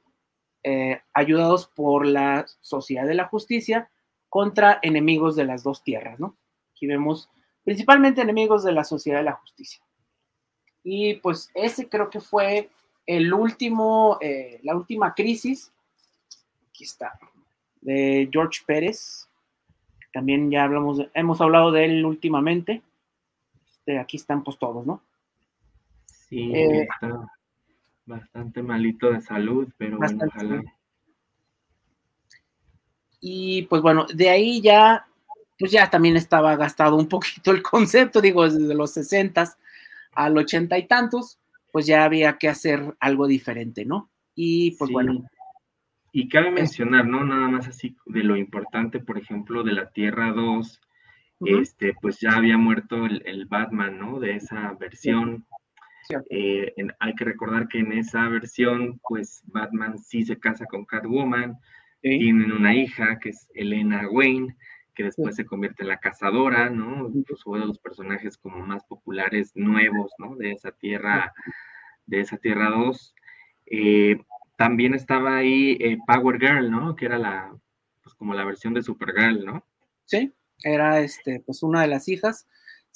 eh, 0.62 1.02
ayudados 1.12 1.66
por 1.66 2.06
la 2.06 2.46
Sociedad 2.60 3.08
de 3.08 3.16
la 3.16 3.26
Justicia 3.26 3.90
contra 4.30 4.78
enemigos 4.84 5.36
de 5.36 5.46
las 5.46 5.64
dos 5.64 5.84
tierras, 5.84 6.20
¿no? 6.20 6.38
Aquí 6.70 6.86
vemos 6.86 7.32
principalmente 7.64 8.22
enemigos 8.22 8.64
de 8.64 8.74
la 8.74 8.84
Sociedad 8.84 9.18
de 9.18 9.24
la 9.24 9.38
Justicia. 9.38 9.84
Y 10.84 11.16
pues 11.16 11.50
ese 11.56 11.90
creo 11.90 12.12
que 12.12 12.20
fue 12.20 12.70
el 13.08 13.34
último, 13.34 14.20
eh, 14.22 14.60
la 14.62 14.76
última 14.76 15.16
crisis. 15.16 15.74
Aquí 16.70 16.84
está, 16.84 17.20
de 17.82 18.30
George 18.32 18.62
Pérez. 18.68 19.28
También 20.14 20.52
ya 20.52 20.66
hablamos, 20.66 21.00
hemos 21.16 21.42
hablado 21.42 21.72
de 21.72 21.86
él 21.86 22.06
últimamente. 22.06 22.84
Este, 23.68 23.98
aquí 23.98 24.18
están 24.18 24.44
pues 24.44 24.60
todos, 24.60 24.86
¿no? 24.86 25.02
Sí, 26.30 26.52
eh, 26.54 26.84
está 26.84 27.28
bastante 28.06 28.62
malito 28.62 29.12
de 29.12 29.22
salud, 29.22 29.68
pero 29.78 29.98
bueno, 29.98 30.26
ojalá. 30.28 30.64
Y 33.22 33.64
pues 33.64 33.82
bueno, 33.82 34.06
de 34.14 34.30
ahí 34.30 34.62
ya, 34.62 35.06
pues 35.58 35.72
ya 35.72 35.90
también 35.90 36.16
estaba 36.16 36.56
gastado 36.56 36.96
un 36.96 37.08
poquito 37.08 37.52
el 37.52 37.62
concepto, 37.62 38.22
digo, 38.22 38.50
desde 38.50 38.74
los 38.74 38.94
60 38.94 39.58
al 40.14 40.38
ochenta 40.38 40.78
y 40.78 40.88
tantos, 40.88 41.40
pues 41.72 41.86
ya 41.86 42.04
había 42.04 42.38
que 42.38 42.48
hacer 42.48 42.96
algo 43.00 43.28
diferente, 43.28 43.86
¿no? 43.86 44.10
Y 44.36 44.72
pues 44.78 44.92
bueno, 44.92 45.26
y 46.12 46.28
cabe 46.28 46.52
mencionar, 46.52 47.06
¿no? 47.06 47.24
Nada 47.24 47.48
más 47.48 47.68
así 47.68 47.96
de 48.06 48.24
lo 48.24 48.36
importante, 48.36 49.00
por 49.00 49.18
ejemplo, 49.18 49.64
de 49.64 49.74
la 49.74 49.92
Tierra 49.92 50.32
2, 50.32 50.82
este, 51.42 51.94
pues 52.02 52.20
ya 52.20 52.32
había 52.32 52.58
muerto 52.58 53.06
el, 53.06 53.46
Batman, 53.46 54.00
¿no? 54.00 54.20
De 54.20 54.36
esa 54.36 54.74
versión. 54.80 55.46
Eh, 56.30 56.74
hay 57.00 57.14
que 57.16 57.26
recordar 57.26 57.68
que 57.68 57.80
en 57.80 57.92
esa 57.94 58.28
versión, 58.30 59.00
pues 59.08 59.42
Batman 59.46 60.00
sí 60.00 60.24
se 60.24 60.40
casa 60.40 60.66
con 60.66 60.86
Catwoman, 60.86 61.58
tienen 62.02 62.52
una 62.52 62.74
hija 62.74 63.20
que 63.20 63.30
es 63.30 63.50
Elena 63.54 64.08
Wayne, 64.10 64.56
que 64.96 65.04
después 65.04 65.36
se 65.36 65.46
convierte 65.46 65.84
en 65.84 65.90
la 65.90 66.00
cazadora, 66.00 66.70
¿no? 66.70 67.10
Pues 67.28 67.46
uno 67.46 67.62
de 67.62 67.68
los 67.68 67.80
personajes 67.80 68.38
como 68.38 68.66
más 68.66 68.84
populares 68.84 69.52
nuevos, 69.56 70.12
¿no? 70.18 70.36
De 70.36 70.52
esa 70.52 70.72
Tierra, 70.72 71.34
de 72.06 72.20
esa 72.20 72.38
Tierra 72.38 72.70
2. 72.70 73.16
Eh, 73.68 74.20
también 74.58 74.94
estaba 74.94 75.38
ahí 75.38 75.78
eh, 75.80 75.98
Power 76.06 76.38
Girl, 76.38 76.70
¿no? 76.70 76.98
Que 76.98 77.06
era 77.06 77.18
la, 77.18 77.56
pues 78.04 78.14
como 78.16 78.34
la 78.34 78.44
versión 78.44 78.74
de 78.74 78.84
Supergirl, 78.84 79.46
¿no? 79.46 79.66
Sí, 80.04 80.34
era 80.64 81.00
este, 81.00 81.42
pues 81.46 81.64
una 81.64 81.82
de 81.82 81.88
las 81.88 82.10
hijas. 82.10 82.46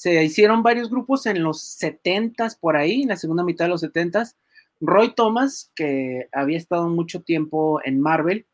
Se 0.04 0.22
hicieron 0.22 0.64
varios 0.64 0.90
grupos 0.90 1.26
en 1.28 1.42
los 1.42 1.62
70 1.62 2.50
por 2.60 2.76
ahí, 2.76 3.04
en 3.04 3.08
la 3.08 3.16
segunda 3.16 3.42
mitad 3.42 3.64
de 3.64 3.70
los 3.70 3.80
70 3.80 4.34
Roy 4.82 5.16
Thomas, 5.16 5.72
que 5.76 6.28
había 6.34 6.58
estado 6.58 6.90
mucho 6.90 7.22
tiempo 7.22 7.80
en 7.86 8.02
Marvel, 8.02 8.46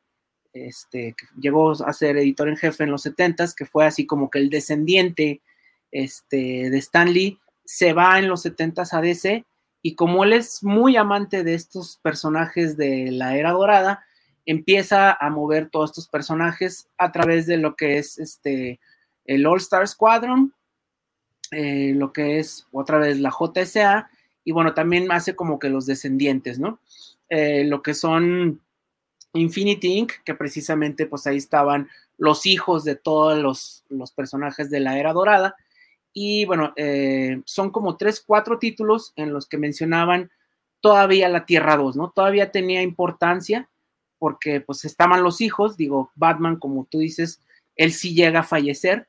este, 0.54 1.16
que 1.18 1.26
llegó 1.42 1.72
a 1.72 1.92
ser 1.94 2.18
editor 2.18 2.50
en 2.50 2.56
jefe 2.56 2.84
en 2.84 2.92
los 2.92 3.02
70 3.02 3.48
que 3.58 3.66
fue 3.66 3.88
así 3.88 4.06
como 4.06 4.30
que 4.30 4.38
el 4.38 4.52
descendiente 4.52 5.42
este, 5.90 6.70
de 6.70 6.78
Stan 6.78 7.12
Lee, 7.12 7.40
se 7.66 7.94
va 7.94 8.20
en 8.20 8.28
los 8.28 8.44
70 8.44 8.84
a 8.92 9.02
DC 9.02 9.44
y 9.82 9.96
como 9.96 10.26
él 10.26 10.34
es 10.34 10.64
muy 10.64 10.98
amante 10.98 11.44
de 11.44 11.56
estos 11.56 11.98
personajes 12.04 12.78
de 12.78 13.10
la 13.10 13.36
era 13.36 13.54
dorada, 13.54 14.06
empieza 14.46 15.14
a 15.14 15.32
mover 15.32 15.72
todos 15.72 15.90
estos 15.90 16.10
personajes 16.10 16.90
a 17.00 17.12
través 17.12 17.48
de 17.48 17.58
lo 17.58 17.76
que 17.76 17.98
es 17.98 18.20
este 18.20 18.80
el 19.26 19.48
All 19.48 19.58
Star 19.58 19.88
Squadron, 19.88 20.54
eh, 21.52 21.94
lo 21.96 22.14
que 22.14 22.40
es 22.40 22.68
otra 22.72 23.00
vez 23.00 23.20
la 23.20 23.32
JSA, 23.32 24.10
y 24.44 24.52
bueno, 24.52 24.74
también 24.74 25.12
hace 25.12 25.36
como 25.36 25.60
que 25.60 25.70
los 25.70 25.86
descendientes, 25.86 26.60
¿no? 26.60 26.80
Eh, 27.30 27.64
lo 27.66 27.82
que 27.82 27.94
son 27.94 28.62
Infinity 29.34 29.98
Inc., 29.98 30.14
que 30.24 30.34
precisamente 30.34 31.06
pues 31.06 31.28
ahí 31.28 31.38
estaban 31.38 31.90
los 32.18 32.46
hijos 32.46 32.84
de 32.84 32.96
todos 32.96 33.38
los, 33.38 33.84
los 33.90 34.12
personajes 34.12 34.70
de 34.70 34.80
la 34.80 34.98
era 34.98 35.14
dorada, 35.14 35.56
y 36.14 36.46
bueno, 36.46 36.74
eh, 36.76 37.42
son 37.46 37.72
como 37.72 37.98
tres, 37.98 38.24
cuatro 38.26 38.60
títulos 38.60 39.14
en 39.16 39.32
los 39.34 39.48
que 39.48 39.58
mencionaban 39.58 40.32
todavía 40.82 41.30
la 41.30 41.46
Tierra 41.46 41.78
2, 41.78 41.96
¿no? 41.96 42.12
Todavía 42.12 42.52
tenía 42.52 42.82
importancia 42.82 43.70
porque 44.18 44.62
pues 44.62 44.86
estaban 44.86 45.24
los 45.24 45.42
hijos, 45.42 45.78
digo, 45.78 46.12
Batman, 46.16 46.58
como 46.58 46.86
tú 46.86 47.00
dices, 47.00 47.42
él 47.76 47.94
sí 47.94 48.14
llega 48.14 48.42
a 48.42 48.44
fallecer, 48.44 49.08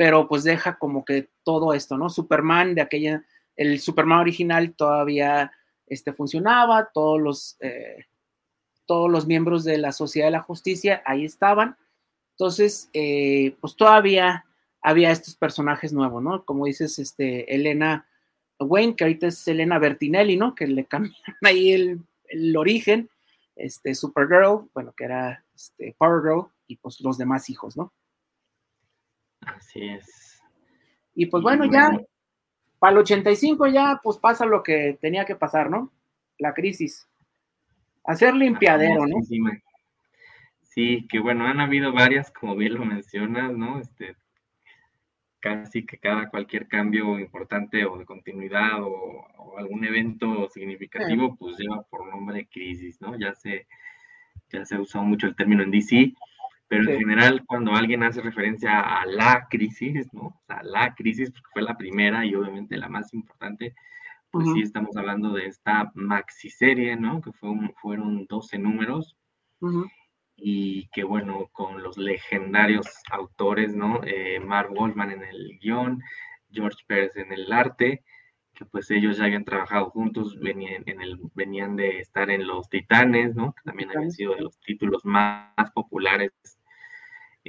pero 0.00 0.26
pues 0.26 0.44
deja 0.44 0.78
como 0.78 1.04
que 1.04 1.28
todo 1.44 1.74
esto, 1.74 1.98
¿no? 1.98 2.08
Superman 2.08 2.74
de 2.74 2.80
aquella, 2.80 3.22
el 3.54 3.80
Superman 3.80 4.20
original 4.20 4.72
todavía 4.72 5.52
este, 5.86 6.14
funcionaba, 6.14 6.88
todos 6.94 7.20
los, 7.20 7.58
eh, 7.60 8.06
todos 8.86 9.10
los 9.10 9.26
miembros 9.26 9.62
de 9.62 9.76
la 9.76 9.92
Sociedad 9.92 10.28
de 10.28 10.30
la 10.30 10.40
Justicia 10.40 11.02
ahí 11.04 11.26
estaban, 11.26 11.76
entonces, 12.30 12.88
eh, 12.94 13.54
pues 13.60 13.76
todavía 13.76 14.46
había 14.80 15.10
estos 15.10 15.36
personajes 15.36 15.92
nuevos, 15.92 16.22
¿no? 16.22 16.46
Como 16.46 16.64
dices, 16.64 16.98
este, 16.98 17.54
Elena 17.54 18.06
Wayne, 18.58 18.96
que 18.96 19.04
ahorita 19.04 19.26
es 19.26 19.46
Elena 19.48 19.78
Bertinelli, 19.78 20.38
¿no? 20.38 20.54
Que 20.54 20.66
le 20.66 20.84
cambian 20.86 21.14
ahí 21.42 21.72
el, 21.72 22.56
origen, 22.56 23.10
este, 23.54 23.94
Supergirl, 23.94 24.70
bueno, 24.72 24.94
que 24.96 25.04
era 25.04 25.44
este, 25.54 25.94
Power 25.98 26.22
Girl, 26.22 26.46
y 26.66 26.76
pues 26.76 27.02
los 27.02 27.18
demás 27.18 27.50
hijos, 27.50 27.76
¿no? 27.76 27.92
Así 29.42 29.88
es. 29.88 30.42
Y 31.14 31.26
pues 31.26 31.42
bueno, 31.42 31.64
ya 31.64 31.90
para 32.78 32.92
el 32.92 32.98
85 32.98 33.66
ya 33.66 34.00
pues 34.02 34.16
pasa 34.18 34.46
lo 34.46 34.62
que 34.62 34.98
tenía 35.00 35.24
que 35.24 35.36
pasar, 35.36 35.70
¿no? 35.70 35.92
La 36.38 36.54
crisis. 36.54 37.06
Hacer 38.04 38.34
limpiadero, 38.34 39.06
¿no? 39.06 39.16
Sí, 40.62 41.06
que 41.08 41.18
bueno, 41.18 41.46
han 41.46 41.60
habido 41.60 41.92
varias, 41.92 42.30
como 42.30 42.56
bien 42.56 42.74
lo 42.74 42.84
mencionas, 42.84 43.52
¿no? 43.52 43.80
Este, 43.80 44.16
casi 45.40 45.84
que 45.84 45.98
cada 45.98 46.30
cualquier 46.30 46.68
cambio 46.68 47.18
importante 47.18 47.84
o 47.84 47.98
de 47.98 48.04
continuidad 48.04 48.82
o, 48.82 49.26
algún 49.58 49.84
evento 49.84 50.48
significativo, 50.48 51.36
pues 51.36 51.58
lleva 51.58 51.82
por 51.82 52.06
nombre 52.06 52.46
crisis, 52.46 53.00
¿no? 53.00 53.18
Ya 53.18 53.34
se, 53.34 53.66
ya 54.48 54.64
se 54.64 54.76
ha 54.76 54.80
usado 54.80 55.04
mucho 55.04 55.26
el 55.26 55.34
término 55.36 55.62
en 55.62 55.70
DC, 55.70 56.14
pero 56.70 56.88
en 56.88 57.00
general 57.00 57.44
cuando 57.46 57.74
alguien 57.74 58.04
hace 58.04 58.20
referencia 58.20 58.78
a 58.78 59.04
la 59.04 59.48
crisis, 59.50 60.06
¿no? 60.14 60.26
O 60.26 60.40
sea, 60.46 60.62
la 60.62 60.94
crisis, 60.94 61.32
porque 61.32 61.48
fue 61.52 61.62
la 61.62 61.76
primera 61.76 62.24
y 62.24 62.36
obviamente 62.36 62.76
la 62.76 62.88
más 62.88 63.12
importante, 63.12 63.74
pues 64.30 64.46
sí 64.54 64.60
estamos 64.60 64.96
hablando 64.96 65.32
de 65.32 65.46
esta 65.46 65.90
maxi 65.94 66.48
serie, 66.48 66.94
¿no? 66.94 67.20
Que 67.20 67.32
fue 67.32 67.50
fueron 67.82 68.24
12 68.26 68.58
números 68.58 69.16
y 70.36 70.86
que 70.92 71.02
bueno, 71.02 71.48
con 71.50 71.82
los 71.82 71.98
legendarios 71.98 72.86
autores, 73.10 73.74
¿no? 73.74 74.00
Eh, 74.04 74.38
Mark 74.38 74.70
Wolfman 74.72 75.10
en 75.10 75.24
el 75.24 75.58
guion, 75.58 76.00
George 76.52 76.84
Pérez 76.86 77.16
en 77.16 77.32
el 77.32 77.52
arte, 77.52 78.04
que 78.54 78.64
pues 78.64 78.92
ellos 78.92 79.16
ya 79.16 79.24
habían 79.24 79.44
trabajado 79.44 79.90
juntos, 79.90 80.38
venían, 80.38 80.84
en 80.86 81.00
el, 81.00 81.18
venían 81.34 81.74
de 81.74 81.98
estar 81.98 82.30
en 82.30 82.46
Los 82.46 82.68
Titanes, 82.68 83.34
¿no? 83.34 83.54
Que 83.54 83.62
también 83.64 83.90
habían 83.90 84.12
sido 84.12 84.36
de 84.36 84.42
los 84.42 84.60
títulos 84.60 85.04
más, 85.04 85.50
populares 85.74 86.30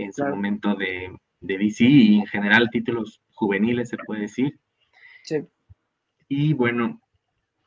en 0.04 0.14
su 0.14 0.26
momento 0.26 0.76
de, 0.76 1.16
de, 1.40 1.58
DC 1.58 1.84
y 1.86 2.20
en 2.20 2.28
general 2.28 2.70
títulos 2.72 3.22
juveniles, 3.34 3.90
se 3.90 3.98
puede 3.98 4.22
decir. 4.22 4.60
Sí. 5.24 5.48
Y 6.28 6.54
bueno, 6.54 7.02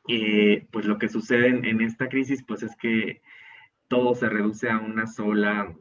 eh, 0.07 0.67
pues 0.71 0.85
lo 0.85 0.97
que 0.97 1.09
sucede 1.09 1.47
en, 1.47 1.65
en 1.65 1.81
esta 1.81 2.09
crisis, 2.09 2.43
pues 2.43 2.63
es 2.63 2.75
que 2.75 3.21
todo 3.87 4.15
se 4.15 4.29
reduce 4.29 4.69
a 4.69 4.77
una 4.77 5.07
sola 5.07 5.75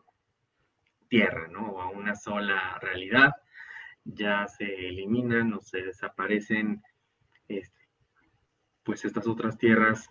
tierra, 1.08 1.48
¿no? 1.48 1.70
O 1.70 1.80
a 1.80 1.90
una 1.90 2.14
sola 2.14 2.78
realidad. 2.80 3.32
Ya 4.04 4.46
se 4.48 4.88
eliminan 4.88 5.52
o 5.54 5.60
se 5.60 5.82
desaparecen 5.82 6.82
este, 7.48 7.78
pues 8.82 9.04
estas 9.04 9.26
otras 9.26 9.58
tierras 9.58 10.10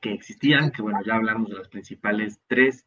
que 0.00 0.12
existían, 0.12 0.70
que 0.70 0.82
bueno, 0.82 1.00
ya 1.04 1.14
hablamos 1.14 1.50
de 1.50 1.56
las 1.56 1.68
principales 1.68 2.40
tres, 2.46 2.86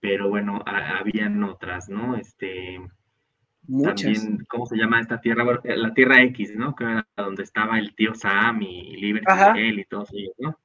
pero 0.00 0.28
bueno, 0.28 0.62
habían 0.66 1.42
otras, 1.44 1.88
¿no? 1.88 2.16
Este, 2.16 2.80
también, 3.66 4.44
¿cómo 4.48 4.66
se 4.66 4.76
llama 4.76 5.00
esta 5.00 5.20
tierra? 5.20 5.44
la 5.64 5.94
Tierra 5.94 6.22
X, 6.22 6.54
¿no? 6.56 6.74
Que 6.74 6.84
era 6.84 7.06
donde 7.16 7.42
estaba 7.42 7.78
el 7.78 7.94
tío 7.94 8.14
Sam 8.14 8.62
y 8.62 8.96
Liberty 8.96 9.80
y 9.80 9.84
todos 9.84 10.10
ellos, 10.12 10.34
¿no? 10.38 10.58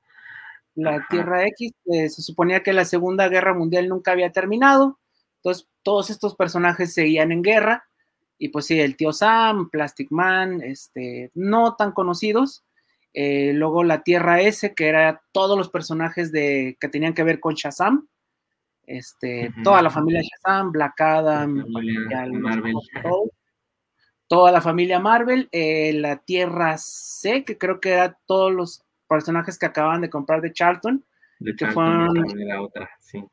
la 0.75 1.05
Tierra 1.09 1.47
X, 1.47 1.73
se 1.85 2.21
suponía 2.21 2.61
que 2.61 2.73
la 2.73 2.85
Segunda 2.85 3.29
Guerra 3.29 3.53
Mundial 3.53 3.87
nunca 3.87 4.11
había 4.11 4.31
terminado, 4.31 4.99
entonces 5.37 5.67
todos 5.81 6.09
estos 6.09 6.35
personajes 6.35 6.93
seguían 6.93 7.31
en 7.31 7.41
guerra, 7.41 7.85
y 8.37 8.49
pues 8.49 8.65
sí, 8.65 8.79
el 8.79 8.97
tío 8.97 9.13
Sam, 9.13 9.69
Plastic 9.69 10.11
Man, 10.11 10.61
este, 10.61 11.31
no 11.33 11.75
tan 11.75 11.93
conocidos, 11.93 12.65
eh, 13.13 13.53
luego 13.53 13.85
la 13.85 14.03
Tierra 14.03 14.41
S, 14.41 14.75
que 14.75 14.89
era 14.89 15.21
todos 15.31 15.57
los 15.57 15.69
personajes 15.69 16.33
de, 16.33 16.77
que 16.79 16.89
tenían 16.89 17.13
que 17.13 17.23
ver 17.23 17.39
con 17.39 17.55
Shazam, 17.55 18.07
este, 18.87 19.53
toda 19.63 19.81
la 19.81 19.89
familia 19.89 20.21
Shazam, 20.21 20.71
Black 20.71 20.99
Adam, 21.01 21.65
Marvel. 21.69 22.73
toda 24.27 24.51
la 24.51 24.61
familia 24.61 24.99
Marvel, 24.99 25.47
eh, 25.51 25.93
la 25.93 26.17
Tierra 26.17 26.77
C, 26.77 27.43
que 27.43 27.57
creo 27.57 27.79
que 27.79 27.91
era 27.91 28.17
todos 28.25 28.51
los 28.51 28.83
personajes 29.07 29.57
que 29.57 29.65
acaban 29.65 30.01
de 30.01 30.09
comprar 30.09 30.41
de 30.41 30.53
Charlton. 30.53 31.03
De 31.39 31.55
que 31.55 31.67
fueron, 31.67 32.13
la 32.47 32.61
otra, 32.61 32.89
sí. 32.99 33.23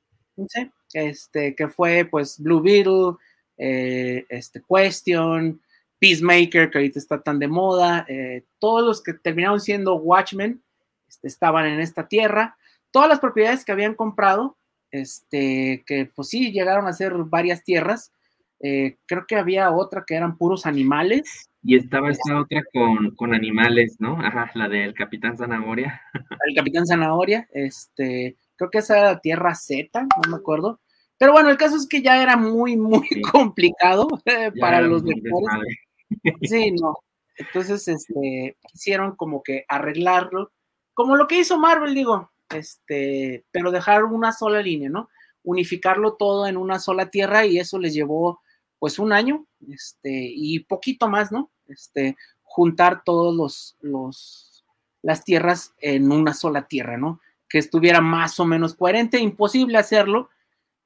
Este, 0.93 1.55
que 1.55 1.69
fue 1.69 2.07
pues 2.11 2.39
Blue 2.39 2.61
Beetle, 2.61 3.17
eh, 3.57 4.27
este, 4.29 4.63
Question, 4.69 5.61
Peacemaker, 5.99 6.71
que 6.71 6.79
ahorita 6.79 6.99
está 6.99 7.23
tan 7.23 7.39
de 7.39 7.49
moda, 7.49 8.05
eh, 8.09 8.45
todos 8.59 8.85
los 8.85 9.03
que 9.03 9.15
terminaron 9.15 9.61
siendo 9.61 9.95
Watchmen 9.95 10.63
este, 11.09 11.29
estaban 11.29 11.67
en 11.67 11.81
esta 11.81 12.09
tierra. 12.09 12.57
Todas 12.91 13.09
las 13.09 13.21
propiedades 13.21 13.65
que 13.65 13.73
habían 13.73 13.95
comprado, 13.95 14.57
este, 14.93 15.83
que 15.87 16.11
pues 16.15 16.29
sí 16.29 16.53
llegaron 16.53 16.87
a 16.87 16.93
ser 16.93 17.15
varias 17.15 17.65
tierras. 17.65 18.13
Eh, 18.61 18.99
creo 19.07 19.27
que 19.27 19.37
había 19.37 19.73
otra 19.73 20.05
que 20.07 20.15
eran 20.15 20.37
puros 20.37 20.67
animales. 20.67 21.51
Y 21.65 21.77
estaba 21.77 22.11
esta 22.11 22.41
otra 22.41 22.63
con, 22.73 23.15
con, 23.17 23.35
animales, 23.35 23.97
¿no? 23.99 24.21
Ajá, 24.21 24.51
la 24.55 24.69
del 24.69 24.95
Capitán 24.95 25.37
Zanahoria. 25.37 26.01
El 26.47 26.55
Capitán 26.55 26.87
Zanahoria, 26.87 27.49
este, 27.53 28.37
creo 28.57 28.71
que 28.71 28.79
esa 28.79 28.99
era 28.99 29.21
Tierra 29.21 29.55
Z, 29.55 30.03
no 30.03 30.31
me 30.31 30.37
acuerdo. 30.37 30.81
Pero 31.19 31.33
bueno, 31.33 31.51
el 31.51 31.57
caso 31.57 31.77
es 31.77 31.87
que 31.87 32.03
ya 32.03 32.21
era 32.21 32.37
muy, 32.37 32.77
muy 32.77 33.09
complicado 33.31 34.09
eh, 34.25 34.51
para 34.61 34.81
los 34.81 35.03
lectores. 35.03 35.79
Sí, 36.43 36.73
no. 36.73 36.95
Entonces, 37.39 37.89
este, 37.89 38.59
quisieron 38.71 39.17
como 39.17 39.43
que 39.43 39.65
arreglarlo, 39.67 40.53
como 40.93 41.17
lo 41.17 41.27
que 41.27 41.39
hizo 41.39 41.59
Marvel, 41.59 41.95
digo, 41.95 42.32
este, 42.55 43.45
pero 43.51 43.71
dejar 43.71 44.05
una 44.05 44.33
sola 44.33 44.63
línea, 44.63 44.91
¿no? 44.91 45.09
Unificarlo 45.43 46.15
todo 46.15 46.47
en 46.47 46.57
una 46.57 46.79
sola 46.79 47.11
tierra 47.11 47.47
y 47.47 47.59
eso 47.59 47.79
les 47.79 47.95
llevó 47.95 48.41
pues 48.79 48.99
un 48.99 49.13
año, 49.13 49.47
este, 49.69 50.11
y 50.11 50.59
poquito 50.61 51.09
más, 51.09 51.31
¿no? 51.31 51.51
Este, 51.69 52.17
juntar 52.43 53.03
todos 53.05 53.77
los, 53.81 54.65
las 55.03 55.25
tierras 55.25 55.73
en 55.79 56.11
una 56.11 56.35
sola 56.35 56.67
tierra, 56.67 56.97
¿no? 56.97 57.21
Que 57.49 57.59
estuviera 57.59 58.01
más 58.01 58.39
o 58.41 58.45
menos 58.45 58.75
coherente, 58.75 59.19
imposible 59.19 59.79
hacerlo 59.79 60.31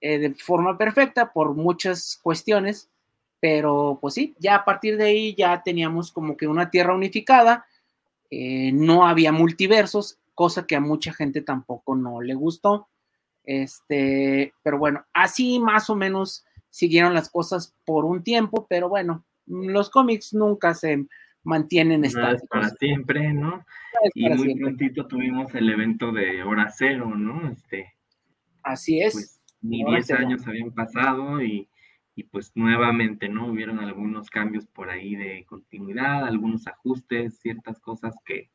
eh, 0.01 0.19
de 0.19 0.35
forma 0.35 0.77
perfecta 0.77 1.33
por 1.33 1.55
muchas 1.55 2.21
cuestiones, 2.23 2.89
pero 3.41 3.99
pues 4.01 4.15
sí, 4.15 4.35
ya 4.39 4.57
a 4.57 4.65
partir 4.65 4.97
de 4.97 5.05
ahí 5.05 5.35
ya 5.35 5.63
teníamos 5.63 6.13
como 6.13 6.37
que 6.37 6.47
una 6.47 6.71
tierra 6.71 6.95
unificada, 6.95 7.67
eh, 8.31 8.73
no 8.73 9.07
había 9.07 9.33
multiversos, 9.33 10.19
cosa 10.37 10.67
que 10.67 10.77
a 10.77 10.81
mucha 10.81 11.13
gente 11.13 11.43
tampoco 11.43 11.97
no 11.97 12.21
le 12.21 12.35
gustó, 12.35 12.89
este, 13.43 14.53
pero 14.63 14.79
bueno, 14.79 15.05
así 15.13 15.59
más 15.59 15.91
o 15.91 15.97
menos 15.97 16.45
siguieron 16.71 17.15
las 17.15 17.31
cosas 17.31 17.75
por 17.85 18.05
un 18.05 18.23
tiempo, 18.23 18.67
pero 18.69 18.89
bueno, 18.89 19.25
los 19.47 19.91
cómics 19.91 20.35
nunca 20.35 20.75
se 20.75 21.07
mantienen 21.43 22.05
estáticos. 22.05 22.49
para 22.49 22.71
siempre, 22.71 23.33
¿no? 23.33 23.65
y 24.15 24.29
muy 24.29 24.57
prontito 24.57 25.07
tuvimos 25.07 25.55
el 25.55 25.71
evento 25.71 26.13
de 26.13 26.43
Hora 26.43 26.71
Cero, 26.77 27.15
¿no? 27.17 27.51
Este, 27.51 27.95
Así 28.63 29.01
es. 29.01 29.15
Pues, 29.15 29.45
ni 29.63 29.85
10 29.85 30.11
años 30.11 30.47
habían 30.47 30.73
pasado 30.73 31.41
y, 31.41 31.69
y, 32.15 32.25
pues 32.25 32.53
nuevamente, 32.55 33.29
¿no? 33.29 33.47
Hubieron 33.47 33.79
algunos 33.79 34.29
cambios 34.29 34.67
por 34.67 34.91
ahí 34.91 35.15
de 35.15 35.47
continuidad, 35.49 36.27
algunos 36.27 36.67
ajustes, 36.67 37.39
ciertas 37.39 37.81
cosas 37.81 38.15
que, 38.25 38.51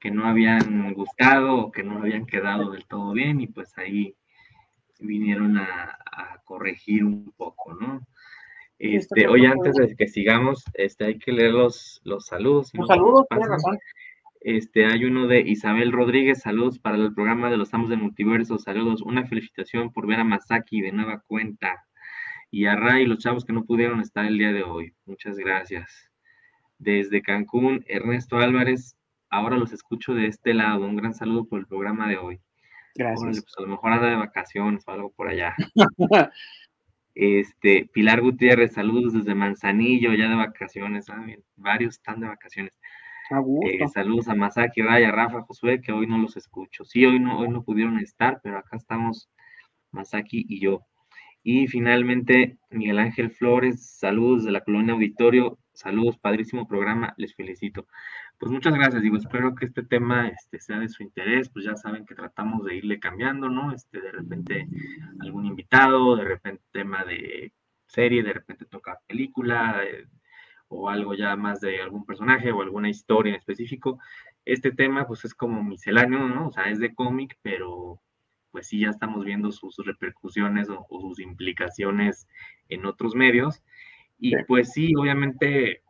que 0.00 0.10
no 0.10 0.26
habían 0.26 0.92
gustado 0.94 1.56
o 1.58 1.70
que 1.70 1.82
no 1.82 1.98
habían 1.98 2.26
quedado 2.26 2.70
del 2.70 2.86
todo 2.86 3.12
bien 3.12 3.40
y 3.40 3.46
pues 3.46 3.76
ahí 3.78 4.16
vinieron 4.98 5.58
a, 5.58 5.96
corregir 6.44 7.04
un 7.04 7.32
poco, 7.36 7.74
¿no? 7.74 8.04
Este, 8.76 9.28
oye, 9.28 9.46
antes 9.46 9.76
de 9.76 9.94
que 9.94 10.08
sigamos, 10.08 10.64
este, 10.74 11.04
hay 11.04 11.18
que 11.18 11.30
leer 11.30 11.52
los, 11.52 12.00
los 12.02 12.26
saludos. 12.26 12.72
Los 12.74 12.88
saludos, 12.88 13.24
razón. 13.30 13.78
Este, 14.40 14.86
hay 14.86 15.04
uno 15.04 15.28
de 15.28 15.42
Isabel 15.42 15.92
Rodríguez, 15.92 16.40
saludos 16.40 16.80
para 16.80 16.96
el 16.96 17.14
programa 17.14 17.50
de 17.50 17.56
los 17.56 17.72
Amos 17.72 17.88
del 17.88 18.00
Multiverso, 18.00 18.58
saludos, 18.58 19.00
una 19.02 19.26
felicitación 19.26 19.92
por 19.92 20.08
ver 20.08 20.18
a 20.18 20.24
Masaki 20.24 20.80
de 20.80 20.90
nueva 20.90 21.20
cuenta 21.20 21.86
y 22.50 22.64
a 22.64 22.74
Ray 22.74 23.06
los 23.06 23.18
chavos 23.18 23.44
que 23.44 23.52
no 23.52 23.64
pudieron 23.64 24.00
estar 24.00 24.24
el 24.24 24.38
día 24.38 24.52
de 24.52 24.64
hoy. 24.64 24.92
Muchas 25.06 25.36
gracias. 25.36 26.10
Desde 26.78 27.22
Cancún, 27.22 27.84
Ernesto 27.86 28.38
Álvarez, 28.38 28.96
ahora 29.30 29.56
los 29.56 29.72
escucho 29.72 30.14
de 30.14 30.26
este 30.26 30.54
lado. 30.54 30.84
Un 30.84 30.96
gran 30.96 31.14
saludo 31.14 31.46
por 31.46 31.60
el 31.60 31.66
programa 31.66 32.08
de 32.08 32.18
hoy. 32.18 32.40
Gracias. 32.94 33.42
Pues, 33.42 33.54
a 33.56 33.62
lo 33.62 33.68
mejor 33.68 33.92
anda 33.92 34.10
de 34.10 34.16
vacaciones 34.16 34.84
o 34.86 34.90
algo 34.90 35.10
por 35.10 35.28
allá. 35.28 35.54
este, 37.14 37.88
Pilar 37.92 38.20
Gutiérrez, 38.20 38.72
saludos 38.72 39.14
desde 39.14 39.34
Manzanillo, 39.34 40.12
ya 40.12 40.28
de 40.28 40.34
vacaciones. 40.34 41.08
Ah, 41.08 41.24
varios 41.56 41.94
están 41.94 42.20
de 42.20 42.28
vacaciones. 42.28 42.72
Eh, 43.64 43.86
saludos 43.94 44.26
a 44.26 44.34
Masaki, 44.34 44.82
Raya, 44.82 45.12
Rafa, 45.12 45.42
Josué, 45.42 45.80
que 45.80 45.92
hoy 45.92 46.08
no 46.08 46.18
los 46.18 46.36
escucho. 46.36 46.84
Sí, 46.84 47.04
hoy 47.04 47.20
no, 47.20 47.38
hoy 47.38 47.48
no 47.48 47.62
pudieron 47.62 47.98
estar, 48.00 48.40
pero 48.42 48.58
acá 48.58 48.76
estamos 48.76 49.30
Masaki 49.92 50.44
y 50.48 50.60
yo. 50.60 50.84
Y 51.44 51.68
finalmente, 51.68 52.58
Miguel 52.70 52.98
Ángel 52.98 53.30
Flores, 53.30 53.98
saludos 53.98 54.44
de 54.44 54.50
la 54.50 54.62
colonia 54.62 54.94
Auditorio, 54.94 55.58
saludos, 55.72 56.18
padrísimo 56.18 56.66
programa, 56.66 57.14
les 57.16 57.34
felicito. 57.34 57.86
Pues 58.40 58.50
muchas 58.50 58.74
gracias, 58.74 59.02
digo, 59.02 59.18
espero 59.18 59.54
que 59.54 59.66
este 59.66 59.82
tema 59.82 60.28
este, 60.28 60.58
sea 60.58 60.78
de 60.78 60.88
su 60.88 61.02
interés, 61.02 61.50
pues 61.50 61.66
ya 61.66 61.76
saben 61.76 62.06
que 62.06 62.14
tratamos 62.14 62.64
de 62.64 62.74
irle 62.74 62.98
cambiando, 62.98 63.50
¿no? 63.50 63.72
Este, 63.72 64.00
de 64.00 64.10
repente 64.10 64.66
algún 65.20 65.44
invitado, 65.44 66.16
de 66.16 66.24
repente 66.24 66.62
tema 66.72 67.04
de 67.04 67.52
serie, 67.86 68.22
de 68.22 68.32
repente 68.32 68.64
toca 68.64 68.98
película, 69.06 69.84
eh, 69.84 70.06
o 70.68 70.88
algo 70.88 71.14
ya 71.14 71.36
más 71.36 71.60
de 71.60 71.82
algún 71.82 72.06
personaje 72.06 72.50
o 72.50 72.62
alguna 72.62 72.88
historia 72.88 73.30
en 73.34 73.38
específico. 73.40 73.98
Este 74.46 74.72
tema 74.72 75.06
pues 75.06 75.24
es 75.26 75.34
como 75.34 75.62
misceláneo, 75.62 76.28
¿no? 76.28 76.48
O 76.48 76.52
sea, 76.52 76.70
es 76.70 76.78
de 76.78 76.94
cómic, 76.94 77.36
pero 77.42 78.00
pues 78.52 78.68
sí 78.68 78.80
ya 78.80 78.88
estamos 78.88 79.24
viendo 79.24 79.52
sus 79.52 79.76
repercusiones 79.84 80.68
o, 80.70 80.86
sus 81.00 81.20
implicaciones 81.20 82.26
en 82.68 82.86
otros 82.86 83.14
medios. 83.14 83.62
Y 84.18 84.34
pues 84.44 84.72
sí, 84.72 84.94
obviamente 84.96 85.82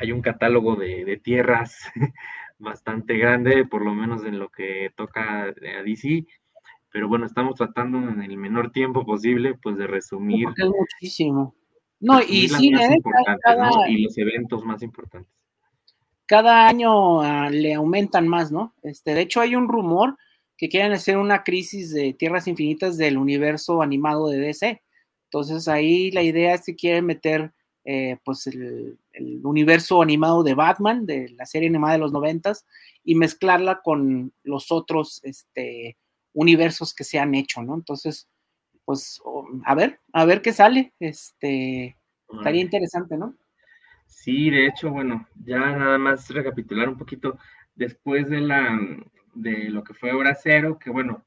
hay 0.00 0.12
un 0.12 0.22
catálogo 0.22 0.76
de, 0.76 1.20
tierras 1.22 1.78
bastante 2.58 3.16
grande, 3.16 3.64
por 3.64 3.84
lo 3.84 3.94
menos 3.94 4.24
en 4.24 4.38
lo 4.38 4.48
que 4.48 4.90
toca 4.96 5.44
a 5.44 5.82
DC, 5.82 6.26
pero 6.90 7.08
bueno, 7.08 7.26
estamos 7.26 7.54
tratando 7.56 7.98
en 7.98 8.22
el 8.22 8.36
menor 8.36 8.72
tiempo 8.72 9.04
posible, 9.04 9.54
pues 9.54 9.76
de 9.76 9.86
resumir. 9.86 10.48
es 10.56 10.66
muchísimo. 10.66 11.54
No, 12.00 12.20
y 12.20 12.48
sí, 12.48 12.72
¿eh? 12.74 12.98
y 13.88 14.02
los 14.02 14.16
eventos 14.18 14.64
más 14.64 14.82
importantes. 14.82 15.32
Cada 16.26 16.68
año 16.68 17.22
ah, 17.22 17.50
le 17.50 17.74
aumentan 17.74 18.28
más, 18.28 18.52
¿no? 18.52 18.74
Este, 18.82 19.14
de 19.14 19.22
hecho, 19.22 19.40
hay 19.40 19.56
un 19.56 19.66
rumor 19.66 20.16
que 20.56 20.68
quieren 20.68 20.92
hacer 20.92 21.16
una 21.16 21.42
crisis 21.42 21.92
de 21.92 22.12
tierras 22.12 22.46
infinitas 22.46 22.98
del 22.98 23.16
universo 23.16 23.80
animado 23.80 24.28
de 24.28 24.38
DC. 24.38 24.82
Entonces 25.24 25.68
ahí 25.68 26.10
la 26.10 26.22
idea 26.22 26.54
es 26.54 26.64
que 26.66 26.74
quieren 26.74 27.06
meter 27.06 27.52
eh, 27.84 28.18
pues 28.24 28.46
el, 28.48 28.98
universo 29.42 30.02
animado 30.02 30.42
de 30.42 30.54
Batman, 30.54 31.06
de 31.06 31.30
la 31.30 31.46
serie 31.46 31.68
animada 31.68 31.94
de 31.94 32.00
los 32.00 32.12
noventas, 32.12 32.66
y 33.04 33.14
mezclarla 33.14 33.80
con 33.82 34.32
los 34.42 34.70
otros 34.70 35.20
este, 35.24 35.96
universos 36.32 36.94
que 36.94 37.04
se 37.04 37.18
han 37.18 37.34
hecho, 37.34 37.62
¿no? 37.62 37.74
Entonces, 37.74 38.28
pues 38.84 39.20
a 39.64 39.74
ver, 39.74 40.00
a 40.12 40.24
ver 40.24 40.42
qué 40.42 40.52
sale. 40.52 40.94
Este, 40.98 41.96
estaría 42.32 42.62
interesante, 42.62 43.16
¿no? 43.16 43.36
Sí, 44.06 44.50
de 44.50 44.66
hecho, 44.66 44.90
bueno, 44.90 45.26
ya 45.44 45.58
nada 45.58 45.98
más 45.98 46.30
recapitular 46.30 46.88
un 46.88 46.96
poquito 46.96 47.38
después 47.74 48.28
de 48.28 48.40
la 48.40 48.78
de 49.34 49.68
lo 49.68 49.84
que 49.84 49.94
fue 49.94 50.12
Hora 50.12 50.34
Cero, 50.34 50.78
que 50.78 50.90
bueno, 50.90 51.24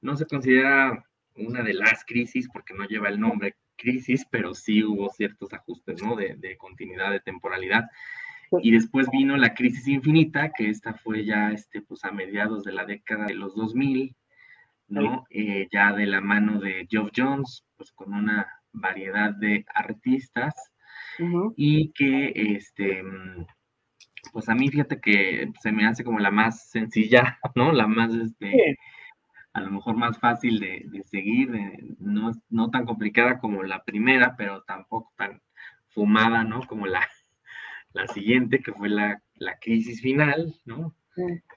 no 0.00 0.16
se 0.16 0.26
considera 0.26 1.06
una 1.36 1.62
de 1.62 1.74
las 1.74 2.04
crisis 2.04 2.48
porque 2.52 2.74
no 2.74 2.84
lleva 2.84 3.08
el 3.08 3.20
nombre 3.20 3.56
crisis, 3.82 4.24
pero 4.30 4.54
sí 4.54 4.84
hubo 4.84 5.10
ciertos 5.10 5.52
ajustes, 5.52 6.02
¿no? 6.02 6.14
De, 6.16 6.36
de 6.36 6.56
continuidad, 6.56 7.10
de 7.10 7.20
temporalidad. 7.20 7.84
Y 8.60 8.70
después 8.70 9.08
vino 9.10 9.36
la 9.36 9.54
crisis 9.54 9.88
infinita, 9.88 10.52
que 10.52 10.68
esta 10.68 10.94
fue 10.94 11.24
ya, 11.24 11.50
este, 11.52 11.80
pues 11.80 12.04
a 12.04 12.12
mediados 12.12 12.64
de 12.64 12.72
la 12.72 12.84
década 12.84 13.26
de 13.26 13.34
los 13.34 13.54
2000, 13.54 14.14
¿no? 14.88 15.24
Eh, 15.30 15.68
ya 15.72 15.92
de 15.92 16.06
la 16.06 16.20
mano 16.20 16.60
de 16.60 16.86
Geoff 16.90 17.10
Jones, 17.16 17.64
pues 17.76 17.92
con 17.92 18.12
una 18.12 18.46
variedad 18.72 19.32
de 19.32 19.64
artistas 19.74 20.54
y 21.56 21.92
que, 21.92 22.32
este, 22.34 23.02
pues 24.32 24.48
a 24.48 24.54
mí 24.54 24.68
fíjate 24.68 25.00
que 25.00 25.50
se 25.60 25.72
me 25.72 25.86
hace 25.86 26.04
como 26.04 26.18
la 26.18 26.30
más 26.30 26.68
sencilla, 26.70 27.38
¿no? 27.54 27.72
La 27.72 27.86
más, 27.86 28.14
este, 28.14 28.76
a 29.52 29.60
lo 29.60 29.70
mejor 29.70 29.96
más 29.96 30.18
fácil 30.18 30.60
de, 30.60 31.02
seguir, 31.04 31.50
no, 31.98 32.32
no 32.48 32.70
tan 32.70 32.86
complicada 32.86 33.38
como 33.38 33.62
la 33.62 33.84
primera, 33.84 34.34
pero 34.36 34.62
tampoco 34.62 35.12
tan 35.16 35.42
fumada, 35.88 36.44
¿no? 36.44 36.60
Como 36.66 36.86
la, 36.86 37.06
la 37.92 38.06
siguiente, 38.08 38.60
que 38.60 38.72
fue 38.72 38.88
la, 38.88 39.20
crisis 39.60 40.00
final, 40.00 40.54
¿no? 40.64 40.94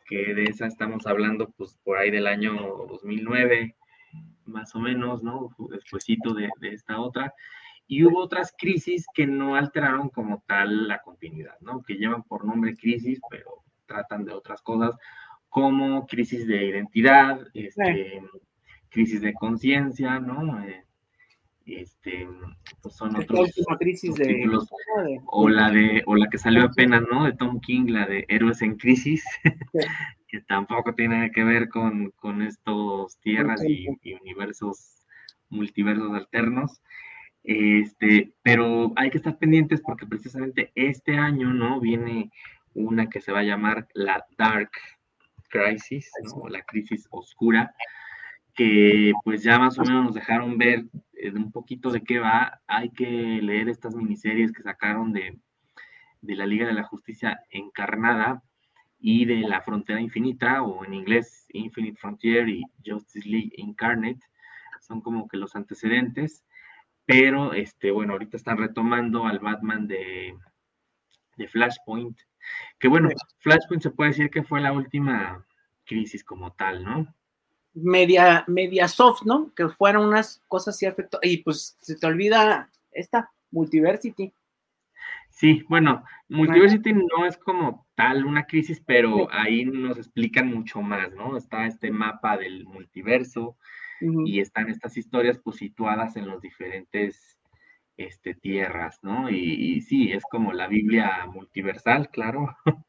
Que 0.07 0.33
de 0.33 0.43
esa 0.45 0.65
estamos 0.65 1.07
hablando, 1.07 1.51
pues, 1.51 1.77
por 1.83 1.97
ahí 1.97 2.11
del 2.11 2.27
año 2.27 2.53
2009, 2.89 3.75
más 4.45 4.75
o 4.75 4.79
menos, 4.79 5.23
¿no? 5.23 5.55
Despuésito 5.69 6.33
de, 6.33 6.49
de 6.59 6.73
esta 6.73 6.99
otra 6.99 7.33
y 7.87 8.03
hubo 8.03 8.19
otras 8.19 8.53
crisis 8.57 9.05
que 9.13 9.27
no 9.27 9.55
alteraron 9.55 10.09
como 10.09 10.43
tal 10.47 10.87
la 10.87 11.01
continuidad, 11.01 11.55
¿no? 11.61 11.83
Que 11.83 11.95
llevan 11.95 12.23
por 12.23 12.45
nombre 12.45 12.75
crisis, 12.75 13.19
pero 13.29 13.63
tratan 13.85 14.25
de 14.25 14.33
otras 14.33 14.61
cosas, 14.61 14.95
como 15.55 16.05
crisis 16.05 16.45
de 16.47 16.65
identidad, 16.65 17.39
este, 17.53 18.21
crisis 18.89 19.21
de 19.21 19.33
conciencia, 19.33 20.19
¿no? 20.19 20.61
Eh, 20.65 20.83
este, 21.65 22.27
pues 22.81 22.93
son 22.93 23.15
otros 23.15 23.51
crisis 23.79 24.15
de, 24.15 24.49
o 25.27 25.47
la 25.47 25.71
de 25.71 26.03
o 26.07 26.17
la 26.17 26.27
que 26.27 26.39
salió 26.39 26.65
apenas, 26.65 27.03
¿no? 27.09 27.23
De 27.23 27.31
Tom 27.31 27.61
King, 27.61 27.85
la 27.87 28.05
de 28.05 28.25
Héroes 28.27 28.61
en 28.63 28.75
Crisis, 28.75 29.23
que 30.27 30.41
tampoco 30.41 30.93
tiene 30.93 31.31
que 31.31 31.45
ver 31.45 31.69
con, 31.69 32.11
con 32.17 32.41
estos 32.41 33.17
tierras 33.21 33.63
y, 33.63 33.87
y, 34.03 34.13
universos, 34.15 35.05
multiversos 35.47 36.13
alternos. 36.13 36.81
Este, 37.45 38.33
pero 38.41 38.91
hay 38.97 39.09
que 39.09 39.19
estar 39.19 39.37
pendientes 39.37 39.79
porque 39.79 40.05
precisamente 40.05 40.73
este 40.75 41.17
año, 41.17 41.53
¿no? 41.53 41.79
Viene 41.79 42.29
una 42.73 43.07
que 43.09 43.21
se 43.21 43.31
va 43.31 43.39
a 43.39 43.43
llamar 43.43 43.87
la 43.93 44.25
Dark 44.37 44.71
Crisis, 45.63 46.11
¿no? 46.23 46.47
la 46.49 46.61
crisis 46.63 47.07
oscura, 47.11 47.73
que 48.53 49.13
pues 49.23 49.43
ya 49.43 49.59
más 49.59 49.77
o 49.79 49.83
menos 49.83 50.05
nos 50.05 50.15
dejaron 50.15 50.57
ver 50.57 50.85
eh, 51.13 51.31
un 51.31 51.51
poquito 51.51 51.91
de 51.91 52.01
qué 52.01 52.19
va. 52.19 52.61
Hay 52.67 52.89
que 52.91 53.05
leer 53.05 53.69
estas 53.69 53.95
miniseries 53.95 54.51
que 54.51 54.63
sacaron 54.63 55.13
de, 55.13 55.37
de 56.21 56.35
la 56.35 56.45
Liga 56.45 56.67
de 56.67 56.73
la 56.73 56.83
Justicia 56.83 57.41
Encarnada 57.49 58.43
y 58.99 59.25
de 59.25 59.41
la 59.41 59.61
Frontera 59.61 60.01
Infinita, 60.01 60.63
o 60.63 60.83
en 60.85 60.93
inglés 60.93 61.45
Infinite 61.49 61.97
Frontier 61.97 62.49
y 62.49 62.63
Justice 62.85 63.27
League 63.27 63.51
Incarnate, 63.57 64.21
son 64.81 65.01
como 65.01 65.27
que 65.27 65.37
los 65.37 65.55
antecedentes, 65.55 66.43
pero 67.05 67.53
este, 67.53 67.91
bueno, 67.91 68.13
ahorita 68.13 68.37
están 68.37 68.57
retomando 68.57 69.25
al 69.25 69.39
Batman 69.39 69.87
de, 69.87 70.35
de 71.37 71.47
Flashpoint, 71.47 72.17
que 72.79 72.87
bueno, 72.87 73.09
Flashpoint 73.39 73.83
se 73.83 73.91
puede 73.91 74.11
decir 74.11 74.29
que 74.29 74.43
fue 74.43 74.61
la 74.61 74.73
última 74.73 75.45
crisis 75.85 76.23
como 76.23 76.53
tal, 76.53 76.83
¿no? 76.83 77.13
Media, 77.73 78.43
media 78.47 78.87
soft, 78.87 79.23
¿no? 79.25 79.53
Que 79.53 79.67
fueron 79.67 80.07
unas 80.07 80.41
cosas 80.47 80.75
así 80.75 80.85
afectó. 80.85 81.19
Y 81.21 81.37
pues 81.37 81.77
se 81.81 81.97
te 81.97 82.07
olvida 82.07 82.69
esta, 82.91 83.31
Multiversity. 83.51 84.33
Sí, 85.29 85.65
bueno, 85.67 86.03
Multiversity 86.29 86.93
no 86.93 87.25
es 87.25 87.37
como 87.37 87.85
tal 87.95 88.25
una 88.25 88.45
crisis, 88.45 88.81
pero 88.85 89.27
ahí 89.31 89.65
nos 89.65 89.97
explican 89.97 90.47
mucho 90.47 90.81
más, 90.81 91.13
¿no? 91.13 91.35
Está 91.37 91.65
este 91.65 91.91
mapa 91.91 92.37
del 92.37 92.65
multiverso, 92.65 93.57
y 94.01 94.39
están 94.39 94.69
estas 94.69 94.97
historias 94.97 95.39
pues 95.39 95.57
situadas 95.57 96.15
en 96.15 96.27
los 96.27 96.41
diferentes 96.41 97.37
este, 97.97 98.33
tierras, 98.33 98.99
¿no? 99.01 99.29
Y, 99.29 99.81
sí, 99.81 100.11
es 100.11 100.23
como 100.29 100.53
la 100.53 100.67
Biblia 100.67 101.25
multiversal, 101.27 102.09
claro, 102.09 102.55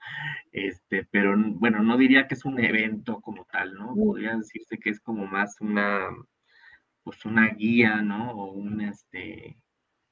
este, 0.52 1.06
pero 1.10 1.34
bueno, 1.36 1.82
no 1.82 1.96
diría 1.96 2.26
que 2.26 2.34
es 2.34 2.44
un 2.44 2.58
evento 2.62 3.20
como 3.20 3.44
tal, 3.44 3.74
¿no? 3.74 3.94
Podría 3.94 4.36
decirse 4.36 4.78
que 4.78 4.90
es 4.90 5.00
como 5.00 5.26
más 5.26 5.60
una, 5.60 6.08
pues 7.04 7.24
una 7.24 7.48
guía, 7.48 8.02
¿no? 8.02 8.32
O 8.32 8.52
una, 8.52 8.90
este, 8.90 9.56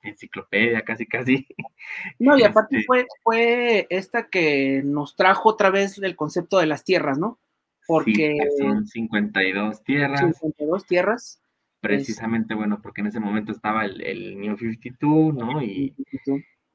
enciclopedia, 0.03 0.83
casi, 0.83 1.07
casi. 1.07 1.47
No, 2.19 2.39
y 2.39 2.45
aparte 2.45 2.77
este 2.77 2.87
fue, 2.87 3.07
fue 3.23 3.87
esta 3.91 4.29
que 4.29 4.83
nos 4.85 5.17
trajo 5.17 5.49
otra 5.49 5.71
vez 5.71 5.99
el 5.99 6.17
concepto 6.17 6.59
de 6.59 6.67
las 6.67 6.85
tierras, 6.85 7.19
¿no? 7.19 7.39
Porque 7.87 8.37
son 8.59 8.87
52 8.87 9.83
tierras. 9.85 10.21
52 10.21 10.87
tierras. 10.87 11.41
Precisamente, 11.85 12.55
bueno, 12.55 12.81
porque 12.83 13.03
en 13.03 13.09
ese 13.09 13.21
momento 13.21 13.53
estaba 13.53 13.85
el, 13.85 14.01
el 14.01 14.41
New 14.41 14.57
52, 14.57 15.35
¿no? 15.35 15.63
Y 15.63 15.95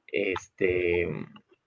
este 0.08 1.08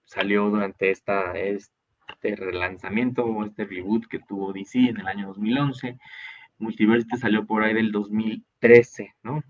salió 0.05 0.49
durante 0.49 0.91
esta, 0.91 1.33
este 1.37 2.35
relanzamiento 2.35 3.25
o 3.25 3.45
este 3.45 3.65
reboot 3.65 4.05
que 4.07 4.19
tuvo 4.19 4.53
DC 4.53 4.79
en 4.79 4.99
el 4.99 5.07
año 5.07 5.27
2011. 5.27 5.97
Multiversity 6.59 7.17
salió 7.17 7.45
por 7.45 7.63
ahí 7.63 7.73
del 7.73 7.91
2013, 7.91 9.13
¿no? 9.23 9.43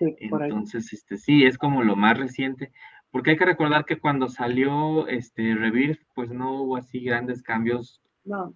Entonces, 0.00 0.92
este 0.92 1.16
sí, 1.16 1.44
es 1.44 1.58
como 1.58 1.82
lo 1.82 1.96
más 1.96 2.18
reciente, 2.18 2.72
porque 3.10 3.30
hay 3.30 3.36
que 3.36 3.44
recordar 3.44 3.84
que 3.84 3.98
cuando 3.98 4.28
salió 4.28 5.08
este 5.08 5.54
Rebirth, 5.54 6.00
pues 6.14 6.30
no 6.30 6.62
hubo 6.62 6.76
así 6.76 7.00
grandes 7.00 7.42
cambios 7.42 8.02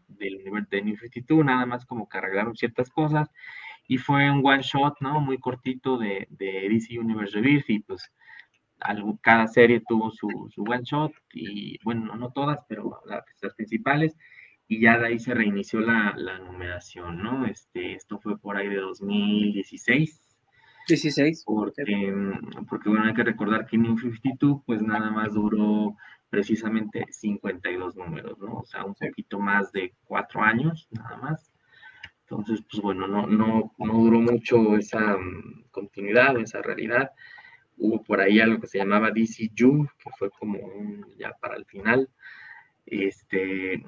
del 0.08 0.38
nivel 0.44 0.66
de 0.70 0.82
New 0.82 0.96
52, 0.96 1.44
nada 1.44 1.66
más 1.66 1.86
como 1.86 2.08
que 2.08 2.18
arreglaron 2.18 2.56
ciertas 2.56 2.90
cosas 2.90 3.30
y 3.88 3.98
fue 3.98 4.30
un 4.30 4.44
one 4.44 4.62
shot, 4.62 4.94
¿no? 5.00 5.20
Muy 5.20 5.38
cortito 5.38 5.98
de, 5.98 6.26
de 6.30 6.68
DC 6.68 6.98
Universe 6.98 7.34
Rebirth 7.34 7.70
y 7.70 7.80
pues 7.80 8.10
cada 9.20 9.46
serie 9.46 9.82
tuvo 9.86 10.10
su, 10.10 10.28
su, 10.52 10.62
one 10.62 10.82
shot 10.82 11.12
y 11.32 11.78
bueno, 11.84 12.16
no 12.16 12.32
todas, 12.32 12.58
pero 12.68 13.00
las, 13.06 13.54
principales 13.54 14.16
y 14.66 14.80
ya 14.80 14.98
de 14.98 15.06
ahí 15.06 15.18
se 15.18 15.34
reinició 15.34 15.80
la, 15.80 16.14
la, 16.16 16.38
numeración, 16.38 17.22
¿no? 17.22 17.46
Este, 17.46 17.94
esto 17.94 18.18
fue 18.18 18.38
por 18.38 18.56
ahí 18.56 18.68
de 18.68 18.76
2016. 18.76 20.20
16. 20.88 21.44
Porque, 21.46 21.84
porque 22.68 22.88
bueno, 22.88 23.04
hay 23.04 23.14
que 23.14 23.22
recordar 23.22 23.66
que 23.66 23.78
New 23.78 23.98
52 23.98 24.62
pues 24.66 24.82
nada 24.82 25.10
más 25.10 25.34
duró 25.34 25.94
precisamente 26.30 27.04
52 27.10 27.96
números, 27.96 28.38
¿no? 28.38 28.60
O 28.60 28.64
sea, 28.64 28.84
un 28.84 28.94
poquito 28.94 29.38
más 29.38 29.70
de 29.72 29.94
cuatro 30.04 30.42
años, 30.42 30.88
nada 30.90 31.16
más. 31.18 31.51
Entonces, 32.32 32.64
pues 32.70 32.82
bueno, 32.82 33.06
no, 33.06 33.26
no, 33.26 33.74
no 33.76 33.92
duró 33.92 34.20
mucho 34.20 34.76
esa 34.76 35.18
mm, 35.18 35.64
continuidad, 35.70 36.38
esa 36.38 36.62
realidad. 36.62 37.10
Hubo 37.76 38.02
por 38.02 38.22
ahí 38.22 38.40
algo 38.40 38.58
que 38.58 38.68
se 38.68 38.78
llamaba 38.78 39.10
DCU, 39.10 39.86
que 39.98 40.10
fue 40.18 40.30
como 40.30 40.58
ya 41.18 41.32
para 41.40 41.56
el 41.56 41.66
final. 41.66 42.08
Este, 42.86 43.84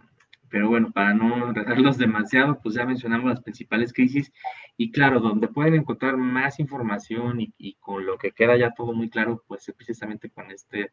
pero 0.50 0.68
bueno, 0.68 0.92
para 0.92 1.14
no 1.14 1.48
enredarlos 1.48 1.96
demasiado, 1.96 2.60
pues 2.62 2.74
ya 2.74 2.84
mencionamos 2.84 3.30
las 3.30 3.40
principales 3.40 3.94
crisis 3.94 4.30
y 4.76 4.90
claro, 4.90 5.20
donde 5.20 5.48
pueden 5.48 5.74
encontrar 5.74 6.18
más 6.18 6.60
información 6.60 7.38
y, 7.40 7.74
con 7.80 8.04
lo 8.04 8.18
que 8.18 8.32
queda 8.32 8.58
ya 8.58 8.74
todo 8.74 8.92
muy 8.92 9.08
claro, 9.08 9.42
pues 9.46 9.66
es 9.66 9.74
precisamente 9.74 10.28
con 10.28 10.50
este 10.50 10.92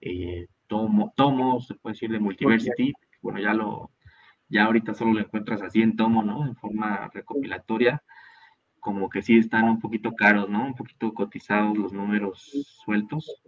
eh, 0.00 0.48
tomo, 0.66 1.12
tomo, 1.16 1.60
se 1.60 1.76
puede 1.76 1.94
decir 1.94 2.10
de 2.10 2.18
Multiversity, 2.18 2.92
bueno, 3.22 3.38
ya 3.38 3.54
lo, 3.54 3.92
ya 4.50 4.64
ahorita 4.64 4.94
solo 4.94 5.14
lo 5.14 5.20
encuentras 5.20 5.62
así 5.62 5.80
en 5.80 5.96
tomo, 5.96 6.22
¿no? 6.22 6.44
En 6.44 6.56
forma 6.56 7.08
recopilatoria, 7.14 8.02
como 8.80 9.08
que 9.08 9.22
sí 9.22 9.38
están 9.38 9.64
un 9.64 9.80
poquito 9.80 10.14
caros, 10.14 10.48
¿no? 10.50 10.66
Un 10.66 10.74
poquito 10.74 11.14
cotizados 11.14 11.78
los 11.78 11.92
números 11.92 12.50
sueltos. 12.84 13.42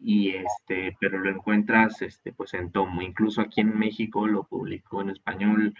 Y 0.00 0.30
este, 0.30 0.96
pero 1.00 1.20
lo 1.20 1.30
encuentras 1.30 2.02
este, 2.02 2.32
pues 2.32 2.54
en 2.54 2.72
tomo. 2.72 3.00
Incluso 3.00 3.40
aquí 3.40 3.60
en 3.60 3.78
México 3.78 4.26
lo 4.26 4.42
publicó 4.42 5.02
en 5.02 5.10
español 5.10 5.74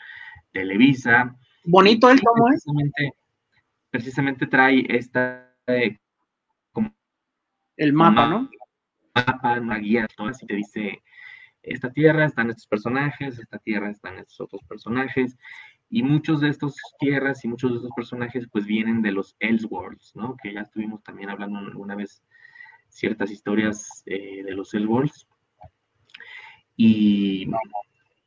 Televisa. 0.53 1.37
Bonito 1.64 2.09
el 2.09 2.20
tomo, 2.20 2.49
¿eh? 2.49 3.11
precisamente, 3.91 4.47
trae 4.47 4.87
esta 4.89 5.53
eh, 5.66 5.99
como 6.73 6.95
el 7.77 7.93
mapa, 7.93 8.29
¿no? 8.29 8.49
Mapa, 9.14 9.61
una 9.61 9.79
guía, 9.79 10.07
todo 10.16 10.29
así 10.29 10.47
te 10.47 10.55
dice 10.55 11.03
esta 11.63 11.91
tierra 11.91 12.25
están 12.25 12.51
estos 12.51 12.67
personajes, 12.67 13.39
esta 13.39 13.59
tierra 13.59 13.91
están 13.91 14.19
estos 14.19 14.41
otros 14.41 14.63
personajes, 14.65 15.37
y 15.89 16.03
muchos 16.03 16.41
de 16.41 16.49
estos 16.49 16.75
tierras 16.99 17.45
y 17.45 17.49
muchos 17.49 17.71
de 17.71 17.77
estos 17.77 17.93
personajes 17.95 18.49
pues 18.51 18.65
vienen 18.65 19.03
de 19.03 19.13
los 19.13 19.37
Elseworlds, 19.41 20.17
¿no? 20.17 20.37
Que 20.43 20.55
ya 20.55 20.63
estuvimos 20.63 21.03
también 21.03 21.29
hablando 21.29 21.59
alguna 21.59 21.95
vez 21.95 22.25
ciertas 22.89 23.31
historias 23.31 24.03
eh, 24.07 24.43
de 24.43 24.53
los 24.53 24.73
Elseworlds. 24.73 25.29
Y, 26.77 27.47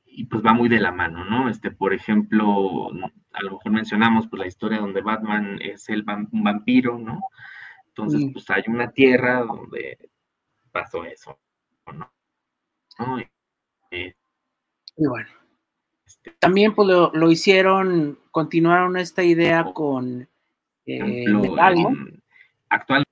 y, 0.05 0.25
pues 0.25 0.45
va 0.45 0.53
muy 0.53 0.69
de 0.69 0.79
la 0.79 0.91
mano, 0.91 1.25
¿no? 1.25 1.49
Este, 1.49 1.71
por 1.71 1.91
ejemplo, 1.91 2.91
a 3.33 3.41
lo 3.41 3.51
mejor 3.53 3.71
mencionamos 3.71 4.27
pues 4.27 4.39
la 4.39 4.47
historia 4.47 4.79
donde 4.79 5.01
Batman 5.01 5.57
es 5.59 5.89
el 5.89 6.05
un 6.31 6.43
vampiro, 6.43 6.99
¿no? 6.99 7.19
Entonces, 7.87 8.29
pues 8.31 8.47
hay 8.51 8.63
una 8.67 8.91
tierra 8.91 9.39
donde 9.39 10.11
pasó 10.71 11.03
eso, 11.03 11.39
¿no? 11.91 12.14
Y, 13.91 14.13
bueno. 15.07 15.29
Este, 16.05 16.31
También 16.39 16.73
pues 16.73 16.87
lo, 16.87 17.31
hicieron, 17.31 18.19
continuaron 18.31 18.97
esta 18.97 19.23
idea 19.23 19.63
con 19.73 20.27
eh, 20.85 21.27
metal, 21.27 21.75
Actual. 22.69 23.03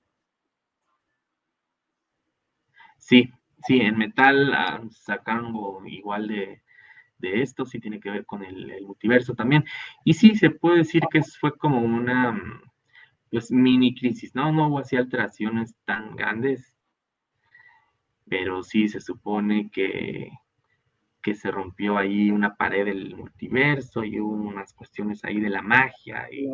Sí, 2.98 3.30
sí, 3.66 3.80
en 3.80 3.98
metal 3.98 4.54
ah, 4.54 4.82
sacaron 4.90 5.86
igual 5.86 6.28
de, 6.28 6.60
esto, 7.20 7.64
sí 7.64 7.80
tiene 7.80 8.00
que 8.00 8.10
ver 8.10 8.26
con 8.26 8.44
el, 8.44 8.82
multiverso 8.86 9.34
también. 9.34 9.64
Y 10.04 10.14
sí, 10.14 10.34
se 10.34 10.50
puede 10.50 10.78
decir 10.78 11.02
que 11.10 11.22
fue 11.22 11.56
como 11.56 11.80
una 11.80 12.38
pues 13.30 13.50
mini 13.50 13.94
crisis, 13.94 14.34
¿no? 14.34 14.52
No 14.52 14.68
hubo 14.68 14.78
así 14.78 14.96
alteraciones 14.96 15.74
tan 15.84 16.14
grandes, 16.14 16.73
pero 18.28 18.62
sí 18.62 18.88
se 18.88 19.00
supone 19.00 19.70
que, 19.70 20.30
que 21.22 21.34
se 21.34 21.50
rompió 21.50 21.98
ahí 21.98 22.30
una 22.30 22.54
pared 22.54 22.84
del 22.84 23.16
multiverso 23.16 24.04
y 24.04 24.20
hubo 24.20 24.34
unas 24.34 24.72
cuestiones 24.74 25.24
ahí 25.24 25.40
de 25.40 25.50
la 25.50 25.62
magia 25.62 26.28
y, 26.30 26.48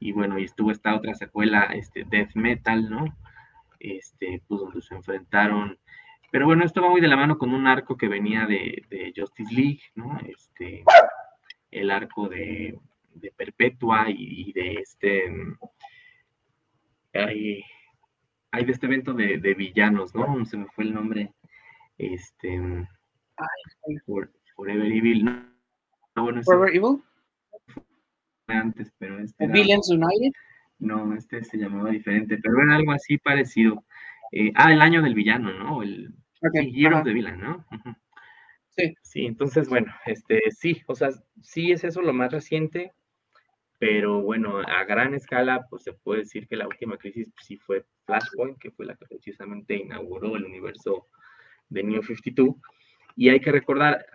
y 0.00 0.12
bueno, 0.12 0.38
y 0.38 0.44
estuvo 0.44 0.70
esta 0.70 0.94
otra 0.94 1.14
secuela, 1.14 1.64
este, 1.74 2.04
Death 2.04 2.34
Metal, 2.34 2.88
¿no? 2.88 3.04
Este, 3.78 4.42
pues 4.46 4.60
donde 4.60 4.80
se 4.80 4.94
enfrentaron, 4.94 5.78
pero 6.32 6.46
bueno, 6.46 6.64
esto 6.64 6.80
va 6.80 6.88
muy 6.88 7.00
de 7.00 7.08
la 7.08 7.16
mano 7.16 7.36
con 7.36 7.52
un 7.52 7.66
arco 7.66 7.96
que 7.96 8.08
venía 8.08 8.46
de, 8.46 8.84
de 8.88 9.12
Justice 9.14 9.54
League, 9.54 9.82
¿no? 9.94 10.18
Este, 10.24 10.82
el 11.70 11.90
arco 11.90 12.28
de, 12.28 12.78
de 13.14 13.30
Perpetua 13.32 14.06
y, 14.08 14.52
de 14.52 14.74
este, 14.74 15.30
hay 18.52 18.66
de 18.66 18.72
este 18.72 18.86
evento 18.86 19.14
de, 19.14 19.54
villanos, 19.54 20.14
¿no? 20.14 20.44
Se 20.44 20.58
me 20.58 20.66
fue 20.66 20.84
el 20.84 20.94
nombre. 20.94 21.32
Este. 21.98 22.60
Forever 24.54 24.92
Evil, 24.92 25.24
¿no? 25.24 25.42
Forever 26.44 26.76
Evil. 26.76 27.02
Antes, 28.46 28.92
pero 28.98 29.18
este. 29.18 29.46
Villains 29.46 29.90
United. 29.90 30.32
No, 30.78 31.14
este 31.14 31.42
se 31.44 31.56
llamaba 31.56 31.90
diferente, 31.90 32.38
pero 32.42 32.62
era 32.62 32.76
algo 32.76 32.92
así 32.92 33.16
parecido. 33.16 33.84
Eh, 34.32 34.52
ah, 34.54 34.72
el 34.72 34.82
año 34.82 35.02
del 35.02 35.14
villano, 35.14 35.52
¿no? 35.52 35.82
El 35.82 36.14
okay. 36.42 36.86
Of 36.86 37.04
the 37.04 37.12
Villain, 37.12 37.40
¿no? 37.40 37.64
Sí. 38.70 38.94
Sí, 39.02 39.26
entonces, 39.26 39.68
bueno, 39.68 39.94
este, 40.06 40.40
sí, 40.50 40.82
o 40.86 40.94
sea, 40.94 41.10
sí 41.42 41.72
es 41.72 41.84
eso 41.84 42.00
lo 42.00 42.14
más 42.14 42.32
reciente 42.32 42.92
pero 43.82 44.22
bueno, 44.22 44.60
a 44.60 44.84
gran 44.84 45.12
escala, 45.12 45.66
pues 45.68 45.82
se 45.82 45.92
puede 45.92 46.20
decir 46.20 46.46
que 46.46 46.54
la 46.54 46.68
última 46.68 46.96
crisis 46.98 47.28
pues, 47.34 47.44
sí 47.44 47.56
fue 47.56 47.84
Flashpoint, 48.06 48.56
que 48.60 48.70
fue 48.70 48.86
la 48.86 48.94
que 48.94 49.06
precisamente 49.06 49.74
inauguró 49.74 50.36
el 50.36 50.44
universo 50.44 51.08
de 51.68 51.82
New 51.82 52.00
52. 52.00 52.54
Y 53.16 53.30
hay 53.30 53.40
que 53.40 53.50
recordar, 53.50 54.06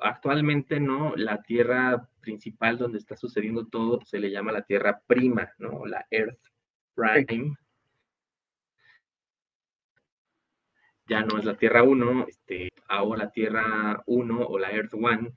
actualmente, 0.00 0.80
¿no? 0.80 1.14
La 1.16 1.42
Tierra 1.42 2.08
principal 2.22 2.78
donde 2.78 2.96
está 2.96 3.14
sucediendo 3.14 3.66
todo 3.66 4.00
se 4.06 4.18
le 4.18 4.30
llama 4.30 4.52
la 4.52 4.62
Tierra 4.62 5.02
prima, 5.06 5.52
¿no? 5.58 5.84
La 5.84 6.06
Earth 6.10 6.40
Prime. 6.94 7.54
Ya 11.08 11.20
no 11.20 11.36
es 11.36 11.44
la 11.44 11.58
Tierra 11.58 11.82
1, 11.82 12.24
este, 12.26 12.70
ahora 12.88 13.24
la 13.24 13.32
Tierra 13.32 14.02
1 14.06 14.46
o 14.46 14.58
la 14.58 14.72
Earth 14.72 14.94
1, 14.94 15.30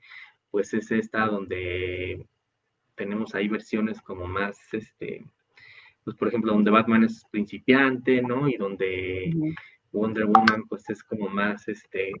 pues 0.50 0.72
es 0.72 0.90
esta 0.90 1.26
donde 1.26 2.26
tenemos 2.98 3.34
ahí 3.34 3.48
versiones 3.48 4.02
como 4.02 4.26
más, 4.26 4.58
este, 4.72 5.24
pues 6.04 6.16
por 6.16 6.28
ejemplo, 6.28 6.52
donde 6.52 6.70
Batman 6.70 7.04
es 7.04 7.24
principiante, 7.30 8.20
¿no? 8.20 8.48
Y 8.48 8.56
donde 8.56 9.32
Wonder 9.92 10.26
Woman 10.26 10.64
pues 10.68 10.90
es 10.90 11.02
como 11.02 11.28
más, 11.28 11.68
este, 11.68 12.12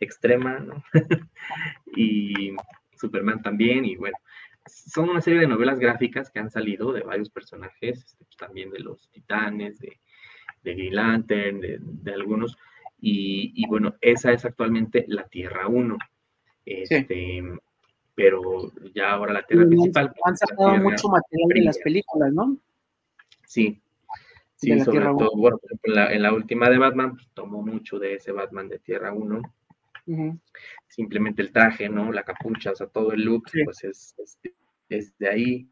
extrema, 0.00 0.58
¿no? 0.58 0.84
y 1.96 2.54
Superman 2.96 3.42
también, 3.42 3.84
y 3.84 3.96
bueno, 3.96 4.16
son 4.66 5.10
una 5.10 5.20
serie 5.20 5.40
de 5.40 5.46
novelas 5.46 5.78
gráficas 5.78 6.30
que 6.30 6.40
han 6.40 6.50
salido 6.50 6.92
de 6.92 7.02
varios 7.02 7.30
personajes, 7.30 8.04
este, 8.04 8.24
pues, 8.24 8.36
también 8.36 8.70
de 8.70 8.80
los 8.80 9.10
titanes, 9.10 9.78
de, 9.78 10.00
de 10.62 10.74
Green 10.74 10.94
Lantern, 10.94 11.60
de, 11.60 12.12
algunos, 12.12 12.56
y, 13.06 13.66
bueno, 13.68 13.96
esa 14.00 14.32
es 14.32 14.46
actualmente 14.46 15.04
la 15.08 15.28
Tierra 15.28 15.68
1. 15.68 15.98
Este, 16.64 17.42
Pero 18.14 18.72
ya 18.94 19.12
ahora 19.12 19.32
la 19.32 19.46
Tierra 19.46 19.66
principal. 19.66 20.14
Han 20.24 20.36
sacado 20.36 20.76
mucho 20.78 21.08
material 21.08 21.48
de 21.48 21.62
las 21.62 21.78
películas, 21.78 22.32
¿no? 22.32 22.56
Sí, 23.46 23.82
Sí, 24.64 24.80
sobre 24.80 25.04
todo, 25.04 25.30
bueno, 25.36 25.58
por 25.58 25.72
ejemplo, 25.72 26.10
en 26.10 26.22
la, 26.22 26.32
última 26.32 26.70
de 26.70 26.78
Batman, 26.78 27.16
pues, 27.16 27.28
tomó 27.34 27.62
mucho 27.62 27.98
de 27.98 28.14
ese 28.14 28.32
Batman 28.32 28.68
de 28.68 28.78
Tierra 28.78 29.12
1. 29.12 29.42
Simplemente 30.88 31.42
el 31.42 31.52
traje, 31.52 31.88
¿no? 31.88 32.12
La 32.12 32.22
capucha, 32.22 32.72
o 32.72 32.74
sea, 32.74 32.86
todo 32.86 33.12
el 33.12 33.22
look, 33.22 33.50
pues 33.64 33.84
es, 33.84 34.14
es, 34.88 35.18
de 35.18 35.28
ahí. 35.28 35.68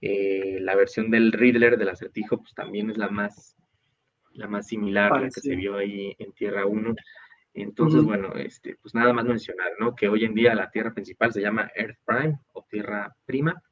Eh, 0.00 0.58
la 0.60 0.74
versión 0.74 1.10
del 1.10 1.32
Riddler 1.32 1.78
del 1.78 1.88
acertijo, 1.88 2.38
pues 2.38 2.54
también 2.54 2.90
es 2.90 2.98
la 2.98 3.08
más, 3.08 3.56
la 4.32 4.46
más 4.46 4.66
similar 4.68 5.12
a 5.12 5.20
la 5.20 5.28
que 5.28 5.40
se 5.40 5.56
vio 5.56 5.76
ahí 5.76 6.14
en 6.18 6.32
Tierra 6.32 6.66
1. 6.66 6.94
Entonces, 7.62 8.02
bueno, 8.02 8.34
este, 8.34 8.76
pues 8.82 8.94
nada 8.94 9.14
más 9.14 9.24
mencionar, 9.24 9.72
¿no? 9.80 9.94
Que 9.94 10.08
hoy 10.08 10.24
en 10.26 10.34
día 10.34 10.54
la 10.54 10.70
Tierra 10.70 10.92
principal 10.92 11.32
se 11.32 11.40
llama 11.40 11.70
Earth 11.74 11.98
Prime 12.04 12.38
o 12.52 12.66
Tierra 12.68 13.16
Prima 13.24 13.62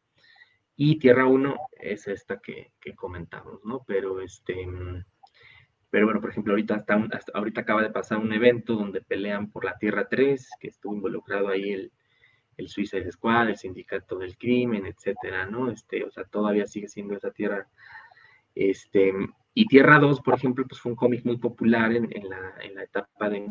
y 0.75 0.99
Tierra 0.99 1.27
1 1.27 1.55
es 1.81 2.09
esta 2.09 2.41
que, 2.41 2.73
comentamos, 2.97 3.63
¿no? 3.63 3.85
Pero 3.87 4.23
este, 4.23 4.67
pero 5.91 6.07
bueno, 6.07 6.23
por 6.23 6.31
ejemplo, 6.31 6.55
ahorita, 6.55 6.83
hasta, 7.13 7.33
ahorita 7.35 7.61
acaba 7.61 7.83
de 7.83 7.91
pasar 7.91 8.19
un 8.19 8.33
evento 8.33 8.75
donde 8.75 9.03
pelean 9.03 9.51
por 9.51 9.67
la 9.67 9.77
Tierra 9.77 10.09
3, 10.09 10.49
que 10.59 10.69
estuvo 10.69 10.95
involucrado 10.95 11.49
ahí 11.49 11.71
el, 11.71 11.93
el 12.57 12.69
Suicide 12.69 13.13
Squad, 13.13 13.51
el 13.51 13.59
Sindicato 13.59 14.19
del 14.19 14.39
Crimen, 14.39 14.87
etcétera, 14.87 15.45
¿no? 15.45 15.71
Este, 15.71 16.05
o 16.05 16.11
sea, 16.11 16.25
todavía 16.25 16.67
sigue 16.67 16.89
siendo 16.89 17.15
esa 17.15 17.33
tierra. 17.33 17.69
Este, 18.55 19.13
y 19.53 19.67
Tierra 19.67 19.99
2, 19.99 20.23
por 20.23 20.35
ejemplo, 20.35 20.65
pues 20.67 20.81
fue 20.81 20.93
un 20.93 20.97
cómic 20.97 21.23
muy 21.27 21.37
popular 21.37 21.93
en, 21.93 22.09
la, 22.31 22.55
en 22.63 22.75
la 22.75 22.85
etapa 22.85 23.29
de 23.29 23.47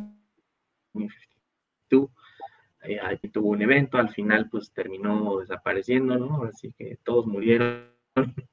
52 0.94 2.10
eh, 2.84 3.00
ahí 3.00 3.18
tuvo 3.32 3.50
un 3.50 3.62
evento, 3.62 3.98
al 3.98 4.10
final 4.10 4.50
pues 4.50 4.72
terminó 4.74 5.40
desapareciendo, 5.40 6.18
¿no? 6.18 6.44
Así 6.44 6.74
que 6.74 6.98
todos 7.04 7.26
murieron, 7.26 7.94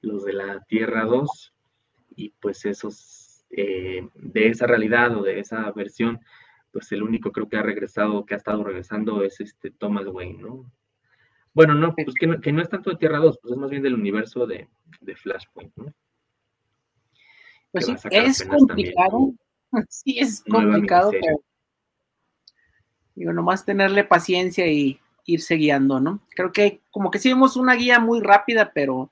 los 0.00 0.24
de 0.24 0.32
la 0.32 0.60
Tierra 0.64 1.04
2, 1.04 1.54
y 2.16 2.30
pues 2.40 2.64
esos, 2.64 3.44
eh, 3.50 4.08
de 4.14 4.48
esa 4.48 4.66
realidad 4.66 5.16
o 5.16 5.22
de 5.22 5.38
esa 5.38 5.70
versión, 5.70 6.20
pues 6.72 6.90
el 6.92 7.02
único 7.02 7.30
creo 7.30 7.48
que 7.48 7.58
ha 7.58 7.62
regresado, 7.62 8.26
que 8.26 8.34
ha 8.34 8.38
estado 8.38 8.64
regresando 8.64 9.22
es 9.22 9.40
este 9.40 9.70
Thomas 9.70 10.06
Wayne, 10.06 10.42
¿no? 10.42 10.70
Bueno, 11.52 11.74
no, 11.74 11.94
pues 11.94 12.14
que 12.18 12.26
no, 12.26 12.40
que 12.40 12.52
no 12.52 12.62
es 12.62 12.68
tanto 12.68 12.90
de 12.90 12.96
Tierra 12.96 13.18
2, 13.18 13.38
pues 13.40 13.52
es 13.52 13.58
más 13.58 13.70
bien 13.70 13.82
del 13.82 13.94
universo 13.94 14.46
de, 14.46 14.68
de 15.00 15.14
Flashpoint, 15.14 15.76
¿no? 15.76 15.94
Pues 17.70 17.86
sí, 17.86 17.94
es 18.10 18.44
complicado, 18.44 19.32
sí 19.88 20.18
es 20.18 20.42
complicado, 20.42 21.12
pero 21.12 21.40
Digo, 23.20 23.34
nomás 23.34 23.66
tenerle 23.66 24.02
paciencia 24.02 24.66
y 24.66 24.98
irse 25.26 25.56
guiando, 25.56 26.00
¿no? 26.00 26.22
Creo 26.34 26.52
que 26.52 26.80
como 26.90 27.10
que 27.10 27.18
sí 27.18 27.28
vemos 27.28 27.54
una 27.58 27.74
guía 27.74 27.98
muy 27.98 28.22
rápida, 28.22 28.72
pero 28.72 29.10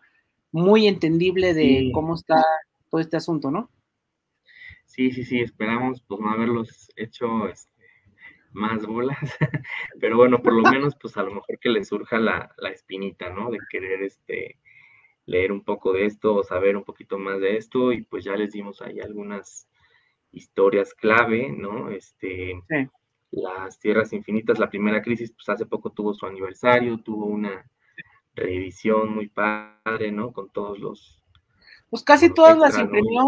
muy 0.50 0.86
entendible 0.86 1.52
de 1.52 1.90
cómo 1.92 2.14
está 2.14 2.42
todo 2.88 3.02
este 3.02 3.18
asunto, 3.18 3.50
¿no? 3.50 3.70
Sí, 4.86 5.10
sí, 5.10 5.24
sí, 5.24 5.40
esperamos 5.40 6.02
pues 6.08 6.22
no 6.22 6.30
haberlos 6.30 6.90
hecho 6.96 7.48
este, 7.48 7.70
más 8.52 8.86
bolas, 8.86 9.18
pero 10.00 10.16
bueno, 10.16 10.42
por 10.42 10.54
lo 10.54 10.62
menos 10.62 10.96
pues 10.98 11.14
a 11.18 11.22
lo 11.22 11.34
mejor 11.34 11.58
que 11.58 11.68
les 11.68 11.88
surja 11.88 12.18
la, 12.18 12.50
la, 12.56 12.70
espinita, 12.70 13.28
¿no? 13.28 13.50
De 13.50 13.58
querer 13.68 14.04
este 14.04 14.58
leer 15.26 15.52
un 15.52 15.64
poco 15.64 15.92
de 15.92 16.06
esto 16.06 16.34
o 16.34 16.42
saber 16.42 16.78
un 16.78 16.84
poquito 16.84 17.18
más 17.18 17.40
de 17.40 17.58
esto 17.58 17.92
y 17.92 18.04
pues 18.04 18.24
ya 18.24 18.34
les 18.36 18.52
dimos 18.52 18.80
ahí 18.80 19.00
algunas 19.00 19.68
historias 20.32 20.94
clave, 20.94 21.50
¿no? 21.50 21.90
Este, 21.90 22.58
sí 22.70 22.88
las 23.30 23.78
Tierras 23.78 24.12
Infinitas, 24.12 24.58
la 24.58 24.70
primera 24.70 25.02
crisis, 25.02 25.32
pues 25.32 25.48
hace 25.48 25.66
poco 25.66 25.90
tuvo 25.90 26.14
su 26.14 26.26
aniversario, 26.26 26.98
tuvo 26.98 27.26
una 27.26 27.70
reedición 28.34 29.14
muy 29.14 29.28
padre, 29.28 30.12
¿no? 30.12 30.32
Con 30.32 30.50
todos 30.50 30.78
los... 30.78 31.22
Pues 31.90 32.02
casi 32.02 32.32
todas 32.32 32.58
las 32.58 32.78
imprimió 32.78 33.22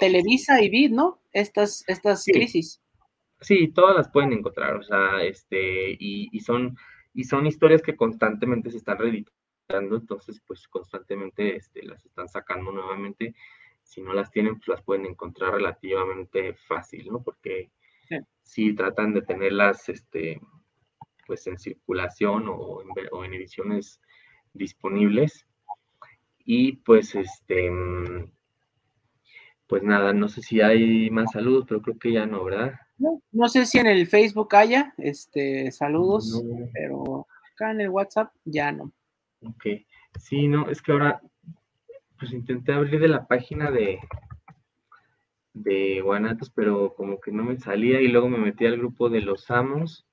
Televisa 0.00 0.60
y 0.60 0.68
Vid, 0.68 0.90
¿no? 0.90 1.20
Estas, 1.32 1.84
estas 1.86 2.24
crisis. 2.24 2.80
Sí, 3.40 3.68
todas 3.68 3.96
las 3.96 4.10
pueden 4.10 4.32
encontrar, 4.32 4.74
o 4.76 4.82
sea, 4.82 5.22
este, 5.22 5.92
y, 5.92 6.28
y, 6.32 6.40
son, 6.40 6.76
y 7.12 7.24
son 7.24 7.46
historias 7.46 7.82
que 7.82 7.94
constantemente 7.94 8.70
se 8.70 8.78
están 8.78 8.98
reeditando, 8.98 9.34
entonces, 9.96 10.42
pues 10.46 10.66
constantemente 10.68 11.56
este, 11.56 11.82
las 11.82 12.04
están 12.04 12.28
sacando 12.28 12.72
nuevamente. 12.72 13.34
Si 13.82 14.00
no 14.00 14.12
las 14.12 14.30
tienen, 14.30 14.56
pues 14.56 14.68
las 14.68 14.82
pueden 14.82 15.06
encontrar 15.06 15.54
relativamente 15.54 16.54
fácil, 16.54 17.06
¿no? 17.10 17.22
Porque 17.22 17.70
si 18.42 18.74
tratan 18.74 19.14
de 19.14 19.22
tenerlas 19.22 19.88
este, 19.88 20.40
pues 21.26 21.46
en 21.46 21.58
circulación 21.58 22.46
o 22.48 22.82
en, 23.24 23.34
ediciones 23.34 24.00
disponibles. 24.52 25.46
Y 26.44 26.72
pues 26.76 27.14
este 27.14 27.70
pues 29.66 29.82
nada, 29.82 30.12
no 30.12 30.28
sé 30.28 30.42
si 30.42 30.60
hay 30.60 31.08
más 31.10 31.32
saludos, 31.32 31.64
pero 31.66 31.80
creo 31.80 31.98
que 31.98 32.12
ya 32.12 32.26
no, 32.26 32.44
¿verdad? 32.44 32.74
No, 32.98 33.48
sé 33.48 33.64
si 33.66 33.78
en 33.78 33.86
el 33.86 34.06
Facebook 34.06 34.54
haya 34.54 34.92
este 34.98 35.72
saludos, 35.72 36.44
pero 36.72 37.26
acá 37.52 37.70
en 37.70 37.80
el 37.80 37.88
WhatsApp 37.88 38.32
ya 38.44 38.70
no. 38.70 38.92
Ok. 39.42 39.66
Sí, 40.20 40.46
no, 40.46 40.68
es 40.70 40.80
que 40.80 40.92
ahora 40.92 41.20
pues 42.18 42.32
intenté 42.32 42.72
abrir 42.72 43.00
de 43.00 43.08
la 43.08 43.26
página 43.26 43.70
de, 43.70 43.98
de 45.54 46.00
Guanatos, 46.00 46.50
pero 46.50 46.94
como 46.94 47.20
que 47.20 47.30
no 47.32 47.44
me 47.44 47.56
salía 47.58 48.00
y 48.00 48.08
luego 48.08 48.28
me 48.28 48.38
metí 48.38 48.66
al 48.66 48.76
grupo 48.76 49.08
de 49.08 49.20
los 49.20 49.50
amos 49.50 50.04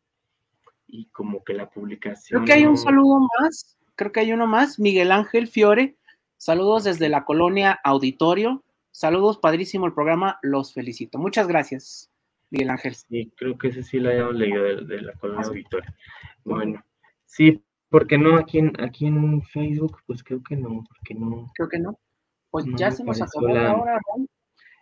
y 0.88 1.08
como 1.08 1.44
que 1.44 1.54
la 1.54 1.70
publicación. 1.70 2.44
Creo 2.44 2.46
que 2.46 2.62
hay 2.62 2.66
un 2.68 2.78
saludo 2.78 3.28
más, 3.40 3.78
creo 3.96 4.12
que 4.12 4.20
hay 4.20 4.32
uno 4.34 4.46
más, 4.46 4.80
Miguel 4.80 5.12
Ángel 5.12 5.48
Fiore, 5.48 5.98
saludos 6.38 6.84
desde 6.84 7.10
la 7.10 7.26
colonia 7.26 7.80
Auditorio, 7.84 8.64
saludos, 8.92 9.40
padrísimo 9.40 9.88
el 9.88 9.94
programa, 9.94 10.38
los 10.44 10.74
felicito. 10.74 11.18
Muchas 11.18 11.48
gracias, 11.48 12.12
Miguel 12.52 12.70
Ángel. 12.70 12.94
Sí, 12.94 13.34
creo 13.36 13.58
que 13.58 13.70
ese 13.70 13.82
sí 13.82 14.00
lo 14.00 14.10
hayamos 14.10 14.36
leído 14.36 14.64
de, 14.64 15.02
la 15.02 15.14
colonia 15.14 15.48
Auditorio. 15.48 15.92
Bueno, 16.44 16.84
sí, 17.26 17.64
porque 17.90 18.20
no 18.20 18.38
aquí 18.38 18.60
en, 18.60 18.80
aquí 18.80 19.08
en 19.08 19.42
Facebook, 19.42 19.98
pues 20.06 20.24
creo 20.24 20.44
que 20.44 20.56
no, 20.56 20.84
porque 20.88 21.16
no. 21.16 21.52
Creo 21.56 21.70
que 21.70 21.80
no. 21.80 21.98
Pues 22.52 22.66
ya 22.76 22.92
se 22.92 23.04
nos 23.04 23.20
acabó 23.22 23.48
la 23.48 23.76
hora, 23.76 24.00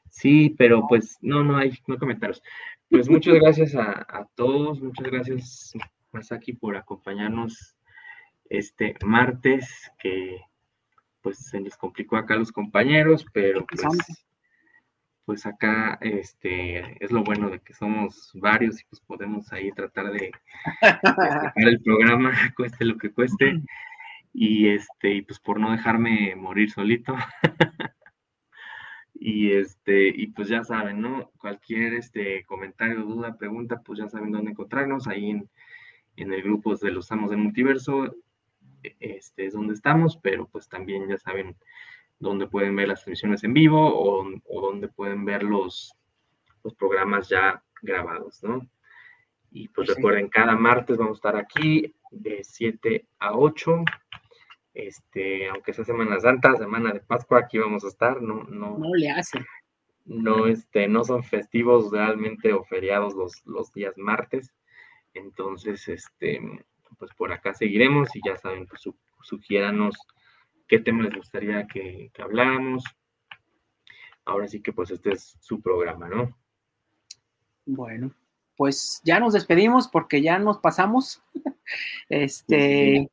Sí, 0.10 0.56
pero 0.58 0.86
pues 0.88 1.18
no, 1.22 1.44
no 1.44 1.58
hay, 1.58 1.78
no 1.88 1.98
comentarios. 1.98 2.42
Pues 2.90 3.10
muchas 3.10 3.36
gracias 3.36 3.76
a, 3.76 4.28
todos, 4.36 4.82
muchas 4.82 5.08
gracias 5.12 5.74
Masaki 6.12 6.54
por 6.54 6.76
acompañarnos 6.76 7.76
este 8.50 8.96
martes, 9.06 9.92
que 10.00 10.42
pues 11.22 11.38
se 11.38 11.60
les 11.60 11.78
complicó 11.78 12.18
acá 12.18 12.34
a 12.34 12.38
los 12.38 12.52
compañeros, 12.52 13.26
pero 13.32 13.66
pues, 13.68 13.84
pues 15.26 15.46
acá 15.46 16.00
este 16.02 17.04
es 17.04 17.12
lo 17.12 17.24
bueno 17.24 17.52
de 17.52 17.60
que 17.60 17.76
somos 17.76 18.32
varios 18.34 18.82
y 18.82 18.86
pues 18.86 19.00
podemos 19.02 19.54
ahí 19.54 19.72
tratar 19.72 20.12
de, 20.12 20.32
de 21.56 21.70
el 21.70 21.82
programa, 21.82 22.32
cueste 22.58 22.86
lo 22.86 22.98
que 22.98 23.12
cueste. 23.12 23.62
Y 24.34 24.70
este, 24.70 25.14
y 25.16 25.22
pues 25.22 25.40
por 25.40 25.60
no 25.60 25.72
dejarme 25.72 26.36
morir 26.36 26.72
solito. 26.72 27.16
Y 29.22 29.52
este, 29.52 30.08
y 30.08 30.28
pues 30.28 30.48
ya 30.48 30.64
saben, 30.64 31.02
¿no? 31.02 31.32
Cualquier 31.38 31.94
este 31.94 32.46
comentario, 32.46 33.02
duda, 33.02 33.38
pregunta, 33.38 33.82
pues 33.84 34.00
ya 34.00 34.08
saben 34.08 34.32
dónde 34.32 34.52
encontrarnos, 34.52 35.08
ahí 35.08 35.32
en, 35.32 35.50
el 36.16 36.42
grupo 36.42 36.76
de 36.76 36.92
los 36.92 37.12
amos 37.12 37.30
del 37.30 37.40
multiverso, 37.40 38.16
e, 38.84 38.96
este 39.00 39.46
es 39.46 39.54
donde 39.54 39.74
estamos, 39.74 40.18
pero 40.18 40.48
pues 40.48 40.70
también 40.70 41.08
ya 41.10 41.18
saben 41.18 41.58
dónde 42.20 42.48
pueden 42.48 42.76
ver 42.76 42.88
las 42.88 43.04
transmisiones 43.04 43.44
en 43.44 43.54
vivo 43.54 43.80
o, 43.80 44.26
o 44.46 44.62
dónde 44.62 44.88
pueden 44.88 45.26
ver 45.26 45.44
los, 45.44 45.94
los 46.64 46.74
programas 46.76 47.28
ya 47.30 47.62
grabados, 47.82 48.42
¿no? 48.44 48.70
Y 49.52 49.68
pues 49.70 49.88
recuerden, 49.88 50.30
cada 50.30 50.56
martes 50.56 50.98
vamos 50.98 51.18
a 51.18 51.20
estar 51.20 51.36
aquí 51.36 51.94
de 52.12 52.44
7 52.44 53.06
a 53.20 53.34
8 53.34 53.84
este, 54.74 55.50
aunque 55.50 55.74
sea 55.74 55.86
Semana 55.86 56.20
Santa, 56.20 56.56
Semana 56.56 56.92
de 56.92 57.00
Pascua, 57.00 57.40
aquí 57.40 57.58
vamos 57.58 57.84
a 57.84 57.88
estar, 57.88 58.22
no, 58.22 58.44
no, 58.44 58.78
no 58.78 58.96
le 58.96 59.10
hace. 59.10 59.40
No, 60.06 60.48
este, 60.48 60.88
no 60.88 61.04
son 61.04 61.24
festivos 61.24 61.92
realmente 61.92 62.54
o 62.54 62.64
feriados 62.64 63.14
los, 63.14 63.46
los 63.46 63.72
días 63.74 63.98
martes. 63.98 64.54
Entonces, 65.14 65.88
este, 65.88 66.42
pues 66.98 67.12
por 67.16 67.32
acá 67.32 67.54
seguiremos 67.54 68.16
y 68.16 68.22
ya 68.26 68.36
saben, 68.38 68.66
pues 68.66 68.82
su, 68.82 68.96
sugiéranos 69.22 69.96
qué 70.68 70.80
tema 70.80 71.04
les 71.04 71.16
gustaría 71.16 71.68
que, 71.68 72.12
que 72.14 72.22
habláramos. 72.22 72.84
Ahora 74.26 74.48
sí 74.48 74.62
que 74.62 74.72
pues 74.72 74.92
este 74.92 75.14
es 75.14 75.36
su 75.40 75.62
programa, 75.62 76.08
¿no? 76.08 76.38
Bueno, 77.66 78.14
pues 78.56 79.02
ya 79.04 79.20
nos 79.20 79.34
despedimos 79.34 79.88
porque 79.88 80.22
ya 80.22 80.40
nos 80.40 80.60
pasamos. 80.60 81.22
Este, 82.10 83.08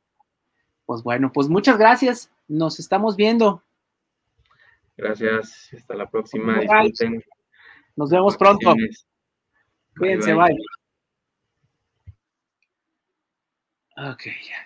Pues 0.87 1.03
bueno, 1.03 1.31
pues 1.33 1.49
muchas 1.49 1.77
gracias. 1.79 2.31
Nos 2.49 2.79
estamos 2.79 3.17
viendo. 3.17 3.63
Gracias. 4.97 5.69
Hasta 5.77 5.95
la 5.95 6.09
próxima. 6.09 6.61
Disfruten. 6.61 7.23
Nos 7.97 8.11
vemos 8.11 8.37
pronto. 8.37 8.75
Cuídense, 9.99 10.33
bye. 10.35 10.45
bye. 10.45 10.57
Ok, 14.11 14.25
ya. 14.27 14.66